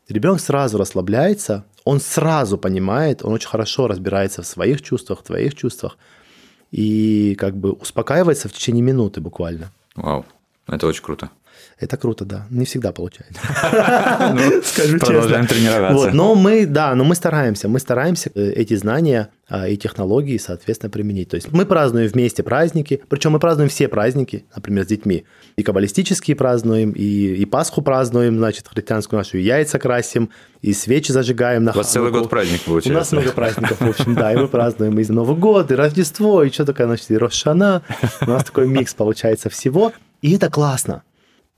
ребенок 0.08 0.40
сразу 0.40 0.78
расслабляется, 0.78 1.66
он 1.84 2.00
сразу 2.00 2.58
понимает, 2.58 3.24
он 3.24 3.34
очень 3.34 3.50
хорошо 3.50 3.88
разбирается 3.88 4.42
в 4.42 4.48
своих 4.48 4.82
чувствах, 4.82 5.20
в 5.20 5.24
твоих 5.24 5.56
чувствах, 5.56 5.98
и 6.72 7.36
как 7.36 7.58
бы 7.58 7.72
успокаивается 7.74 8.48
в 8.48 8.54
течение 8.54 8.84
минуты 8.84 9.22
буквально. 9.22 9.72
Вау, 9.96 10.26
это 10.68 10.88
очень 10.88 11.04
круто. 11.04 11.30
Это 11.80 11.98
круто, 11.98 12.26
да. 12.26 12.46
Не 12.50 12.66
всегда 12.66 12.92
получается. 12.92 13.42
Ну, 14.34 14.62
Скажу 14.64 14.98
Продолжаем 15.00 15.48
честно. 15.48 15.48
тренироваться. 15.48 16.06
Вот, 16.06 16.14
но 16.14 16.36
мы, 16.36 16.66
да, 16.66 16.94
но 16.96 17.04
мы 17.04 17.16
стараемся, 17.16 17.68
мы 17.68 17.80
стараемся 17.80 18.32
э, 18.36 18.52
эти 18.52 18.76
знания 18.76 19.30
а, 19.48 19.68
и 19.68 19.78
технологии, 19.78 20.38
соответственно, 20.38 20.90
применить. 20.90 21.30
То 21.30 21.36
есть 21.36 21.52
мы 21.52 21.66
празднуем 21.66 22.08
вместе 22.08 22.44
праздники, 22.44 23.02
причем 23.10 23.32
мы 23.32 23.40
празднуем 23.40 23.70
все 23.70 23.88
праздники, 23.88 24.46
например, 24.56 24.84
с 24.84 24.88
детьми. 24.88 25.26
И 25.56 25.64
каббалистические 25.64 26.36
празднуем, 26.36 26.92
и, 26.92 27.02
и 27.02 27.46
Пасху 27.46 27.82
празднуем, 27.82 28.38
значит, 28.38 28.68
христианскую 28.68 29.18
нашу, 29.20 29.38
и 29.38 29.42
яйца 29.42 29.80
красим, 29.80 30.30
и 30.62 30.74
свечи 30.74 31.12
зажигаем 31.12 31.64
на 31.64 31.72
У 31.72 31.76
вас 31.76 31.92
целый 31.92 32.12
год 32.12 32.30
праздник 32.30 32.62
У 32.68 32.74
нас 32.74 32.84
получается. 32.84 33.16
много 33.16 33.32
праздников, 33.32 33.82
в 33.82 33.90
общем, 33.90 34.14
да, 34.16 34.34
и 34.34 34.36
мы 34.36 34.48
празднуем 34.48 35.00
и 35.00 35.06
Новый 35.12 35.36
год, 35.38 35.72
и 35.72 35.76
Рождество, 35.76 36.44
и 36.44 36.52
что 36.52 36.66
такое, 36.66 36.86
значит, 36.88 37.10
и 37.10 37.18
Рошана. 37.18 37.82
У 38.22 38.30
нас 38.30 38.44
такой 38.44 38.68
микс 38.68 38.94
получается 38.94 39.50
всего. 39.50 39.94
И 40.22 40.36
это 40.36 40.50
классно, 40.52 41.02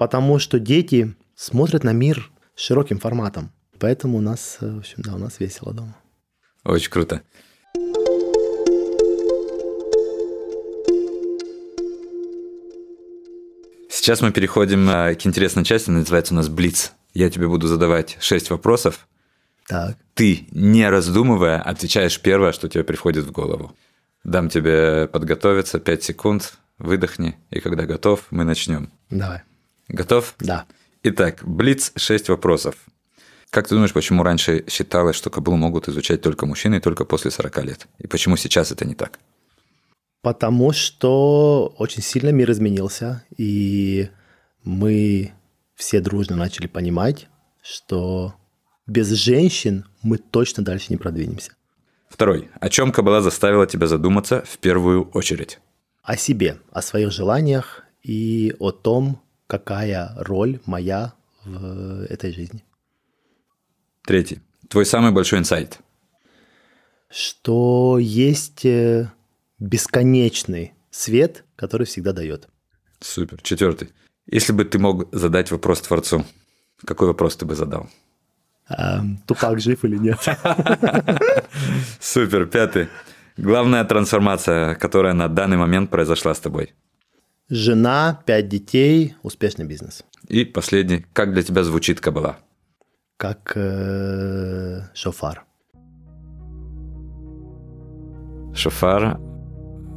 потому 0.01 0.39
что 0.39 0.57
дети 0.57 1.13
смотрят 1.35 1.83
на 1.83 1.93
мир 1.93 2.31
широким 2.55 2.97
форматом. 2.97 3.51
Поэтому 3.77 4.17
у 4.17 4.21
нас, 4.21 4.57
э, 4.59 4.67
в 4.67 4.79
общем, 4.79 4.95
да, 5.03 5.13
у 5.13 5.19
нас 5.19 5.39
весело 5.39 5.75
дома. 5.75 5.95
Очень 6.63 6.89
круто. 6.89 7.21
Сейчас 13.91 14.21
мы 14.21 14.31
переходим 14.31 14.89
э, 14.89 15.13
к 15.13 15.27
интересной 15.27 15.63
части, 15.63 15.91
называется 15.91 16.33
у 16.33 16.37
нас 16.37 16.49
Блиц. 16.49 16.93
Я 17.13 17.29
тебе 17.29 17.47
буду 17.47 17.67
задавать 17.67 18.17
шесть 18.19 18.49
вопросов. 18.49 19.07
Так, 19.67 19.97
Ты, 20.15 20.47
не 20.49 20.89
раздумывая, 20.89 21.61
отвечаешь 21.61 22.19
первое, 22.19 22.53
что 22.53 22.67
тебе 22.67 22.83
приходит 22.83 23.25
в 23.25 23.31
голову. 23.31 23.77
Дам 24.23 24.49
тебе 24.49 25.07
подготовиться 25.07 25.79
5 25.79 26.03
секунд, 26.03 26.57
выдохни, 26.79 27.37
и 27.51 27.59
когда 27.59 27.85
готов, 27.85 28.25
мы 28.31 28.45
начнем. 28.45 28.91
давай. 29.11 29.43
Готов? 29.91 30.35
Да. 30.39 30.65
Итак, 31.03 31.43
Блиц, 31.43 31.91
6 31.95 32.29
вопросов. 32.29 32.75
Как 33.49 33.67
ты 33.67 33.75
думаешь, 33.75 33.91
почему 33.91 34.23
раньше 34.23 34.63
считалось, 34.69 35.17
что 35.17 35.29
каблу 35.29 35.57
могут 35.57 35.89
изучать 35.89 36.21
только 36.21 36.45
мужчины 36.45 36.75
и 36.75 36.79
только 36.79 37.03
после 37.03 37.31
40 37.31 37.63
лет? 37.65 37.87
И 37.99 38.07
почему 38.07 38.37
сейчас 38.37 38.71
это 38.71 38.85
не 38.85 38.95
так? 38.95 39.19
Потому 40.21 40.71
что 40.71 41.73
очень 41.77 42.01
сильно 42.01 42.29
мир 42.29 42.51
изменился, 42.51 43.25
и 43.35 44.09
мы 44.63 45.33
все 45.75 45.99
дружно 45.99 46.37
начали 46.37 46.67
понимать, 46.67 47.27
что 47.61 48.35
без 48.87 49.09
женщин 49.09 49.85
мы 50.03 50.17
точно 50.17 50.63
дальше 50.63 50.87
не 50.89 50.97
продвинемся. 50.97 51.51
Второй. 52.07 52.49
О 52.59 52.69
чем 52.69 52.91
кабала 52.91 53.21
заставила 53.21 53.67
тебя 53.67 53.87
задуматься 53.87 54.43
в 54.47 54.57
первую 54.59 55.09
очередь? 55.09 55.59
О 56.03 56.15
себе, 56.15 56.59
о 56.71 56.81
своих 56.81 57.11
желаниях 57.11 57.83
и 58.03 58.55
о 58.59 58.71
том, 58.71 59.21
какая 59.51 60.13
роль 60.15 60.61
моя 60.65 61.11
в 61.43 62.05
этой 62.05 62.31
жизни. 62.31 62.63
Третий. 64.05 64.39
Твой 64.69 64.85
самый 64.85 65.11
большой 65.11 65.39
инсайт. 65.39 65.79
Что 67.09 67.97
есть 67.99 68.65
э, 68.65 69.11
бесконечный 69.59 70.71
свет, 70.89 71.43
который 71.57 71.85
всегда 71.85 72.13
дает. 72.13 72.47
Супер. 73.01 73.41
Четвертый. 73.41 73.89
Если 74.25 74.53
бы 74.53 74.63
ты 74.63 74.79
мог 74.79 75.13
задать 75.13 75.51
вопрос 75.51 75.81
Творцу, 75.81 76.23
какой 76.85 77.07
вопрос 77.07 77.35
ты 77.35 77.45
бы 77.45 77.55
задал? 77.55 77.89
А, 78.69 79.03
Тупак 79.27 79.59
жив 79.59 79.83
или 79.83 79.97
нет? 79.97 80.19
Супер. 81.99 82.45
Пятый. 82.45 82.87
Главная 83.35 83.83
трансформация, 83.83 84.75
которая 84.75 85.13
на 85.13 85.27
данный 85.27 85.57
момент 85.57 85.89
произошла 85.89 86.33
с 86.33 86.39
тобой. 86.39 86.73
Жена, 87.53 88.17
пять 88.25 88.47
детей, 88.47 89.15
успешный 89.23 89.65
бизнес. 89.65 90.05
И 90.29 90.45
последний. 90.45 91.05
Как 91.11 91.33
для 91.33 91.43
тебя 91.43 91.65
звучит 91.65 91.99
кабала? 91.99 92.37
Как 93.17 93.51
э, 93.55 94.83
шофар. 94.93 95.43
Шофар 98.55 99.19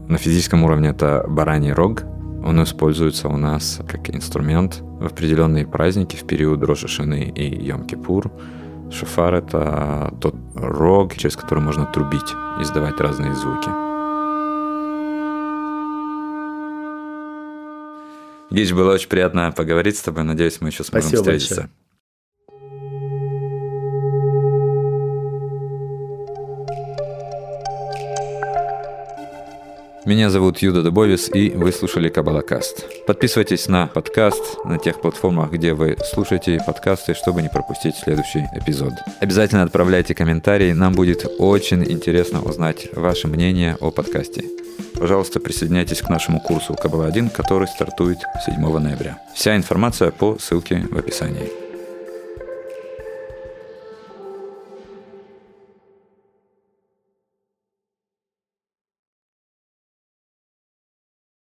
на 0.09 0.19
физическом 0.19 0.65
уровне 0.65 0.89
это 0.89 1.25
бараний 1.29 1.71
рог. 1.71 2.03
Он 2.45 2.61
используется 2.65 3.29
у 3.29 3.37
нас 3.37 3.81
как 3.89 4.11
инструмент 4.11 4.81
в 4.81 5.07
определенные 5.07 5.65
праздники 5.65 6.17
в 6.17 6.27
период 6.27 6.61
Рошашины 6.65 7.33
и 7.37 7.71
Йом-Кипур. 7.71 8.33
Шофар– 8.91 9.35
это 9.37 10.13
тот 10.21 10.35
рог, 10.57 11.15
через 11.15 11.37
который 11.37 11.63
можно 11.63 11.87
трубить, 11.87 12.35
издавать 12.61 13.01
разные 13.01 13.33
звуки. 13.33 13.84
Гич, 18.55 18.73
было 18.73 18.95
очень 18.95 19.09
приятно 19.09 19.51
поговорить 19.51 19.97
с 19.97 20.03
тобой. 20.03 20.23
Надеюсь, 20.23 20.61
мы 20.61 20.69
еще 20.69 20.85
сможем 20.85 21.09
Спасибо 21.09 21.23
встретиться. 21.23 21.55
большое. 21.57 21.71
Меня 30.07 30.31
зовут 30.31 30.59
Юда 30.59 30.83
Дубовис, 30.83 31.31
и 31.35 31.51
вы 31.51 31.73
слушали 31.73 32.09
Кабалакаст. 32.09 33.07
Подписывайтесь 33.07 33.67
на 33.67 33.89
подкаст 33.89 34.65
на 34.65 34.79
тех 34.79 35.01
платформах, 35.01 35.51
где 35.51 35.75
вы 35.75 35.97
слушаете 36.13 36.61
подкасты, 36.65 37.15
чтобы 37.15 37.43
не 37.43 37.49
пропустить 37.49 37.97
следующий 37.97 38.45
эпизод. 38.55 38.93
Обязательно 39.21 39.65
отправляйте 39.65 40.15
комментарии, 40.15 40.71
нам 40.73 40.93
будет 40.93 41.27
очень 41.39 41.83
интересно 41.91 42.41
узнать 42.41 42.87
ваше 42.95 43.27
мнение 43.27 43.77
о 43.81 43.91
подкасте. 43.91 44.45
Пожалуйста, 44.95 45.41
присоединяйтесь 45.41 46.03
к 46.03 46.09
нашему 46.09 46.41
курсу 46.41 46.75
Кабала 46.75 47.07
1, 47.07 47.31
который 47.31 47.69
стартует 47.69 48.19
7 48.47 48.79
ноября. 48.79 49.19
Вся 49.35 49.57
информация 49.57 50.11
по 50.11 50.39
ссылке 50.39 50.87
в 50.91 50.97
описании. 50.97 51.64